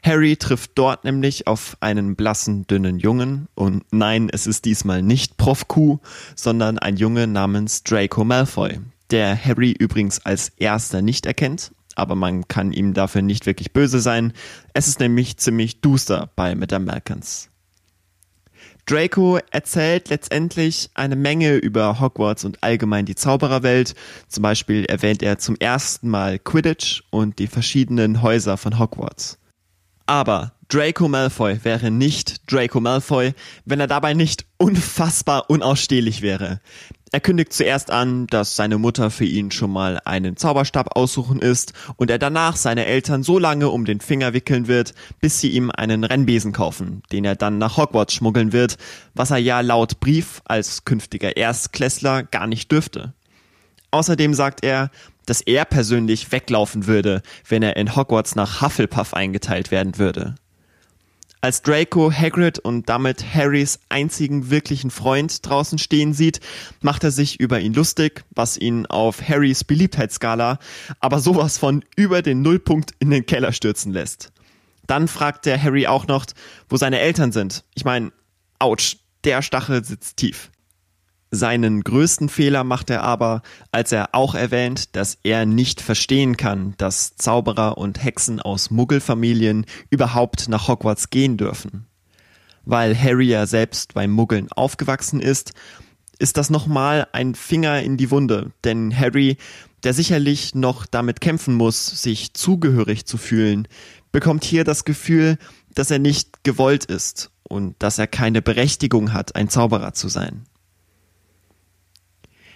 Harry 0.03 0.35
trifft 0.35 0.71
dort 0.75 1.05
nämlich 1.05 1.47
auf 1.47 1.77
einen 1.79 2.17
blassen, 2.17 2.67
dünnen 2.67 2.99
Jungen 2.99 3.47
und 3.55 3.85
nein, 3.91 4.27
es 4.29 4.45
ist 4.45 4.65
diesmal 4.65 5.01
nicht 5.01 5.37
Prof 5.37 5.69
Q, 5.69 5.99
sondern 6.35 6.77
ein 6.77 6.97
Junge 6.97 7.27
namens 7.27 7.83
Draco 7.83 8.25
Malfoy, 8.25 8.81
der 9.11 9.41
Harry 9.41 9.71
übrigens 9.71 10.25
als 10.25 10.49
erster 10.57 11.01
nicht 11.01 11.25
erkennt, 11.25 11.71
aber 11.95 12.15
man 12.15 12.49
kann 12.49 12.73
ihm 12.73 12.93
dafür 12.93 13.21
nicht 13.21 13.45
wirklich 13.45 13.71
böse 13.71 14.01
sein. 14.01 14.33
Es 14.73 14.89
ist 14.89 14.99
nämlich 14.99 15.37
ziemlich 15.37 15.79
duster 15.79 16.29
bei 16.35 16.55
Madame 16.55 16.85
Malkins. 16.85 17.49
Draco 18.85 19.39
erzählt 19.51 20.09
letztendlich 20.09 20.89
eine 20.93 21.15
Menge 21.15 21.55
über 21.55 22.01
Hogwarts 22.01 22.43
und 22.43 22.63
allgemein 22.63 23.05
die 23.05 23.15
Zaubererwelt. 23.15 23.95
Zum 24.27 24.43
Beispiel 24.43 24.85
erwähnt 24.85 25.23
er 25.23 25.37
zum 25.37 25.55
ersten 25.55 26.09
Mal 26.09 26.37
Quidditch 26.37 27.03
und 27.09 27.39
die 27.39 27.47
verschiedenen 27.47 28.21
Häuser 28.21 28.57
von 28.57 28.79
Hogwarts. 28.79 29.37
Aber 30.05 30.51
Draco 30.67 31.07
Malfoy 31.07 31.63
wäre 31.63 31.91
nicht 31.91 32.51
Draco 32.51 32.81
Malfoy, 32.81 33.33
wenn 33.63 33.79
er 33.79 33.87
dabei 33.87 34.13
nicht 34.13 34.45
unfassbar 34.57 35.49
unausstehlich 35.49 36.21
wäre. 36.21 36.59
Er 37.13 37.19
kündigt 37.19 37.53
zuerst 37.53 37.91
an, 37.91 38.25
dass 38.25 38.55
seine 38.55 38.79
Mutter 38.79 39.11
für 39.11 39.23
ihn 39.23 39.51
schon 39.51 39.69
mal 39.69 40.01
einen 40.03 40.35
Zauberstab 40.35 40.95
aussuchen 40.97 41.43
ist 41.43 41.73
und 41.95 42.09
er 42.09 42.17
danach 42.17 42.55
seine 42.55 42.87
Eltern 42.87 43.21
so 43.21 43.37
lange 43.37 43.69
um 43.69 43.85
den 43.85 44.01
Finger 44.01 44.33
wickeln 44.33 44.67
wird, 44.67 44.95
bis 45.21 45.39
sie 45.39 45.49
ihm 45.49 45.69
einen 45.69 46.05
Rennbesen 46.05 46.53
kaufen, 46.53 47.03
den 47.11 47.23
er 47.23 47.35
dann 47.35 47.59
nach 47.59 47.77
Hogwarts 47.77 48.15
schmuggeln 48.15 48.51
wird, 48.51 48.77
was 49.13 49.29
er 49.29 49.37
ja 49.37 49.61
laut 49.61 49.99
Brief 49.99 50.41
als 50.45 50.85
künftiger 50.85 51.37
Erstklässler 51.37 52.23
gar 52.23 52.47
nicht 52.47 52.71
dürfte. 52.71 53.13
Außerdem 53.91 54.33
sagt 54.33 54.63
er, 54.65 54.89
dass 55.27 55.41
er 55.41 55.65
persönlich 55.65 56.31
weglaufen 56.31 56.87
würde, 56.87 57.21
wenn 57.47 57.61
er 57.61 57.77
in 57.77 57.95
Hogwarts 57.95 58.35
nach 58.35 58.63
Hufflepuff 58.63 59.13
eingeteilt 59.13 59.69
werden 59.69 59.99
würde. 59.99 60.33
Als 61.43 61.61
Draco 61.61 62.09
Hagrid 62.09 62.59
und 62.59 62.87
damit 62.87 63.35
Harrys 63.35 63.77
einzigen 63.89 64.49
wirklichen 64.49 64.89
Freund 64.89 65.45
draußen 65.45 65.77
stehen 65.77 66.13
sieht, 66.13 66.39
macht 66.79 67.03
er 67.03 67.11
sich 67.11 67.37
über 67.37 67.59
ihn 67.59 67.73
lustig, 67.73 68.23
was 68.29 68.55
ihn 68.55 68.85
auf 68.85 69.21
Harrys 69.27 69.65
Beliebtheitsskala 69.65 70.57
aber 71.01 71.19
sowas 71.19 71.57
von 71.57 71.83
über 71.97 72.21
den 72.21 72.43
Nullpunkt 72.43 72.93
in 72.99 73.09
den 73.09 73.25
Keller 73.25 73.51
stürzen 73.51 73.91
lässt. 73.91 74.31
Dann 74.87 75.09
fragt 75.09 75.45
der 75.45 75.61
Harry 75.61 75.85
auch 75.85 76.07
noch, 76.07 76.27
wo 76.69 76.77
seine 76.77 76.99
Eltern 76.99 77.33
sind. 77.33 77.65
Ich 77.75 77.83
meine, 77.83 78.13
ouch, 78.59 78.95
der 79.25 79.41
Stachel 79.41 79.83
sitzt 79.83 80.15
tief. 80.15 80.49
Seinen 81.35 81.83
größten 81.83 82.29
Fehler 82.29 82.63
macht 82.63 82.91
er 82.91 83.01
aber, 83.01 83.41
als 83.71 83.91
er 83.91 84.09
auch 84.13 84.35
erwähnt, 84.35 84.95
dass 84.95 85.17
er 85.23 85.47
nicht 85.47 85.81
verstehen 85.81 86.37
kann, 86.37 86.75
dass 86.77 87.15
Zauberer 87.15 87.79
und 87.79 88.03
Hexen 88.03 88.39
aus 88.39 88.69
Muggelfamilien 88.69 89.65
überhaupt 89.89 90.47
nach 90.47 90.67
Hogwarts 90.67 91.09
gehen 91.09 91.35
dürfen. 91.37 91.87
Weil 92.65 92.95
Harry 92.95 93.29
ja 93.29 93.47
selbst 93.47 93.95
beim 93.95 94.11
Muggeln 94.11 94.51
aufgewachsen 94.51 95.19
ist, 95.19 95.53
ist 96.19 96.37
das 96.37 96.51
nochmal 96.51 97.07
ein 97.13 97.33
Finger 97.33 97.81
in 97.81 97.97
die 97.97 98.11
Wunde, 98.11 98.51
denn 98.63 98.95
Harry, 98.95 99.37
der 99.83 99.95
sicherlich 99.95 100.53
noch 100.53 100.85
damit 100.85 101.19
kämpfen 101.19 101.55
muss, 101.55 102.03
sich 102.03 102.35
zugehörig 102.35 103.07
zu 103.07 103.17
fühlen, 103.17 103.67
bekommt 104.11 104.43
hier 104.43 104.65
das 104.65 104.85
Gefühl, 104.85 105.39
dass 105.73 105.89
er 105.89 105.97
nicht 105.97 106.43
gewollt 106.43 106.85
ist 106.85 107.31
und 107.41 107.73
dass 107.79 107.97
er 107.97 108.05
keine 108.05 108.43
Berechtigung 108.43 109.13
hat, 109.13 109.35
ein 109.35 109.49
Zauberer 109.49 109.93
zu 109.93 110.09
sein. 110.09 110.45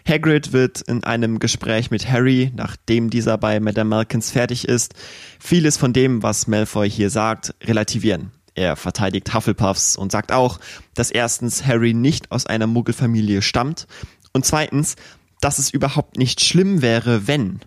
Hagrid 0.07 0.53
wird 0.53 0.81
in 0.81 1.03
einem 1.03 1.37
Gespräch 1.37 1.91
mit 1.91 2.09
Harry, 2.09 2.53
nachdem 2.55 3.09
dieser 3.09 3.37
bei 3.37 3.59
Madame 3.59 3.89
Malkins 3.89 4.31
fertig 4.31 4.65
ist, 4.65 4.93
vieles 5.37 5.75
von 5.75 5.91
dem, 5.91 6.23
was 6.23 6.47
Malfoy 6.47 6.89
hier 6.89 7.09
sagt, 7.09 7.53
relativieren. 7.61 8.31
Er 8.55 8.77
verteidigt 8.77 9.33
Hufflepuffs 9.33 9.97
und 9.97 10.13
sagt 10.13 10.31
auch, 10.31 10.61
dass 10.93 11.11
erstens 11.11 11.65
Harry 11.65 11.93
nicht 11.93 12.31
aus 12.31 12.45
einer 12.45 12.67
Muggelfamilie 12.67 13.41
stammt 13.41 13.85
und 14.31 14.45
zweitens, 14.45 14.95
dass 15.41 15.59
es 15.59 15.71
überhaupt 15.71 16.17
nicht 16.17 16.39
schlimm 16.39 16.81
wäre, 16.81 17.27
wenn. 17.27 17.59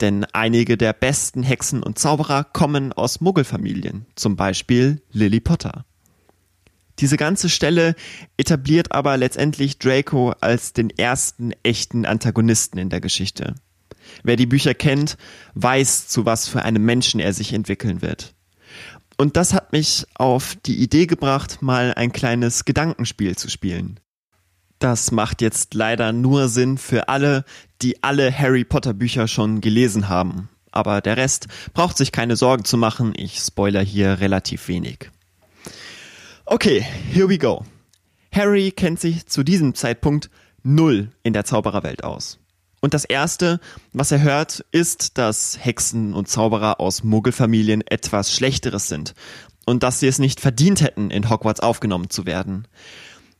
Denn 0.00 0.24
einige 0.32 0.76
der 0.76 0.92
besten 0.92 1.42
Hexen 1.42 1.82
und 1.82 1.98
Zauberer 1.98 2.44
kommen 2.44 2.92
aus 2.92 3.20
Muggelfamilien, 3.20 4.06
zum 4.14 4.36
Beispiel 4.36 5.02
Lily 5.10 5.40
Potter. 5.40 5.84
Diese 7.00 7.16
ganze 7.16 7.48
Stelle 7.48 7.94
etabliert 8.36 8.92
aber 8.92 9.16
letztendlich 9.16 9.78
Draco 9.78 10.32
als 10.40 10.74
den 10.74 10.90
ersten 10.90 11.52
echten 11.62 12.04
Antagonisten 12.04 12.78
in 12.78 12.90
der 12.90 13.00
Geschichte. 13.00 13.54
Wer 14.22 14.36
die 14.36 14.46
Bücher 14.46 14.74
kennt, 14.74 15.16
weiß, 15.54 16.08
zu 16.08 16.26
was 16.26 16.48
für 16.48 16.62
einem 16.62 16.84
Menschen 16.84 17.20
er 17.20 17.32
sich 17.32 17.52
entwickeln 17.52 18.02
wird. 18.02 18.34
Und 19.16 19.36
das 19.36 19.54
hat 19.54 19.72
mich 19.72 20.06
auf 20.14 20.56
die 20.66 20.82
Idee 20.82 21.06
gebracht, 21.06 21.62
mal 21.62 21.94
ein 21.94 22.12
kleines 22.12 22.64
Gedankenspiel 22.64 23.36
zu 23.36 23.48
spielen. 23.48 24.00
Das 24.78 25.10
macht 25.10 25.42
jetzt 25.42 25.74
leider 25.74 26.12
nur 26.12 26.48
Sinn 26.48 26.78
für 26.78 27.08
alle, 27.08 27.44
die 27.82 28.02
alle 28.02 28.32
Harry 28.32 28.64
Potter 28.64 28.94
Bücher 28.94 29.28
schon 29.28 29.60
gelesen 29.60 30.08
haben. 30.08 30.48
Aber 30.70 31.00
der 31.00 31.16
Rest 31.16 31.48
braucht 31.74 31.98
sich 31.98 32.12
keine 32.12 32.36
Sorgen 32.36 32.64
zu 32.64 32.76
machen, 32.76 33.12
ich 33.16 33.38
spoiler 33.38 33.82
hier 33.82 34.20
relativ 34.20 34.68
wenig. 34.68 35.10
Okay, 36.52 36.80
here 36.80 37.28
we 37.28 37.38
go. 37.38 37.64
Harry 38.32 38.72
kennt 38.72 38.98
sich 38.98 39.24
zu 39.26 39.44
diesem 39.44 39.76
Zeitpunkt 39.76 40.30
null 40.64 41.12
in 41.22 41.32
der 41.32 41.44
Zaubererwelt 41.44 42.02
aus. 42.02 42.40
Und 42.80 42.92
das 42.92 43.04
erste, 43.04 43.60
was 43.92 44.10
er 44.10 44.20
hört, 44.20 44.64
ist, 44.72 45.16
dass 45.16 45.64
Hexen 45.64 46.12
und 46.12 46.26
Zauberer 46.26 46.80
aus 46.80 47.04
Muggelfamilien 47.04 47.86
etwas 47.86 48.34
Schlechteres 48.34 48.88
sind 48.88 49.14
und 49.64 49.84
dass 49.84 50.00
sie 50.00 50.08
es 50.08 50.18
nicht 50.18 50.40
verdient 50.40 50.80
hätten, 50.80 51.12
in 51.12 51.30
Hogwarts 51.30 51.60
aufgenommen 51.60 52.10
zu 52.10 52.26
werden. 52.26 52.66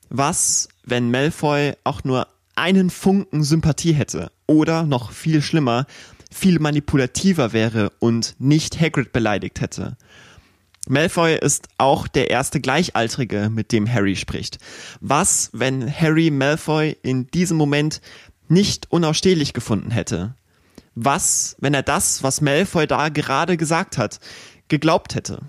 Was, 0.09 0.69
wenn 0.85 1.11
Malfoy 1.11 1.73
auch 1.83 2.05
nur 2.05 2.29
einen 2.55 2.91
Funken 2.91 3.43
Sympathie 3.43 3.93
hätte 3.93 4.31
oder 4.47 4.85
noch 4.85 5.11
viel 5.11 5.43
schlimmer, 5.43 5.87
viel 6.31 6.61
manipulativer 6.61 7.53
wäre 7.53 7.91
und 7.99 8.37
nicht 8.39 8.81
Hagrid 8.81 9.11
beleidigt 9.11 9.61
hätte? 9.61 9.97
Malfoy 10.89 11.37
ist 11.37 11.69
auch 11.79 12.09
der 12.09 12.31
erste 12.31 12.61
Gleichaltrige, 12.61 13.51
mit 13.51 13.73
dem 13.73 13.91
Harry 13.93 14.17
spricht. 14.17 14.59
Was, 15.01 15.51
wenn 15.53 15.91
Harry 15.93 16.31
Malfoy 16.31 16.97
in 17.03 17.27
diesem 17.27 17.57
Moment 17.57 18.01
nicht 18.49 18.91
unausstehlich 18.91 19.53
gefunden 19.53 19.91
hätte? 19.91 20.35
Was, 20.95 21.57
wenn 21.61 21.75
er 21.75 21.83
das, 21.83 22.23
was 22.23 22.41
Malfoy 22.41 22.87
da 22.87 23.11
gerade 23.11 23.57
gesagt 23.57 23.99
hat, 23.99 24.21
geglaubt 24.69 25.15
hätte? 25.15 25.41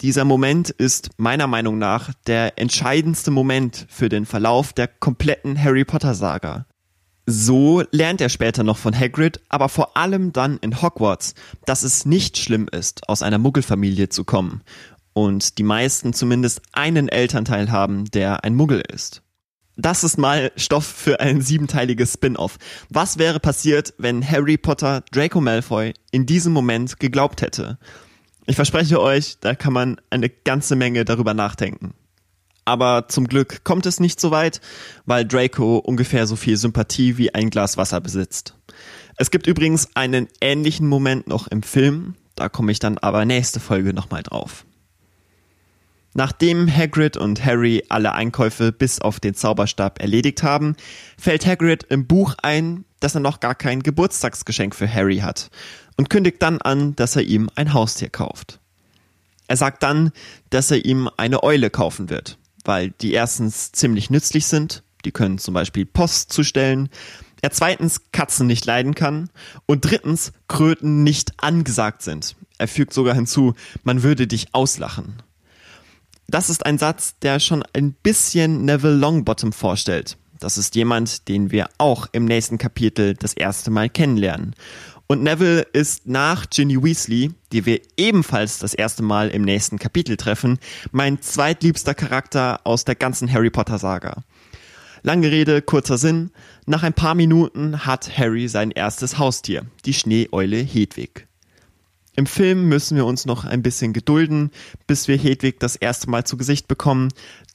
Dieser 0.00 0.24
Moment 0.24 0.70
ist 0.70 1.10
meiner 1.18 1.46
Meinung 1.46 1.78
nach 1.78 2.12
der 2.26 2.58
entscheidendste 2.58 3.30
Moment 3.30 3.86
für 3.90 4.08
den 4.08 4.24
Verlauf 4.26 4.72
der 4.72 4.88
kompletten 4.88 5.62
Harry 5.62 5.84
Potter 5.84 6.14
Saga. 6.14 6.66
So 7.26 7.84
lernt 7.92 8.20
er 8.20 8.28
später 8.28 8.64
noch 8.64 8.76
von 8.76 8.98
Hagrid, 8.98 9.40
aber 9.48 9.68
vor 9.68 9.96
allem 9.96 10.32
dann 10.32 10.58
in 10.58 10.82
Hogwarts, 10.82 11.34
dass 11.64 11.82
es 11.82 12.04
nicht 12.06 12.38
schlimm 12.38 12.68
ist, 12.70 13.08
aus 13.08 13.22
einer 13.22 13.38
Muggelfamilie 13.38 14.08
zu 14.08 14.24
kommen 14.24 14.62
und 15.12 15.58
die 15.58 15.62
meisten 15.62 16.12
zumindest 16.12 16.62
einen 16.72 17.08
Elternteil 17.08 17.70
haben, 17.70 18.04
der 18.10 18.44
ein 18.44 18.54
Muggel 18.54 18.82
ist. 18.92 19.22
Das 19.76 20.04
ist 20.04 20.18
mal 20.18 20.52
Stoff 20.56 20.84
für 20.84 21.20
ein 21.20 21.40
siebenteiliges 21.40 22.14
Spin-off. 22.14 22.58
Was 22.90 23.18
wäre 23.18 23.40
passiert, 23.40 23.94
wenn 23.96 24.28
Harry 24.28 24.58
Potter 24.58 25.02
Draco 25.10 25.40
Malfoy 25.40 25.94
in 26.10 26.26
diesem 26.26 26.52
Moment 26.52 27.00
geglaubt 27.00 27.40
hätte? 27.40 27.78
Ich 28.46 28.56
verspreche 28.56 29.00
euch, 29.00 29.38
da 29.40 29.54
kann 29.54 29.72
man 29.72 30.00
eine 30.10 30.28
ganze 30.28 30.76
Menge 30.76 31.04
darüber 31.04 31.34
nachdenken. 31.34 31.94
Aber 32.70 33.08
zum 33.08 33.26
Glück 33.26 33.64
kommt 33.64 33.84
es 33.84 33.98
nicht 33.98 34.20
so 34.20 34.30
weit, 34.30 34.60
weil 35.04 35.26
Draco 35.26 35.78
ungefähr 35.78 36.28
so 36.28 36.36
viel 36.36 36.56
Sympathie 36.56 37.18
wie 37.18 37.34
ein 37.34 37.50
Glas 37.50 37.76
Wasser 37.76 38.00
besitzt. 38.00 38.54
Es 39.16 39.32
gibt 39.32 39.48
übrigens 39.48 39.88
einen 39.96 40.28
ähnlichen 40.40 40.86
Moment 40.86 41.26
noch 41.26 41.48
im 41.48 41.64
Film, 41.64 42.14
da 42.36 42.48
komme 42.48 42.70
ich 42.70 42.78
dann 42.78 42.96
aber 42.96 43.24
nächste 43.24 43.58
Folge 43.58 43.92
nochmal 43.92 44.22
drauf. 44.22 44.64
Nachdem 46.14 46.72
Hagrid 46.72 47.16
und 47.16 47.44
Harry 47.44 47.82
alle 47.88 48.12
Einkäufe 48.12 48.70
bis 48.70 49.00
auf 49.00 49.18
den 49.18 49.34
Zauberstab 49.34 50.00
erledigt 50.00 50.44
haben, 50.44 50.76
fällt 51.18 51.46
Hagrid 51.46 51.82
im 51.88 52.06
Buch 52.06 52.36
ein, 52.40 52.84
dass 53.00 53.16
er 53.16 53.20
noch 53.20 53.40
gar 53.40 53.56
kein 53.56 53.82
Geburtstagsgeschenk 53.82 54.76
für 54.76 54.88
Harry 54.88 55.18
hat 55.18 55.50
und 55.96 56.08
kündigt 56.08 56.40
dann 56.40 56.62
an, 56.62 56.94
dass 56.94 57.16
er 57.16 57.22
ihm 57.22 57.50
ein 57.56 57.74
Haustier 57.74 58.10
kauft. 58.10 58.60
Er 59.48 59.56
sagt 59.56 59.82
dann, 59.82 60.12
dass 60.50 60.70
er 60.70 60.84
ihm 60.84 61.10
eine 61.16 61.42
Eule 61.42 61.70
kaufen 61.70 62.10
wird 62.10 62.38
weil 62.64 62.90
die 62.90 63.12
erstens 63.12 63.72
ziemlich 63.72 64.10
nützlich 64.10 64.46
sind, 64.46 64.82
die 65.04 65.12
können 65.12 65.38
zum 65.38 65.54
Beispiel 65.54 65.86
Post 65.86 66.32
zustellen, 66.32 66.88
er 67.42 67.50
zweitens 67.50 68.02
Katzen 68.12 68.46
nicht 68.46 68.66
leiden 68.66 68.94
kann 68.94 69.30
und 69.66 69.80
drittens 69.80 70.32
Kröten 70.46 71.02
nicht 71.02 71.32
angesagt 71.42 72.02
sind. 72.02 72.36
Er 72.58 72.68
fügt 72.68 72.92
sogar 72.92 73.14
hinzu, 73.14 73.54
man 73.82 74.02
würde 74.02 74.26
dich 74.26 74.54
auslachen. 74.54 75.22
Das 76.28 76.50
ist 76.50 76.66
ein 76.66 76.78
Satz, 76.78 77.14
der 77.22 77.40
schon 77.40 77.64
ein 77.72 77.92
bisschen 77.92 78.64
Neville 78.64 78.94
Longbottom 78.94 79.52
vorstellt. 79.52 80.16
Das 80.38 80.58
ist 80.58 80.74
jemand, 80.74 81.28
den 81.28 81.50
wir 81.50 81.68
auch 81.78 82.06
im 82.12 82.24
nächsten 82.24 82.56
Kapitel 82.56 83.14
das 83.14 83.34
erste 83.34 83.70
Mal 83.70 83.90
kennenlernen. 83.90 84.54
Und 85.10 85.24
Neville 85.24 85.62
ist 85.72 86.06
nach 86.06 86.48
Ginny 86.50 86.80
Weasley, 86.80 87.32
die 87.50 87.66
wir 87.66 87.80
ebenfalls 87.96 88.60
das 88.60 88.74
erste 88.74 89.02
Mal 89.02 89.30
im 89.30 89.42
nächsten 89.42 89.76
Kapitel 89.76 90.16
treffen, 90.16 90.60
mein 90.92 91.20
zweitliebster 91.20 91.94
Charakter 91.94 92.60
aus 92.62 92.84
der 92.84 92.94
ganzen 92.94 93.32
Harry 93.32 93.50
Potter 93.50 93.80
Saga. 93.80 94.22
Lange 95.02 95.32
Rede, 95.32 95.62
kurzer 95.62 95.98
Sinn. 95.98 96.30
Nach 96.64 96.84
ein 96.84 96.92
paar 96.92 97.16
Minuten 97.16 97.84
hat 97.86 98.16
Harry 98.16 98.46
sein 98.46 98.70
erstes 98.70 99.18
Haustier, 99.18 99.66
die 99.84 99.94
Schneeeule 99.94 100.58
Hedwig. 100.58 101.26
Im 102.14 102.26
Film 102.26 102.68
müssen 102.68 102.96
wir 102.96 103.04
uns 103.04 103.26
noch 103.26 103.44
ein 103.44 103.62
bisschen 103.62 103.92
gedulden, 103.92 104.52
bis 104.86 105.08
wir 105.08 105.16
Hedwig 105.16 105.58
das 105.58 105.74
erste 105.74 106.08
Mal 106.08 106.22
zu 106.22 106.36
Gesicht 106.36 106.68
bekommen. 106.68 107.08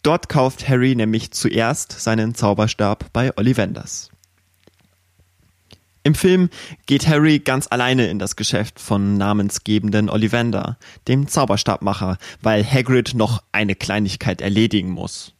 Dort 0.04 0.28
kauft 0.28 0.68
Harry 0.68 0.94
nämlich 0.94 1.32
zuerst 1.32 1.94
seinen 2.02 2.36
Zauberstab 2.36 3.14
bei 3.14 3.32
Ollivanders. 3.38 4.12
Im 6.06 6.14
Film 6.14 6.52
geht 6.86 7.08
Harry 7.08 7.40
ganz 7.40 7.66
alleine 7.68 8.06
in 8.10 8.20
das 8.20 8.36
Geschäft 8.36 8.80
von 8.80 9.18
namensgebenden 9.18 10.08
Ollivander, 10.08 10.78
dem 11.08 11.28
Zauberstabmacher, 11.28 12.20
weil 12.44 12.64
Hagrid 12.64 13.16
noch 13.16 13.42
eine 13.52 13.74
Kleinigkeit 13.74 14.40
erledigen 14.40 14.92
muss. 14.92 15.34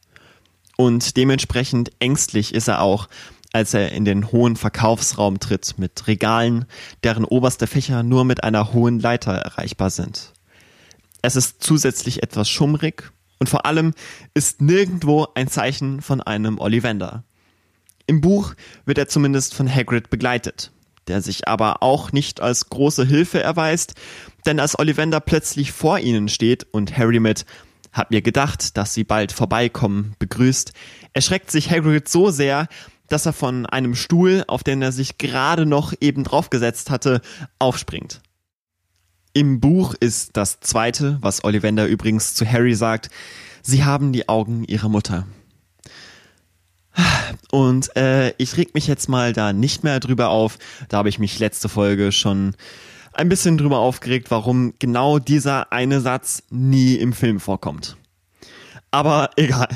Und 0.76 1.18
dementsprechend 1.18 1.92
ängstlich 2.00 2.56
ist 2.56 2.68
er 2.68 2.82
auch, 2.82 3.10
als 3.54 3.76
er 3.76 3.92
in 3.92 4.06
den 4.06 4.32
hohen 4.32 4.56
Verkaufsraum 4.56 5.40
tritt 5.40 5.76
mit 5.78 6.08
Regalen, 6.08 6.66
deren 7.04 7.26
oberste 7.26 7.68
Fächer 7.68 8.02
nur 8.02 8.26
mit 8.26 8.44
einer 8.44 8.74
hohen 8.74 9.00
Leiter 9.00 9.34
erreichbar 9.34 9.92
sind. 9.92 10.34
Es 11.22 11.36
ist 11.36 11.62
zusätzlich 11.62 12.24
etwas 12.24 12.50
schummrig 12.50 13.12
und 13.38 13.50
vor 13.50 13.68
allem 13.68 13.94
ist 14.34 14.64
nirgendwo 14.64 15.28
ein 15.36 15.48
Zeichen 15.48 16.02
von 16.02 16.22
einem 16.22 16.58
Ollivander. 16.58 17.24
Im 18.08 18.22
Buch 18.22 18.54
wird 18.86 18.98
er 18.98 19.08
zumindest 19.08 19.54
von 19.56 19.74
Hagrid 19.74 20.10
begleitet, 20.10 20.72
der 21.08 21.22
sich 21.22 21.48
aber 21.48 21.82
auch 21.82 22.12
nicht 22.12 22.40
als 22.42 22.70
große 22.70 23.06
Hilfe 23.06 23.42
erweist, 23.42 23.96
denn 24.46 24.60
als 24.60 24.78
Ollivander 24.78 25.20
plötzlich 25.20 25.72
vor 25.72 26.00
ihnen 26.00 26.30
steht 26.30 26.68
und 26.72 26.98
Harry 26.98 27.20
mit 27.20 27.46
Hab 27.92 28.12
mir 28.12 28.22
gedacht, 28.22 28.78
dass 28.78 28.94
sie 28.94 29.04
bald 29.04 29.32
vorbeikommen, 29.32 30.16
begrüßt, 30.20 30.74
erschreckt 31.14 31.50
sich 31.50 31.72
Hagrid 31.72 32.08
so 32.08 32.30
sehr, 32.30 32.68
dass 33.08 33.26
er 33.26 33.34
von 33.34 33.66
einem 33.66 33.96
Stuhl, 33.96 34.44
auf 34.48 34.64
den 34.64 34.82
er 34.82 34.92
sich 34.92 35.18
gerade 35.18 35.66
noch 35.66 35.94
eben 36.00 36.24
draufgesetzt 36.24 36.90
hatte, 36.90 37.22
aufspringt. 37.60 38.22
Im 39.34 39.60
Buch 39.60 39.96
ist 40.00 40.38
das 40.38 40.60
zweite, 40.62 41.18
was 41.22 41.44
Ollivander 41.44 41.88
übrigens 41.88 42.34
zu 42.36 42.50
Harry 42.50 42.74
sagt, 42.74 43.10
sie 43.62 43.84
haben 43.84 44.14
die 44.14 44.30
Augen 44.30 44.64
ihrer 44.64 44.90
Mutter. 44.90 45.28
Und 47.52 47.96
äh, 47.96 48.34
ich 48.38 48.58
reg 48.58 48.74
mich 48.74 48.88
jetzt 48.88 49.10
mal 49.10 49.34
da 49.34 49.54
nicht 49.54 49.84
mehr 49.84 50.00
drüber 50.00 50.30
auf. 50.30 50.58
Da 50.90 50.98
habe 50.98 51.10
ich 51.10 51.20
mich 51.20 51.40
letzte 51.40 51.70
Folge 51.70 52.12
schon 52.12 52.56
ein 53.14 53.30
bisschen 53.30 53.58
drüber 53.58 53.80
aufgeregt, 53.80 54.30
warum 54.30 54.74
genau 54.80 55.20
dieser 55.20 55.72
eine 55.72 56.02
Satz 56.02 56.44
nie 56.50 56.96
im 56.96 57.14
Film 57.14 57.40
vorkommt. 57.40 57.98
Aber 58.92 59.32
egal. 59.36 59.68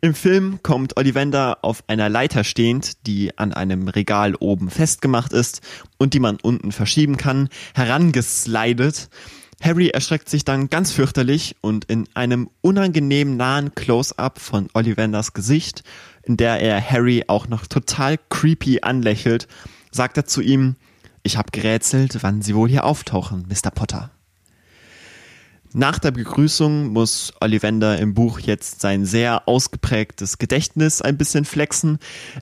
Im 0.00 0.14
Film 0.14 0.60
kommt 0.62 0.96
Ollivander 0.96 1.58
auf 1.62 1.84
einer 1.86 2.08
Leiter 2.08 2.44
stehend, 2.44 3.06
die 3.06 3.36
an 3.38 3.52
einem 3.52 3.88
Regal 3.88 4.34
oben 4.34 4.70
festgemacht 4.70 5.32
ist 5.32 5.60
und 5.98 6.14
die 6.14 6.20
man 6.20 6.38
unten 6.42 6.72
verschieben 6.72 7.16
kann, 7.16 7.48
herangeslidet. 7.74 9.08
Harry 9.60 9.88
erschreckt 9.88 10.28
sich 10.28 10.44
dann 10.44 10.68
ganz 10.68 10.92
fürchterlich 10.92 11.56
und 11.62 11.86
in 11.86 12.06
einem 12.14 12.50
unangenehm 12.60 13.36
nahen 13.36 13.74
Close-up 13.74 14.38
von 14.38 14.68
Ollivanders 14.74 15.32
Gesicht 15.32 15.82
in 16.26 16.36
der 16.36 16.60
er 16.60 16.82
Harry 16.82 17.24
auch 17.28 17.48
noch 17.48 17.66
total 17.66 18.18
creepy 18.28 18.80
anlächelt, 18.82 19.46
sagt 19.90 20.16
er 20.16 20.26
zu 20.26 20.42
ihm, 20.42 20.76
ich 21.22 21.36
habe 21.36 21.50
gerätselt, 21.52 22.18
wann 22.22 22.42
Sie 22.42 22.54
wohl 22.54 22.68
hier 22.68 22.84
auftauchen, 22.84 23.46
Mr. 23.48 23.70
Potter. 23.70 24.10
Nach 25.72 25.98
der 25.98 26.10
Begrüßung 26.10 26.88
muss 26.88 27.32
Ollivander 27.40 27.98
im 27.98 28.14
Buch 28.14 28.38
jetzt 28.38 28.80
sein 28.80 29.04
sehr 29.04 29.46
ausgeprägtes 29.46 30.38
Gedächtnis 30.38 31.02
ein 31.02 31.18
bisschen 31.18 31.44
flexen. 31.44 31.98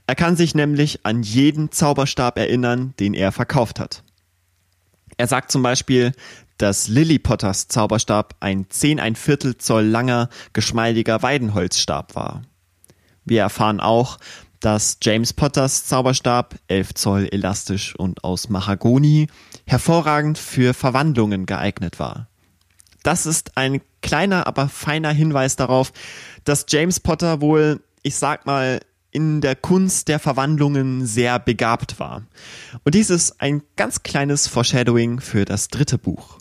Er 0.06 0.14
kann 0.14 0.36
sich 0.36 0.54
nämlich 0.54 1.04
an 1.04 1.22
jeden 1.22 1.72
Zauberstab 1.72 2.38
erinnern, 2.38 2.94
den 3.00 3.12
er 3.12 3.32
verkauft 3.32 3.80
hat. 3.80 4.04
Er 5.16 5.26
sagt 5.26 5.50
zum 5.50 5.62
Beispiel, 5.62 6.12
dass 6.58 6.88
Lily 6.88 7.18
Potters 7.18 7.68
Zauberstab 7.68 8.36
ein 8.40 8.66
10 8.68 9.00
ein 9.00 9.16
Viertel 9.16 9.58
Zoll 9.58 9.84
langer, 9.84 10.28
geschmeidiger 10.52 11.22
Weidenholzstab 11.22 12.14
war. 12.14 12.42
Wir 13.24 13.40
erfahren 13.42 13.80
auch, 13.80 14.18
dass 14.60 14.98
James 15.02 15.32
Potters 15.32 15.84
Zauberstab, 15.86 16.54
11 16.68 16.94
Zoll 16.94 17.28
elastisch 17.30 17.94
und 17.96 18.24
aus 18.24 18.48
Mahagoni, 18.48 19.28
hervorragend 19.66 20.38
für 20.38 20.72
Verwandlungen 20.72 21.44
geeignet 21.46 21.98
war. 21.98 22.28
Das 23.02 23.26
ist 23.26 23.58
ein 23.58 23.82
kleiner, 24.00 24.46
aber 24.46 24.68
feiner 24.68 25.10
Hinweis 25.10 25.56
darauf, 25.56 25.92
dass 26.44 26.64
James 26.68 27.00
Potter 27.00 27.42
wohl, 27.42 27.82
ich 28.02 28.16
sag 28.16 28.46
mal, 28.46 28.80
in 29.10 29.40
der 29.40 29.54
Kunst 29.54 30.08
der 30.08 30.18
Verwandlungen 30.18 31.06
sehr 31.06 31.38
begabt 31.38 32.00
war. 32.00 32.22
Und 32.84 32.94
dies 32.94 33.10
ist 33.10 33.40
ein 33.40 33.62
ganz 33.76 34.02
kleines 34.02 34.48
Foreshadowing 34.48 35.20
für 35.20 35.44
das 35.44 35.68
dritte 35.68 35.98
Buch. 35.98 36.38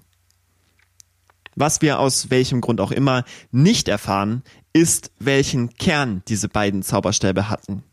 Was 1.56 1.82
wir 1.82 2.00
aus 2.00 2.30
welchem 2.30 2.62
Grund 2.62 2.82
auch 2.82 2.92
immer 2.92 3.24
nicht 3.52 3.88
erfahren, 3.88 4.44
ist, 4.74 5.12
welchen 5.20 5.74
Kern 5.76 6.24
diese 6.28 6.50
beiden 6.50 6.84
Zauberstäbe 6.84 7.50
hatten. 7.50 7.84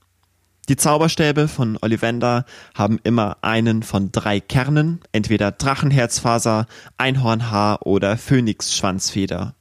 Die 0.68 0.76
Zauberstäbe 0.76 1.48
von 1.48 1.78
Ollivander 1.82 2.44
haben 2.74 3.00
immer 3.02 3.38
einen 3.42 3.82
von 3.82 4.12
drei 4.12 4.38
Kernen, 4.38 5.00
entweder 5.10 5.50
Drachenherzfaser, 5.50 6.66
Einhornhaar 6.96 7.86
oder 7.86 8.16
Phönixschwanzfeder. 8.16 9.54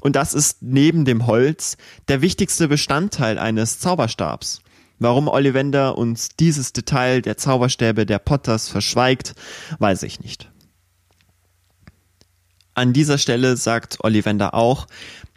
Und 0.00 0.16
das 0.16 0.34
ist 0.34 0.58
neben 0.60 1.04
dem 1.04 1.26
Holz 1.26 1.76
der 2.08 2.20
wichtigste 2.20 2.68
Bestandteil 2.68 3.38
eines 3.38 3.78
Zauberstabs. 3.78 4.60
Warum 4.98 5.28
Ollivander 5.28 5.96
uns 5.96 6.30
dieses 6.30 6.72
Detail 6.72 7.22
der 7.22 7.36
Zauberstäbe 7.36 8.04
der 8.04 8.18
Potters 8.18 8.68
verschweigt, 8.68 9.34
weiß 9.78 10.02
ich 10.02 10.20
nicht. 10.20 10.50
An 12.74 12.92
dieser 12.92 13.18
Stelle 13.18 13.56
sagt 13.56 13.98
Ollivander 14.02 14.54
auch, 14.54 14.86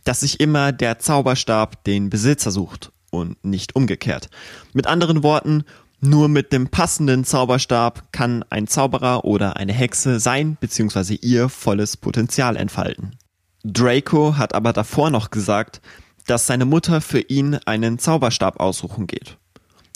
dass 0.04 0.22
sich 0.22 0.40
immer 0.40 0.72
der 0.72 1.00
Zauberstab 1.00 1.84
den 1.84 2.10
Besitzer 2.10 2.50
sucht 2.50 2.92
und 3.12 3.44
nicht 3.46 3.76
umgekehrt. 3.76 4.30
Mit 4.74 4.88
anderen 4.88 5.22
Worten, 5.22 5.64
nur 6.00 6.30
mit 6.30 6.52
dem 6.52 6.70
passenden 6.70 7.26
Zauberstab 7.26 8.12
kann 8.12 8.44
ein 8.50 8.68
Zauberer 8.68 9.26
oder 9.26 9.58
eine 9.58 9.74
Hexe 9.74 10.20
sein 10.20 10.58
bzw. 10.60 11.16
ihr 11.16 11.50
volles 11.50 11.98
Potenzial 11.98 12.56
entfalten. 12.56 13.16
Draco 13.64 14.38
hat 14.38 14.56
aber 14.56 14.74
davor 14.74 15.10
noch 15.10 15.30
gesagt, 15.30 15.82
dass 16.26 16.48
seine 16.48 16.66
Mutter 16.66 17.02
für 17.02 17.20
ihn 17.20 17.56
einen 17.66 18.00
Zauberstab 18.00 18.60
aussuchen 18.60 19.08
geht. 19.08 19.38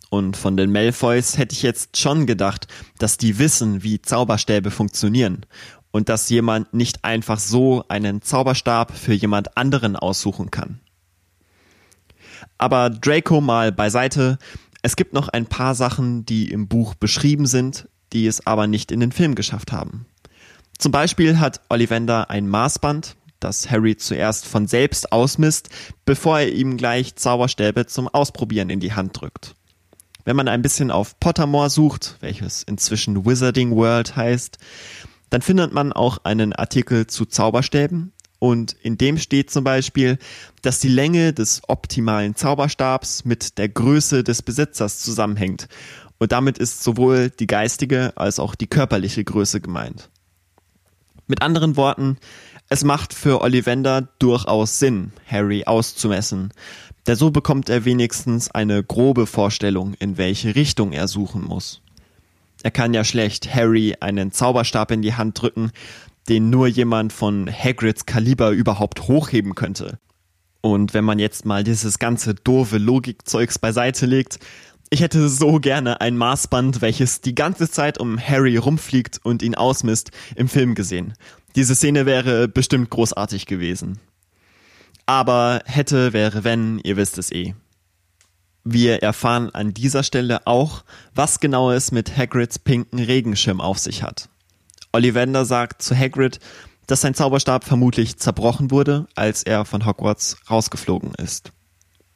Und 0.10 0.36
von 0.36 0.58
den 0.58 0.72
Malfoys 0.72 1.38
hätte 1.38 1.56
ich 1.56 1.62
jetzt 1.62 1.98
schon 1.98 2.26
gedacht, 2.26 2.68
dass 2.98 3.18
die 3.18 3.40
wissen, 3.40 3.82
wie 3.82 4.02
Zauberstäbe 4.02 4.70
funktionieren 4.70 5.46
und 5.92 6.10
dass 6.10 6.30
jemand 6.30 6.74
nicht 6.74 7.04
einfach 7.04 7.40
so 7.40 7.86
einen 7.88 8.22
Zauberstab 8.22 8.96
für 8.96 9.14
jemand 9.14 9.58
anderen 9.58 9.96
aussuchen 9.96 10.52
kann. 10.52 10.80
Aber 12.58 12.90
Draco 12.90 13.42
mal 13.42 13.72
beiseite, 13.72 14.38
es 14.82 14.96
gibt 14.96 15.14
noch 15.14 15.28
ein 15.28 15.46
paar 15.46 15.76
Sachen, 15.76 16.26
die 16.26 16.50
im 16.52 16.68
Buch 16.68 16.96
beschrieben 16.96 17.46
sind, 17.46 17.88
die 18.14 18.28
es 18.28 18.46
aber 18.48 18.68
nicht 18.68 18.92
in 18.92 19.00
den 19.00 19.12
Film 19.12 19.36
geschafft 19.36 19.72
haben. 19.72 20.06
Zum 20.78 20.92
Beispiel 20.92 21.40
hat 21.40 21.62
Ollivander 21.70 22.30
ein 22.30 22.48
Maßband, 22.48 23.16
das 23.40 23.70
Harry 23.70 23.98
zuerst 23.98 24.46
von 24.46 24.68
selbst 24.68 25.12
ausmisst, 25.12 25.70
bevor 26.06 26.40
er 26.40 26.52
ihm 26.52 26.78
gleich 26.78 27.16
Zauberstäbe 27.16 27.86
zum 27.86 28.08
Ausprobieren 28.08 28.70
in 28.70 28.80
die 28.80 28.94
Hand 28.94 29.20
drückt. 29.20 29.56
Wenn 30.24 30.36
man 30.36 30.48
ein 30.48 30.62
bisschen 30.62 30.92
auf 30.92 31.20
Pottermore 31.20 31.70
sucht, 31.70 32.18
welches 32.20 32.64
inzwischen 32.64 33.26
Wizarding 33.26 33.76
World 33.76 34.16
heißt, 34.16 34.60
dann 35.32 35.42
findet 35.42 35.74
man 35.74 35.94
auch 35.94 36.20
einen 36.24 36.54
Artikel 36.54 37.08
zu 37.08 37.26
Zauberstäben 37.26 38.12
und 38.38 38.74
in 38.82 38.98
dem 38.98 39.18
steht 39.18 39.50
zum 39.50 39.64
Beispiel, 39.64 40.20
dass 40.62 40.80
die 40.80 40.90
Länge 40.90 41.32
des 41.32 41.62
optimalen 41.68 42.36
Zauberstabs 42.36 43.24
mit 43.24 43.58
der 43.58 43.70
Größe 43.70 44.24
des 44.24 44.42
Besitzers 44.42 45.00
zusammenhängt. 45.00 45.68
Und 46.20 46.34
damit 46.34 46.58
ist 46.58 46.84
sowohl 46.84 47.30
die 47.30 47.48
geistige 47.48 48.14
als 48.18 48.40
auch 48.40 48.56
die 48.56 48.68
körperliche 48.68 49.24
Größe 49.24 49.62
gemeint. 49.62 50.10
Mit 51.28 51.42
anderen 51.42 51.78
Worten, 51.78 52.18
es 52.68 52.84
macht 52.84 53.14
für 53.14 53.42
Ollivander 53.42 54.10
durchaus 54.20 54.80
Sinn, 54.80 55.14
Harry 55.28 55.64
auszumessen, 55.66 56.52
denn 57.08 57.16
so 57.16 57.32
bekommt 57.32 57.70
er 57.70 57.86
wenigstens 57.86 58.52
eine 58.52 58.84
grobe 58.84 59.28
Vorstellung, 59.28 59.94
in 59.96 60.18
welche 60.18 60.56
Richtung 60.56 60.92
er 60.92 61.08
suchen 61.08 61.44
muss. 61.44 61.82
Er 62.64 62.72
kann 62.72 62.94
ja 62.94 63.04
schlecht 63.04 63.54
Harry 63.54 63.96
einen 64.00 64.32
Zauberstab 64.32 64.92
in 64.92 65.02
die 65.02 65.16
Hand 65.16 65.42
drücken, 65.42 65.72
den 66.30 66.50
nur 66.50 66.68
jemand 66.68 67.14
von 67.14 67.50
Hagrids 67.52 68.06
Kaliber 68.06 68.52
überhaupt 68.52 69.08
hochheben 69.08 69.56
könnte. 69.56 70.00
Und 70.62 70.94
wenn 70.94 71.04
man 71.04 71.18
jetzt 71.18 71.46
mal 71.46 71.64
dieses 71.64 71.98
ganze 71.98 72.36
doofe 72.36 72.78
Logikzeugs 72.78 73.58
beiseite 73.58 74.06
legt, 74.06 74.40
ich 74.92 75.02
hätte 75.02 75.28
so 75.30 75.60
gerne 75.60 76.02
ein 76.02 76.18
Maßband, 76.18 76.82
welches 76.82 77.22
die 77.22 77.34
ganze 77.34 77.72
Zeit 77.72 77.98
um 77.98 78.20
Harry 78.20 78.58
rumfliegt 78.58 79.20
und 79.24 79.42
ihn 79.42 79.56
ausmisst, 79.56 80.12
im 80.36 80.48
Film 80.48 80.76
gesehen. 80.76 81.14
Diese 81.56 81.76
Szene 81.76 82.06
wäre 82.06 82.48
bestimmt 82.48 82.90
großartig 82.90 83.46
gewesen. 83.46 84.00
Aber 85.06 85.62
hätte, 85.66 86.14
wäre, 86.14 86.44
wenn, 86.44 86.80
ihr 86.80 86.98
wisst 86.98 87.18
es 87.18 87.32
eh. 87.32 87.56
Wir 88.64 89.02
erfahren 89.02 89.50
an 89.54 89.74
dieser 89.74 90.04
Stelle 90.04 90.46
auch, 90.46 90.84
was 91.16 91.40
genau 91.40 91.72
es 91.72 91.92
mit 91.92 92.16
Hagrids 92.16 92.60
pinken 92.60 93.00
Regenschirm 93.00 93.60
auf 93.60 93.80
sich 93.80 94.04
hat. 94.04 94.30
Ollivander 94.94 95.46
sagt 95.46 95.82
zu 95.82 95.96
Hagrid, 95.98 96.40
dass 96.86 97.02
sein 97.02 97.14
Zauberstab 97.14 97.64
vermutlich 97.64 98.18
zerbrochen 98.18 98.70
wurde, 98.70 99.08
als 99.16 99.44
er 99.44 99.66
von 99.66 99.86
Hogwarts 99.86 100.38
rausgeflogen 100.50 101.14
ist. 101.16 101.52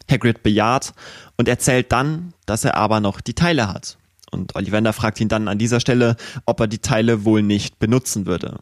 Hagrid 0.10 0.44
bejaht 0.44 0.94
und 1.38 1.48
erzählt 1.48 1.92
dann, 1.92 2.34
dass 2.46 2.66
er 2.66 2.76
aber 2.76 3.00
noch 3.00 3.22
die 3.22 3.34
Teile 3.34 3.68
hat 3.68 3.98
Und 4.32 4.56
Ollivander 4.56 4.94
fragt 4.94 5.20
ihn 5.22 5.30
dann 5.30 5.48
an 5.48 5.58
dieser 5.58 5.80
Stelle, 5.80 6.16
ob 6.46 6.60
er 6.60 6.68
die 6.68 6.80
Teile 6.80 7.26
wohl 7.26 7.42
nicht 7.42 7.80
benutzen 7.80 8.26
würde. 8.26 8.60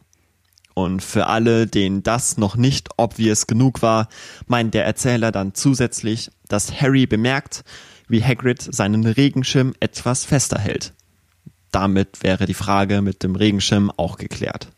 Und 0.74 1.02
für 1.02 1.28
alle, 1.28 1.68
denen 1.68 2.02
das 2.02 2.36
noch 2.36 2.56
nicht 2.56 2.88
obvious 2.96 3.46
genug 3.46 3.80
war, 3.80 4.08
meint 4.46 4.74
der 4.74 4.84
Erzähler 4.84 5.30
dann 5.30 5.54
zusätzlich, 5.54 6.30
dass 6.48 6.80
Harry 6.80 7.06
bemerkt, 7.06 7.64
wie 8.08 8.22
Hagrid 8.22 8.60
seinen 8.60 9.06
Regenschirm 9.06 9.74
etwas 9.80 10.24
fester 10.24 10.58
hält. 10.58 10.92
Damit 11.70 12.22
wäre 12.22 12.46
die 12.46 12.54
Frage 12.54 13.02
mit 13.02 13.22
dem 13.22 13.36
Regenschirm 13.36 13.90
auch 13.96 14.16
geklärt. 14.18 14.68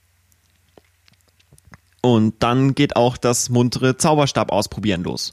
Und 2.03 2.34
dann 2.38 2.74
geht 2.74 2.94
auch 2.94 3.16
das 3.16 3.49
muntere 3.49 3.97
Zauberstab 3.97 4.53
ausprobieren 4.53 5.03
los. 5.03 5.32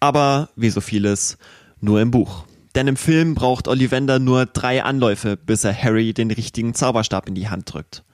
Aber 0.00 0.50
wie 0.54 0.70
so 0.70 0.80
vieles, 0.80 1.38
nur 1.80 2.00
im 2.00 2.10
Buch. 2.10 2.44
Denn 2.74 2.88
im 2.88 2.96
Film 2.96 3.34
braucht 3.34 3.68
Ollivander 3.68 4.18
nur 4.18 4.46
drei 4.46 4.84
Anläufe, 4.84 5.36
bis 5.36 5.64
er 5.64 5.74
Harry 5.74 6.12
den 6.12 6.30
richtigen 6.30 6.74
Zauberstab 6.74 7.28
in 7.28 7.34
die 7.34 7.48
Hand 7.48 7.72
drückt. 7.72 8.04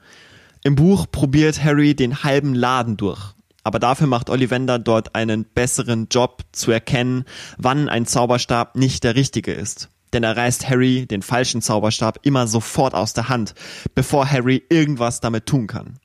Im 0.63 0.75
Buch 0.75 1.07
probiert 1.11 1.63
Harry 1.63 1.95
den 1.95 2.23
halben 2.23 2.53
Laden 2.53 2.95
durch. 2.95 3.33
Aber 3.63 3.79
dafür 3.79 4.07
macht 4.07 4.29
Ollivander 4.29 4.77
dort 4.77 5.15
einen 5.15 5.43
besseren 5.43 6.07
Job 6.09 6.43
zu 6.51 6.71
erkennen, 6.71 7.25
wann 7.57 7.89
ein 7.89 8.05
Zauberstab 8.05 8.75
nicht 8.75 9.03
der 9.03 9.15
richtige 9.15 9.53
ist. 9.53 9.89
Denn 10.13 10.23
er 10.23 10.37
reißt 10.37 10.69
Harry 10.69 11.07
den 11.07 11.21
falschen 11.21 11.61
Zauberstab 11.61 12.19
immer 12.23 12.45
sofort 12.47 12.93
aus 12.93 13.13
der 13.13 13.29
Hand, 13.29 13.55
bevor 13.95 14.29
Harry 14.29 14.63
irgendwas 14.69 15.19
damit 15.19 15.45
tun 15.45 15.67
kann. 15.67 15.97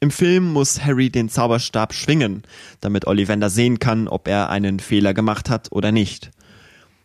Im 0.00 0.10
Film 0.10 0.52
muss 0.52 0.84
Harry 0.84 1.10
den 1.10 1.28
Zauberstab 1.28 1.94
schwingen, 1.94 2.42
damit 2.80 3.06
Ollivander 3.06 3.50
sehen 3.50 3.78
kann, 3.78 4.08
ob 4.08 4.28
er 4.28 4.50
einen 4.50 4.80
Fehler 4.80 5.14
gemacht 5.14 5.48
hat 5.48 5.70
oder 5.70 5.92
nicht. 5.92 6.30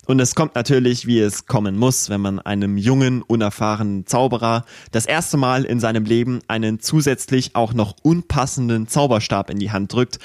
Und 0.07 0.21
es 0.21 0.35
kommt 0.35 0.55
natürlich, 0.55 1.05
wie 1.05 1.19
es 1.19 1.47
kommen 1.47 1.77
muss, 1.77 2.09
wenn 2.09 2.21
man 2.21 2.39
einem 2.39 2.77
jungen, 2.77 3.21
unerfahrenen 3.21 4.07
Zauberer 4.07 4.63
das 4.93 5.05
erste 5.05 5.35
Mal 5.35 5.65
in 5.65 5.81
seinem 5.81 6.05
Leben 6.05 6.39
einen 6.47 6.79
zusätzlich 6.79 7.57
auch 7.57 7.73
noch 7.73 7.97
unpassenden 8.03 8.87
Zauberstab 8.87 9.49
in 9.49 9.59
die 9.59 9.73
Hand 9.73 9.91
drückt. 9.91 10.19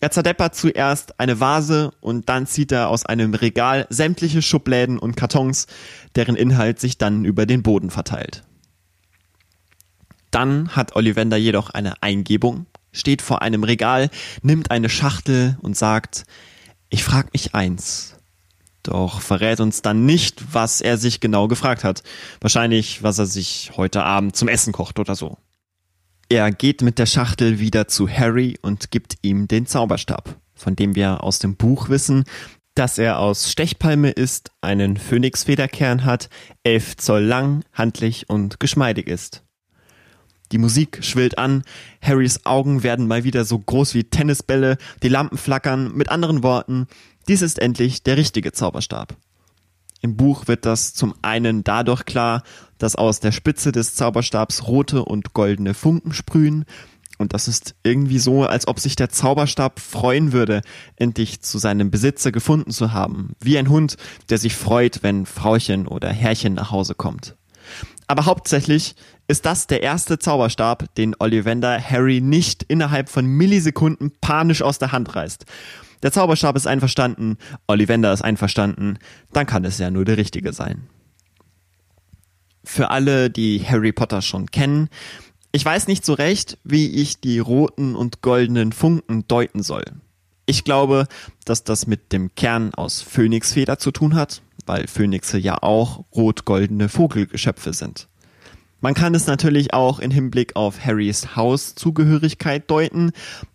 Er 0.00 0.10
zerdeppert 0.10 0.54
zuerst 0.54 1.18
eine 1.18 1.40
Vase 1.40 1.92
und 2.02 2.28
dann 2.28 2.46
zieht 2.46 2.70
er 2.70 2.90
aus 2.90 3.06
einem 3.06 3.32
Regal 3.32 3.86
sämtliche 3.88 4.42
Schubläden 4.42 4.98
und 4.98 5.16
Kartons, 5.16 5.68
deren 6.16 6.36
Inhalt 6.36 6.78
sich 6.78 6.98
dann 6.98 7.24
über 7.24 7.46
den 7.46 7.62
Boden 7.62 7.88
verteilt. 7.88 8.44
Dann 10.30 10.76
hat 10.76 10.96
Ollivander 10.96 11.38
jedoch 11.38 11.70
eine 11.70 12.02
Eingebung, 12.02 12.66
steht 12.92 13.22
vor 13.22 13.40
einem 13.40 13.64
Regal, 13.64 14.10
nimmt 14.42 14.70
eine 14.70 14.90
Schachtel 14.90 15.56
und 15.62 15.78
sagt, 15.78 16.24
ich 16.90 17.04
frag 17.04 17.32
mich 17.32 17.54
eins, 17.54 18.13
doch 18.84 19.20
verrät 19.20 19.60
uns 19.60 19.82
dann 19.82 20.06
nicht, 20.06 20.54
was 20.54 20.80
er 20.80 20.96
sich 20.96 21.20
genau 21.20 21.48
gefragt 21.48 21.84
hat. 21.84 22.02
Wahrscheinlich, 22.40 23.02
was 23.02 23.18
er 23.18 23.26
sich 23.26 23.72
heute 23.76 24.04
Abend 24.04 24.36
zum 24.36 24.48
Essen 24.48 24.72
kocht 24.72 24.98
oder 24.98 25.14
so. 25.14 25.38
Er 26.28 26.50
geht 26.52 26.82
mit 26.82 26.98
der 26.98 27.06
Schachtel 27.06 27.58
wieder 27.58 27.88
zu 27.88 28.08
Harry 28.08 28.58
und 28.62 28.90
gibt 28.90 29.16
ihm 29.22 29.48
den 29.48 29.66
Zauberstab, 29.66 30.36
von 30.54 30.74
dem 30.76 30.94
wir 30.94 31.22
aus 31.22 31.38
dem 31.38 31.56
Buch 31.56 31.88
wissen, 31.88 32.24
dass 32.74 32.98
er 32.98 33.18
aus 33.18 33.50
Stechpalme 33.50 34.10
ist, 34.10 34.50
einen 34.60 34.96
Phönixfederkern 34.96 36.04
hat, 36.04 36.28
elf 36.64 36.96
Zoll 36.96 37.22
lang, 37.22 37.64
handlich 37.72 38.28
und 38.28 38.58
geschmeidig 38.58 39.06
ist. 39.06 39.44
Die 40.52 40.58
Musik 40.58 40.98
schwillt 41.02 41.38
an, 41.38 41.62
Harrys 42.02 42.44
Augen 42.44 42.82
werden 42.82 43.06
mal 43.06 43.24
wieder 43.24 43.44
so 43.44 43.58
groß 43.58 43.94
wie 43.94 44.04
Tennisbälle, 44.04 44.76
die 45.02 45.08
Lampen 45.08 45.38
flackern, 45.38 45.92
mit 45.94 46.10
anderen 46.10 46.42
Worten, 46.42 46.86
dies 47.28 47.42
ist 47.42 47.58
endlich 47.58 48.02
der 48.02 48.16
richtige 48.16 48.52
Zauberstab. 48.52 49.16
Im 50.00 50.16
Buch 50.16 50.48
wird 50.48 50.66
das 50.66 50.92
zum 50.92 51.14
einen 51.22 51.64
dadurch 51.64 52.04
klar, 52.04 52.42
dass 52.78 52.96
aus 52.96 53.20
der 53.20 53.32
Spitze 53.32 53.72
des 53.72 53.94
Zauberstabs 53.94 54.66
rote 54.66 55.04
und 55.04 55.32
goldene 55.32 55.72
Funken 55.72 56.12
sprühen, 56.12 56.66
und 57.16 57.32
das 57.32 57.46
ist 57.46 57.76
irgendwie 57.84 58.18
so, 58.18 58.44
als 58.44 58.66
ob 58.66 58.80
sich 58.80 58.96
der 58.96 59.08
Zauberstab 59.08 59.78
freuen 59.78 60.32
würde, 60.32 60.62
endlich 60.96 61.40
zu 61.42 61.58
seinem 61.58 61.90
Besitzer 61.90 62.32
gefunden 62.32 62.72
zu 62.72 62.92
haben, 62.92 63.34
wie 63.40 63.56
ein 63.56 63.68
Hund, 63.68 63.96
der 64.30 64.38
sich 64.38 64.56
freut, 64.56 65.02
wenn 65.02 65.24
Frauchen 65.24 65.86
oder 65.86 66.10
Herrchen 66.10 66.54
nach 66.54 66.70
Hause 66.70 66.94
kommt. 66.94 67.36
Aber 68.08 68.26
hauptsächlich 68.26 68.96
ist 69.28 69.46
das 69.46 69.66
der 69.66 69.82
erste 69.82 70.18
Zauberstab, 70.18 70.94
den 70.96 71.14
Ollivander 71.18 71.80
Harry 71.80 72.20
nicht 72.20 72.64
innerhalb 72.64 73.08
von 73.08 73.24
Millisekunden 73.24 74.12
panisch 74.20 74.60
aus 74.60 74.78
der 74.78 74.92
Hand 74.92 75.14
reißt. 75.14 75.46
Der 76.04 76.12
Zauberstab 76.12 76.54
ist 76.54 76.66
einverstanden, 76.66 77.38
Ollivander 77.66 78.12
ist 78.12 78.20
einverstanden, 78.20 78.98
dann 79.32 79.46
kann 79.46 79.64
es 79.64 79.78
ja 79.78 79.90
nur 79.90 80.04
der 80.04 80.18
richtige 80.18 80.52
sein. 80.52 80.86
Für 82.62 82.90
alle, 82.90 83.30
die 83.30 83.64
Harry 83.66 83.90
Potter 83.90 84.20
schon 84.20 84.50
kennen, 84.50 84.90
ich 85.50 85.64
weiß 85.64 85.86
nicht 85.86 86.04
so 86.04 86.12
recht, 86.12 86.58
wie 86.62 86.88
ich 86.88 87.20
die 87.20 87.38
roten 87.38 87.96
und 87.96 88.20
goldenen 88.20 88.72
Funken 88.72 89.26
deuten 89.28 89.62
soll. 89.62 89.84
Ich 90.44 90.64
glaube, 90.64 91.06
dass 91.46 91.64
das 91.64 91.86
mit 91.86 92.12
dem 92.12 92.34
Kern 92.34 92.74
aus 92.74 93.00
Phönixfeder 93.00 93.78
zu 93.78 93.90
tun 93.90 94.14
hat, 94.14 94.42
weil 94.66 94.86
Phönixe 94.88 95.38
ja 95.38 95.62
auch 95.62 96.04
rot-goldene 96.14 96.90
Vogelgeschöpfe 96.90 97.72
sind. 97.72 98.08
Man 98.84 98.92
kann 98.92 99.14
es 99.14 99.26
natürlich 99.26 99.72
auch 99.72 99.98
in 99.98 100.10
Hinblick 100.10 100.56
auf 100.56 100.84
Harrys 100.84 101.36
Hauszugehörigkeit 101.36 102.70
deuten, 102.70 103.12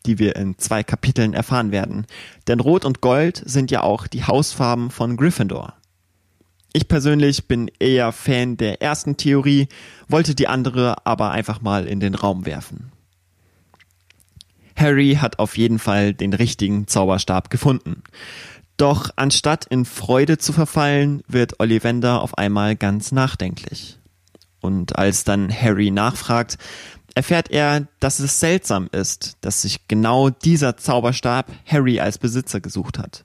die 0.08 0.18
wir 0.18 0.36
in 0.36 0.58
zwei 0.58 0.82
Kapiteln 0.82 1.36
erfahren 1.36 1.72
werden. 1.72 2.08
Denn 2.48 2.60
Rot 2.60 2.84
und 2.84 3.00
Gold 3.00 3.44
sind 3.46 3.70
ja 3.70 3.84
auch 3.84 4.08
die 4.08 4.24
Hausfarben 4.24 4.90
von 4.90 5.18
Gryffindor. 5.18 5.76
Ich 6.74 6.88
persönlich 6.88 7.48
bin 7.48 7.70
eher 7.78 8.12
Fan 8.12 8.58
der 8.58 8.82
ersten 8.82 9.18
Theorie, 9.18 9.68
wollte 10.08 10.34
die 10.34 10.48
andere 10.48 11.06
aber 11.06 11.30
einfach 11.30 11.62
mal 11.62 11.86
in 11.86 12.00
den 12.00 12.16
Raum 12.16 12.48
werfen. 12.48 12.92
Harry 14.76 15.20
hat 15.22 15.38
auf 15.38 15.60
jeden 15.60 15.78
Fall 15.78 16.16
den 16.16 16.34
richtigen 16.34 16.88
Zauberstab 16.88 17.52
gefunden. 17.52 18.02
Doch 18.78 19.12
anstatt 19.16 19.68
in 19.68 19.86
Freude 19.86 20.40
zu 20.40 20.54
verfallen, 20.54 21.22
wird 21.28 21.60
Ollivander 21.60 22.24
auf 22.24 22.36
einmal 22.36 22.76
ganz 22.76 23.12
nachdenklich. 23.12 23.99
Und 24.62 24.98
als 24.98 25.24
dann 25.24 25.50
Harry 25.52 25.92
nachfragt, 25.92 26.58
erfährt 27.16 27.52
er, 27.52 27.88
dass 28.00 28.20
es 28.20 28.40
seltsam 28.40 28.90
ist, 28.92 29.38
dass 29.42 29.64
sich 29.64 29.88
genau 29.88 30.30
dieser 30.30 30.78
Zauberstab 30.78 31.52
Harry 31.66 32.00
als 32.00 32.18
Besitzer 32.18 32.60
gesucht 32.60 33.00
hat. 33.00 33.24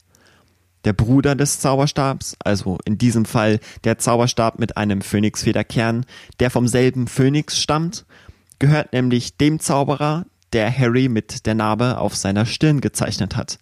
Der 0.85 0.93
Bruder 0.93 1.35
des 1.35 1.61
Zauberstabs, 1.61 2.37
also 2.45 2.79
in 2.85 2.99
diesem 2.99 3.25
Fall 3.25 3.59
der 3.85 3.99
Zauberstab 3.99 4.59
mit 4.59 4.77
einem 4.77 5.01
Phönixfederkern, 5.01 6.05
der 6.41 6.51
vom 6.51 6.69
selben 6.69 7.07
Phönix 7.07 7.59
stammt, 7.59 8.05
gehört 8.59 8.93
nämlich 8.93 9.37
dem 9.37 9.61
Zauberer, 9.61 10.27
der 10.53 10.77
Harry 10.77 11.09
mit 11.09 11.47
der 11.47 11.55
Narbe 11.55 11.99
auf 11.99 12.15
seiner 12.15 12.47
Stirn 12.47 12.81
gezeichnet 12.81 13.35
hat. 13.35 13.59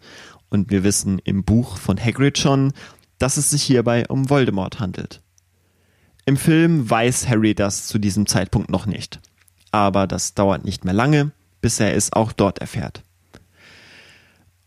Und 0.50 0.70
wir 0.70 0.84
wissen 0.84 1.18
im 1.20 1.44
Buch 1.44 1.78
von 1.78 1.98
Hagrid 1.98 2.38
schon, 2.38 2.72
dass 3.18 3.36
es 3.36 3.50
sich 3.50 3.62
hierbei 3.62 4.04
um 4.08 4.28
Voldemort 4.28 4.80
handelt. 4.80 5.22
Im 6.24 6.36
Film 6.36 6.88
weiß 6.88 7.28
Harry 7.28 7.54
das 7.54 7.86
zu 7.86 7.98
diesem 7.98 8.26
Zeitpunkt 8.26 8.70
noch 8.70 8.86
nicht. 8.86 9.20
Aber 9.72 10.06
das 10.06 10.34
dauert 10.34 10.64
nicht 10.64 10.84
mehr 10.84 10.94
lange, 10.94 11.32
bis 11.60 11.80
er 11.80 11.96
es 11.96 12.12
auch 12.12 12.32
dort 12.32 12.58
erfährt. 12.58 13.02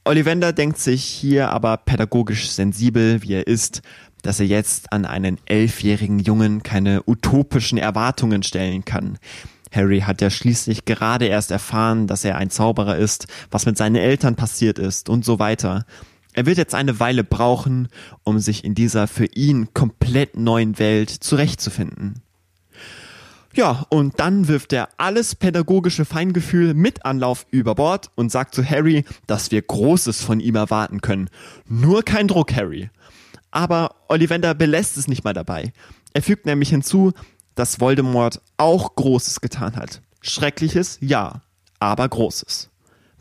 Ollivander 0.04 0.54
denkt 0.54 0.78
sich 0.78 1.04
hier 1.04 1.50
aber 1.50 1.78
pädagogisch 1.78 2.50
sensibel, 2.50 3.24
wie 3.24 3.34
er 3.34 3.48
ist, 3.48 3.82
dass 4.22 4.40
er 4.40 4.46
jetzt 4.48 4.92
an 4.92 5.06
einen 5.06 5.40
elfjährigen 5.46 6.20
Jungen 6.20 6.62
keine 6.62 7.04
utopischen 7.08 7.78
Erwartungen 7.78 8.44
stellen 8.44 8.86
kann. 8.86 9.18
Harry 9.72 10.02
hat 10.02 10.22
ja 10.22 10.30
schließlich 10.30 10.86
gerade 10.86 11.26
erst 11.26 11.52
erfahren, 11.52 12.08
dass 12.08 12.24
er 12.24 12.38
ein 12.38 12.50
Zauberer 12.50 12.98
ist, 12.98 13.28
was 13.52 13.66
mit 13.66 13.78
seinen 13.78 13.96
Eltern 13.96 14.36
passiert 14.36 14.80
ist 14.80 15.10
und 15.10 15.26
so 15.26 15.40
weiter. 15.40 15.86
Er 16.36 16.46
wird 16.46 16.58
jetzt 16.58 16.76
eine 16.76 17.00
Weile 17.00 17.24
brauchen, 17.24 17.88
um 18.24 18.40
sich 18.40 18.66
in 18.66 18.76
dieser 18.76 19.08
für 19.08 19.26
ihn 19.26 19.74
komplett 19.74 20.36
neuen 20.36 20.78
Welt 20.78 21.10
zurechtzufinden. 21.10 22.22
Ja, 23.54 23.86
und 23.88 24.20
dann 24.20 24.50
wirft 24.50 24.74
er 24.74 24.90
alles 24.98 25.34
pädagogische 25.34 26.04
Feingefühl 26.04 26.74
mit 26.74 27.06
Anlauf 27.06 27.46
über 27.52 27.74
Bord 27.74 28.12
und 28.16 28.34
sagt 28.34 28.54
zu 28.54 28.70
Harry, 28.70 29.06
dass 29.28 29.50
wir 29.50 29.62
Großes 29.62 30.22
von 30.24 30.42
ihm 30.42 30.56
erwarten 30.56 31.00
können. 31.00 31.30
Nur 31.70 32.04
kein 32.04 32.28
Druck, 32.28 32.54
Harry. 32.54 32.90
Aber 33.52 33.96
Ollivander 34.10 34.54
belässt 34.56 34.98
es 34.98 35.08
nicht 35.08 35.24
mal 35.24 35.34
dabei. 35.34 35.72
Er 36.14 36.22
fügt 36.22 36.46
nämlich 36.46 36.68
hinzu, 36.68 37.14
dass 37.56 37.80
Voldemort 37.80 38.42
auch 38.58 38.94
Großes 38.96 39.40
getan 39.40 39.78
hat. 39.78 40.02
Schreckliches, 40.20 40.98
ja, 41.00 41.42
aber 41.80 42.10
Großes. 42.10 42.70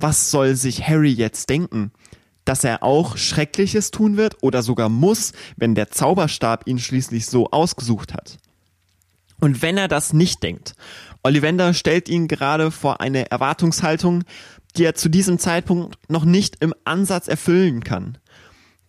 Was 0.01 0.33
soll 0.33 0.57
sich 0.57 0.89
Harry 0.89 1.13
jetzt 1.13 1.49
denken? 1.49 1.93
Dass 2.45 2.65
er 2.65 2.83
auch 2.83 3.17
Schreckliches 3.17 3.91
tun 3.91 4.17
wird 4.17 4.37
oder 4.43 4.63
sogar 4.63 4.89
muss, 4.89 5.33
wenn 5.57 5.75
der 5.75 5.91
Zauberstab 5.91 6.67
ihn 6.67 6.79
schließlich 6.79 7.27
so 7.27 7.51
ausgesucht 7.51 8.15
hat. 8.15 8.39
Und 9.41 9.63
wenn 9.63 9.77
er 9.77 9.89
das 9.89 10.13
nicht 10.13 10.43
denkt, 10.43 10.75
Ollivander 11.23 11.75
stellt 11.75 12.09
ihn 12.09 12.29
gerade 12.29 12.71
vor 12.71 13.01
eine 13.01 13.31
Erwartungshaltung, 13.31 14.25
die 14.77 14.85
er 14.85 14.95
zu 14.95 15.09
diesem 15.09 15.39
Zeitpunkt 15.39 15.99
noch 16.09 16.25
nicht 16.25 16.57
im 16.61 16.75
Ansatz 16.85 17.29
erfüllen 17.29 17.83
kann. 17.83 18.19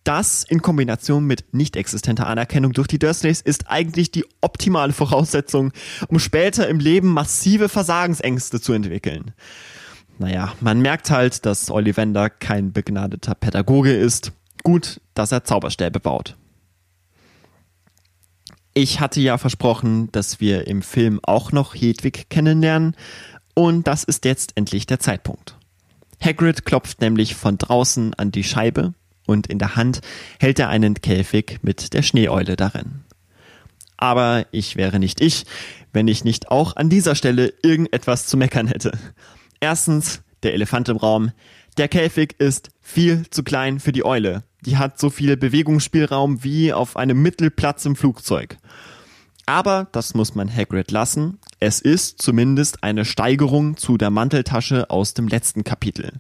Das 0.03 0.43
in 0.43 0.61
Kombination 0.61 1.25
mit 1.25 1.53
nicht 1.53 1.75
existenter 1.75 2.27
Anerkennung 2.27 2.73
durch 2.73 2.87
die 2.87 2.99
Dursleys 2.99 3.41
ist 3.41 3.69
eigentlich 3.69 4.11
die 4.11 4.23
optimale 4.39 4.93
Voraussetzung, 4.93 5.71
um 6.07 6.19
später 6.19 6.67
im 6.67 6.79
Leben 6.79 7.07
massive 7.07 7.69
Versagensängste 7.69 8.61
zu 8.61 8.73
entwickeln. 8.73 9.33
Naja, 10.17 10.53
man 10.61 10.81
merkt 10.81 11.11
halt, 11.11 11.45
dass 11.45 11.69
Ollivander 11.69 12.29
kein 12.29 12.71
begnadeter 12.71 13.35
Pädagoge 13.35 13.93
ist. 13.93 14.31
Gut, 14.63 15.01
dass 15.13 15.31
er 15.31 15.43
Zauberstäbe 15.43 15.99
baut. 15.99 16.37
Ich 18.73 18.99
hatte 18.99 19.21
ja 19.21 19.37
versprochen, 19.37 20.11
dass 20.11 20.39
wir 20.39 20.67
im 20.67 20.81
Film 20.81 21.19
auch 21.23 21.51
noch 21.51 21.73
Hedwig 21.75 22.29
kennenlernen 22.29 22.95
und 23.53 23.87
das 23.87 24.03
ist 24.03 24.25
jetzt 24.25 24.51
endlich 24.55 24.85
der 24.85 24.99
Zeitpunkt. 24.99 25.57
Hagrid 26.21 26.65
klopft 26.65 27.01
nämlich 27.01 27.35
von 27.35 27.57
draußen 27.57 28.13
an 28.15 28.31
die 28.31 28.43
Scheibe 28.43 28.93
und 29.25 29.47
in 29.47 29.59
der 29.59 29.75
Hand 29.75 30.01
hält 30.39 30.59
er 30.59 30.69
einen 30.69 30.95
Käfig 30.95 31.59
mit 31.61 31.93
der 31.93 32.01
Schneeeule 32.01 32.55
darin. 32.55 33.03
Aber 33.97 34.45
ich 34.51 34.75
wäre 34.75 34.99
nicht 34.99 35.21
ich, 35.21 35.45
wenn 35.93 36.07
ich 36.07 36.25
nicht 36.25 36.51
auch 36.51 36.75
an 36.75 36.89
dieser 36.89 37.15
Stelle 37.15 37.53
irgendetwas 37.63 38.27
zu 38.27 38.35
meckern 38.35 38.67
hätte. 38.67 38.91
Erstens, 39.59 40.21
der 40.43 40.53
Elefant 40.53 40.89
im 40.89 40.97
Raum. 40.97 41.31
Der 41.77 41.87
Käfig 41.87 42.35
ist 42.39 42.69
viel 42.81 43.29
zu 43.29 43.43
klein 43.43 43.79
für 43.79 43.91
die 43.91 44.05
Eule. 44.05 44.43
Die 44.61 44.77
hat 44.77 44.99
so 44.99 45.09
viel 45.09 45.37
Bewegungsspielraum 45.37 46.43
wie 46.43 46.71
auf 46.71 46.97
einem 46.97 47.21
Mittelplatz 47.21 47.85
im 47.85 47.95
Flugzeug. 47.95 48.57
Aber 49.45 49.87
das 49.91 50.13
muss 50.15 50.33
man 50.33 50.53
Hagrid 50.53 50.91
lassen. 50.91 51.39
Es 51.59 51.79
ist 51.79 52.21
zumindest 52.21 52.83
eine 52.83 53.05
Steigerung 53.05 53.77
zu 53.77 53.97
der 53.97 54.09
Manteltasche 54.09 54.89
aus 54.89 55.13
dem 55.13 55.27
letzten 55.27 55.63
Kapitel. 55.63 56.13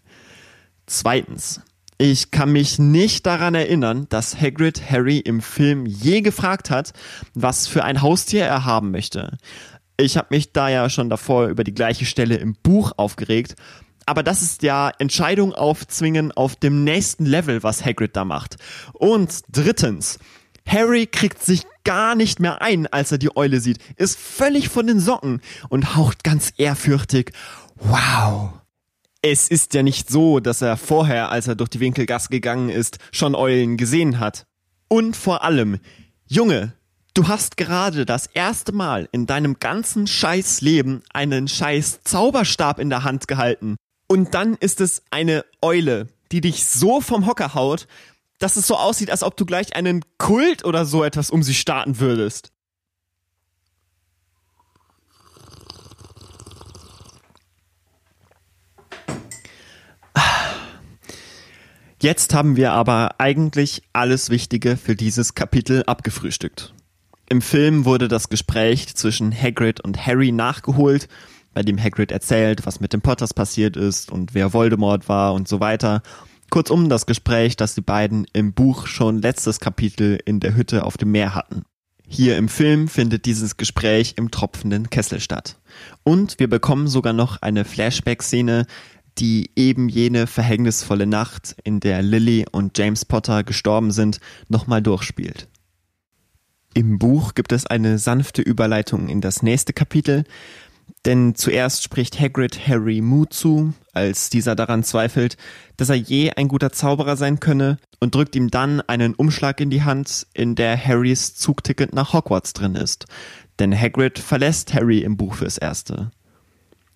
Zweitens. 0.85 1.61
Ich 1.97 2.29
kann 2.29 2.51
mich 2.51 2.77
nicht 2.77 3.25
daran 3.25 3.55
erinnern, 3.55 4.07
dass 4.09 4.39
Hagrid 4.39 4.91
Harry 4.91 5.19
im 5.19 5.41
Film 5.41 5.85
je 5.85 6.19
gefragt 6.19 6.69
hat, 6.69 6.91
was 7.33 7.67
für 7.67 7.85
ein 7.85 8.01
Haustier 8.01 8.43
er 8.43 8.65
haben 8.65 8.91
möchte. 8.91 9.37
Ich 9.97 10.17
habe 10.17 10.27
mich 10.31 10.51
da 10.51 10.69
ja 10.69 10.89
schon 10.89 11.09
davor 11.09 11.47
über 11.47 11.63
die 11.63 11.73
gleiche 11.73 12.05
Stelle 12.05 12.35
im 12.35 12.55
Buch 12.61 12.91
aufgeregt, 12.97 13.55
aber 14.05 14.23
das 14.23 14.41
ist 14.41 14.61
ja 14.61 14.91
Entscheidung 14.99 15.53
aufzwingen 15.53 16.31
auf 16.31 16.55
dem 16.55 16.83
nächsten 16.83 17.25
Level, 17.25 17.63
was 17.63 17.83
Hagrid 17.83 18.15
da 18.15 18.25
macht. 18.25 18.57
Und 18.93 19.41
drittens, 19.49 20.19
Harry 20.67 21.07
kriegt 21.07 21.41
sich 21.41 21.63
gar 21.83 22.15
nicht 22.15 22.39
mehr 22.39 22.61
ein, 22.61 22.87
als 22.87 23.11
er 23.11 23.17
die 23.17 23.35
Eule 23.35 23.59
sieht, 23.61 23.79
ist 23.95 24.17
völlig 24.17 24.69
von 24.69 24.87
den 24.87 24.99
Socken 24.99 25.41
und 25.69 25.95
haucht 25.95 26.23
ganz 26.23 26.53
ehrfürchtig, 26.57 27.31
wow. 27.75 28.51
Es 29.21 29.47
ist 29.47 29.73
ja 29.73 29.81
nicht 29.81 30.09
so, 30.09 30.39
dass 30.39 30.61
er 30.61 30.77
vorher, 30.77 31.31
als 31.31 31.47
er 31.47 31.55
durch 31.55 31.69
die 31.69 31.79
Winkelgasse 31.79 32.29
gegangen 32.29 32.69
ist, 32.69 32.99
schon 33.11 33.33
Eulen 33.33 33.75
gesehen 33.75 34.19
hat. 34.19 34.45
Und 34.87 35.15
vor 35.15 35.43
allem, 35.43 35.79
Junge, 36.27 36.73
du 37.15 37.27
hast 37.27 37.57
gerade 37.57 38.05
das 38.05 38.27
erste 38.27 38.71
Mal 38.71 39.09
in 39.11 39.25
deinem 39.25 39.57
ganzen 39.59 40.05
Scheißleben 40.05 41.01
einen 41.11 41.47
scheiß 41.47 42.01
Zauberstab 42.03 42.77
in 42.77 42.91
der 42.91 43.03
Hand 43.03 43.27
gehalten. 43.27 43.77
Und 44.07 44.35
dann 44.35 44.53
ist 44.53 44.81
es 44.81 45.01
eine 45.09 45.43
Eule, 45.61 46.07
die 46.31 46.41
dich 46.41 46.65
so 46.65 47.01
vom 47.01 47.25
Hocker 47.25 47.55
haut, 47.55 47.87
dass 48.37 48.57
es 48.57 48.67
so 48.67 48.75
aussieht, 48.75 49.09
als 49.09 49.23
ob 49.23 49.35
du 49.37 49.45
gleich 49.45 49.75
einen 49.75 50.03
Kult 50.17 50.65
oder 50.65 50.85
so 50.85 51.03
etwas 51.03 51.31
um 51.31 51.41
sie 51.41 51.55
starten 51.55 51.99
würdest. 51.99 52.51
Jetzt 62.01 62.33
haben 62.35 62.55
wir 62.55 62.73
aber 62.73 63.15
eigentlich 63.19 63.81
alles 63.93 64.29
Wichtige 64.29 64.77
für 64.77 64.95
dieses 64.95 65.33
Kapitel 65.33 65.83
abgefrühstückt. 65.87 66.75
Im 67.27 67.41
Film 67.41 67.85
wurde 67.85 68.07
das 68.07 68.29
Gespräch 68.29 68.95
zwischen 68.95 69.33
Hagrid 69.33 69.81
und 69.81 70.05
Harry 70.05 70.31
nachgeholt, 70.31 71.07
bei 71.55 71.63
dem 71.63 71.81
Hagrid 71.81 72.11
erzählt, 72.11 72.65
was 72.65 72.79
mit 72.79 72.93
den 72.93 73.01
Potters 73.01 73.33
passiert 73.33 73.77
ist 73.77 74.11
und 74.11 74.35
wer 74.35 74.53
Voldemort 74.53 75.09
war 75.09 75.33
und 75.33 75.47
so 75.47 75.59
weiter. 75.59 76.03
Kurzum 76.51 76.87
das 76.87 77.07
Gespräch, 77.07 77.55
das 77.55 77.73
die 77.73 77.81
beiden 77.81 78.27
im 78.33 78.53
Buch 78.53 78.85
schon 78.85 79.21
letztes 79.21 79.59
Kapitel 79.59 80.19
in 80.25 80.39
der 80.39 80.55
Hütte 80.55 80.85
auf 80.85 80.97
dem 80.97 81.11
Meer 81.11 81.33
hatten. 81.33 81.63
Hier 82.07 82.37
im 82.37 82.47
Film 82.47 82.87
findet 82.87 83.25
dieses 83.25 83.57
Gespräch 83.57 84.13
im 84.17 84.29
tropfenden 84.29 84.91
Kessel 84.91 85.19
statt. 85.19 85.57
Und 86.03 86.39
wir 86.39 86.47
bekommen 86.47 86.87
sogar 86.87 87.13
noch 87.13 87.41
eine 87.41 87.65
Flashback-Szene, 87.65 88.67
die 89.17 89.49
eben 89.55 89.89
jene 89.89 90.27
verhängnisvolle 90.27 91.07
Nacht, 91.07 91.55
in 91.63 91.79
der 91.79 92.03
Lily 92.03 92.45
und 92.51 92.77
James 92.77 93.05
Potter 93.05 93.43
gestorben 93.43 93.89
sind, 93.89 94.19
nochmal 94.49 94.83
durchspielt. 94.83 95.47
Im 96.77 96.99
Buch 96.99 97.35
gibt 97.35 97.53
es 97.53 97.65
eine 97.65 97.97
sanfte 97.97 98.41
Überleitung 98.41 99.07
in 99.07 99.21
das 99.21 99.41
nächste 99.41 99.71
Kapitel, 99.71 100.25
denn 101.05 101.33
zuerst 101.33 101.83
spricht 101.83 102.19
Hagrid 102.19 102.67
Harry 102.67 102.99
Mut 102.99 103.31
zu, 103.31 103.73
als 103.93 104.29
dieser 104.29 104.57
daran 104.57 104.83
zweifelt, 104.83 105.37
dass 105.77 105.87
er 105.87 105.95
je 105.95 106.31
ein 106.31 106.49
guter 106.49 106.73
Zauberer 106.73 107.15
sein 107.15 107.39
könne, 107.39 107.77
und 108.01 108.13
drückt 108.13 108.35
ihm 108.35 108.51
dann 108.51 108.81
einen 108.81 109.15
Umschlag 109.15 109.61
in 109.61 109.69
die 109.69 109.83
Hand, 109.83 110.27
in 110.33 110.55
der 110.55 110.77
Harrys 110.77 111.35
Zugticket 111.35 111.95
nach 111.95 112.11
Hogwarts 112.11 112.51
drin 112.51 112.75
ist. 112.75 113.05
Denn 113.57 113.73
Hagrid 113.73 114.19
verlässt 114.19 114.73
Harry 114.73 114.99
im 114.99 115.15
Buch 115.15 115.35
fürs 115.35 115.57
Erste. 115.57 116.11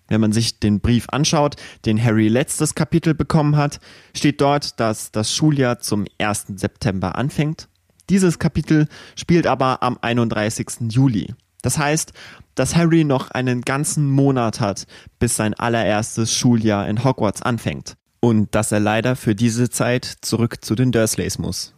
Wenn 0.08 0.20
man 0.20 0.32
sich 0.32 0.60
den 0.60 0.80
Brief 0.80 1.08
anschaut, 1.08 1.56
den 1.86 2.04
Harry 2.04 2.28
letztes 2.28 2.74
Kapitel 2.74 3.14
bekommen 3.14 3.56
hat, 3.56 3.80
steht 4.14 4.42
dort, 4.42 4.78
dass 4.78 5.10
das 5.10 5.34
Schuljahr 5.34 5.78
zum 5.78 6.04
1. 6.18 6.48
September 6.56 7.16
anfängt. 7.16 7.69
Dieses 8.10 8.40
Kapitel 8.40 8.88
spielt 9.14 9.46
aber 9.46 9.84
am 9.84 9.96
31. 10.00 10.90
Juli. 10.90 11.32
Das 11.62 11.78
heißt, 11.78 12.12
dass 12.56 12.74
Harry 12.74 13.04
noch 13.04 13.30
einen 13.30 13.62
ganzen 13.62 14.10
Monat 14.10 14.58
hat, 14.58 14.86
bis 15.20 15.36
sein 15.36 15.54
allererstes 15.54 16.34
Schuljahr 16.34 16.88
in 16.88 17.04
Hogwarts 17.04 17.40
anfängt. 17.40 17.94
Und 18.18 18.52
dass 18.54 18.72
er 18.72 18.80
leider 18.80 19.14
für 19.14 19.36
diese 19.36 19.70
Zeit 19.70 20.04
zurück 20.22 20.64
zu 20.64 20.74
den 20.74 20.90
Dursleys 20.90 21.38
muss. 21.38 21.72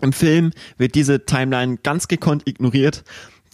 Im 0.00 0.12
Film 0.12 0.52
wird 0.78 0.94
diese 0.94 1.26
Timeline 1.26 1.78
ganz 1.78 2.06
gekonnt 2.06 2.46
ignoriert, 2.46 3.02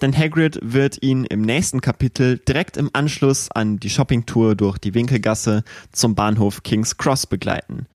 denn 0.02 0.16
Hagrid 0.16 0.58
wird 0.62 1.02
ihn 1.02 1.24
im 1.24 1.40
nächsten 1.40 1.80
Kapitel 1.80 2.38
direkt 2.38 2.76
im 2.76 2.90
Anschluss 2.92 3.50
an 3.50 3.78
die 3.78 3.90
Shoppingtour 3.90 4.54
durch 4.54 4.76
die 4.76 4.92
Winkelgasse 4.92 5.64
zum 5.92 6.14
Bahnhof 6.14 6.62
King's 6.62 6.98
Cross 6.98 7.26
begleiten. 7.26 7.86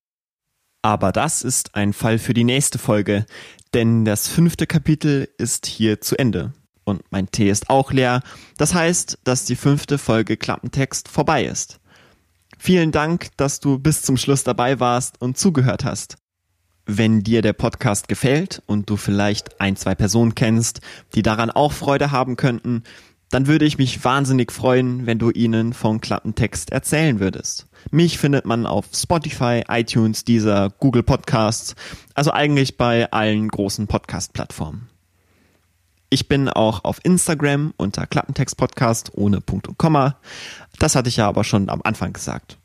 Aber 0.88 1.12
das 1.12 1.42
ist 1.42 1.76
ein 1.76 1.92
Fall 1.92 2.18
für 2.18 2.34
die 2.34 2.46
nächste 2.46 2.80
Folge, 2.80 3.26
denn 3.74 4.06
das 4.06 4.30
fünfte 4.30 4.68
Kapitel 4.68 5.28
ist 5.38 5.66
hier 5.66 6.00
zu 6.00 6.16
Ende 6.18 6.54
und 6.86 7.02
mein 7.10 7.30
Tee 7.30 7.50
ist 7.50 7.70
auch 7.70 7.92
leer. 7.92 8.22
Das 8.58 8.74
heißt, 8.74 9.20
dass 9.26 9.44
die 9.44 9.58
fünfte 9.58 9.98
Folge 9.98 10.38
Klappentext 10.38 11.10
vorbei 11.10 11.44
ist. 11.44 11.82
Vielen 12.58 12.94
Dank, 12.94 13.32
dass 13.36 13.60
du 13.60 13.78
bis 13.78 14.02
zum 14.02 14.16
Schluss 14.16 14.46
dabei 14.46 14.80
warst 14.80 15.22
und 15.22 15.38
zugehört 15.38 15.84
hast. 15.84 16.16
Wenn 16.86 17.22
dir 17.22 17.42
der 17.42 17.52
Podcast 17.52 18.08
gefällt 18.08 18.64
und 18.66 18.90
du 18.90 18.96
vielleicht 18.96 19.60
ein, 19.60 19.76
zwei 19.76 19.94
Personen 19.94 20.36
kennst, 20.36 20.80
die 21.16 21.22
daran 21.22 21.52
auch 21.52 21.74
Freude 21.74 22.12
haben 22.12 22.38
könnten, 22.38 22.84
dann 23.30 23.48
würde 23.48 23.66
ich 23.66 23.78
mich 23.78 24.06
wahnsinnig 24.06 24.54
freuen, 24.54 25.06
wenn 25.06 25.20
du 25.20 25.32
ihnen 25.32 25.74
von 25.74 26.00
Klappentext 26.00 26.72
erzählen 26.72 27.20
würdest. 27.20 27.68
Mich 27.92 28.18
findet 28.18 28.46
man 28.46 28.66
auf 28.66 28.88
Spotify, 28.94 29.64
iTunes, 29.70 30.26
dieser 30.26 30.72
Google 30.80 31.04
Podcasts, 31.04 31.74
also 32.16 32.32
eigentlich 32.32 32.76
bei 32.76 33.10
allen 33.12 33.48
großen 33.48 33.88
Podcast-Plattformen. 33.88 34.90
Ich 36.10 36.28
bin 36.28 36.50
auch 36.50 36.84
auf 36.84 37.00
Instagram 37.04 37.74
unter 37.78 38.06
Klappentext 38.06 38.58
Podcast 38.58 39.12
ohne 39.14 39.40
Punkt 39.40 39.70
und 39.70 39.78
Komma. 39.78 40.18
Das 40.80 40.96
hatte 40.96 41.08
ich 41.08 41.18
ja 41.18 41.28
aber 41.28 41.46
schon 41.46 41.70
am 41.70 41.82
Anfang 41.82 42.12
gesagt. 42.12 42.58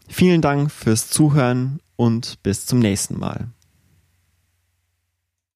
Vielen 0.07 0.41
Dank 0.41 0.71
fürs 0.71 1.09
Zuhören 1.09 1.79
und 1.95 2.41
bis 2.43 2.67
zum 2.67 2.77
nächsten 2.77 3.19
Mal. 3.19 3.47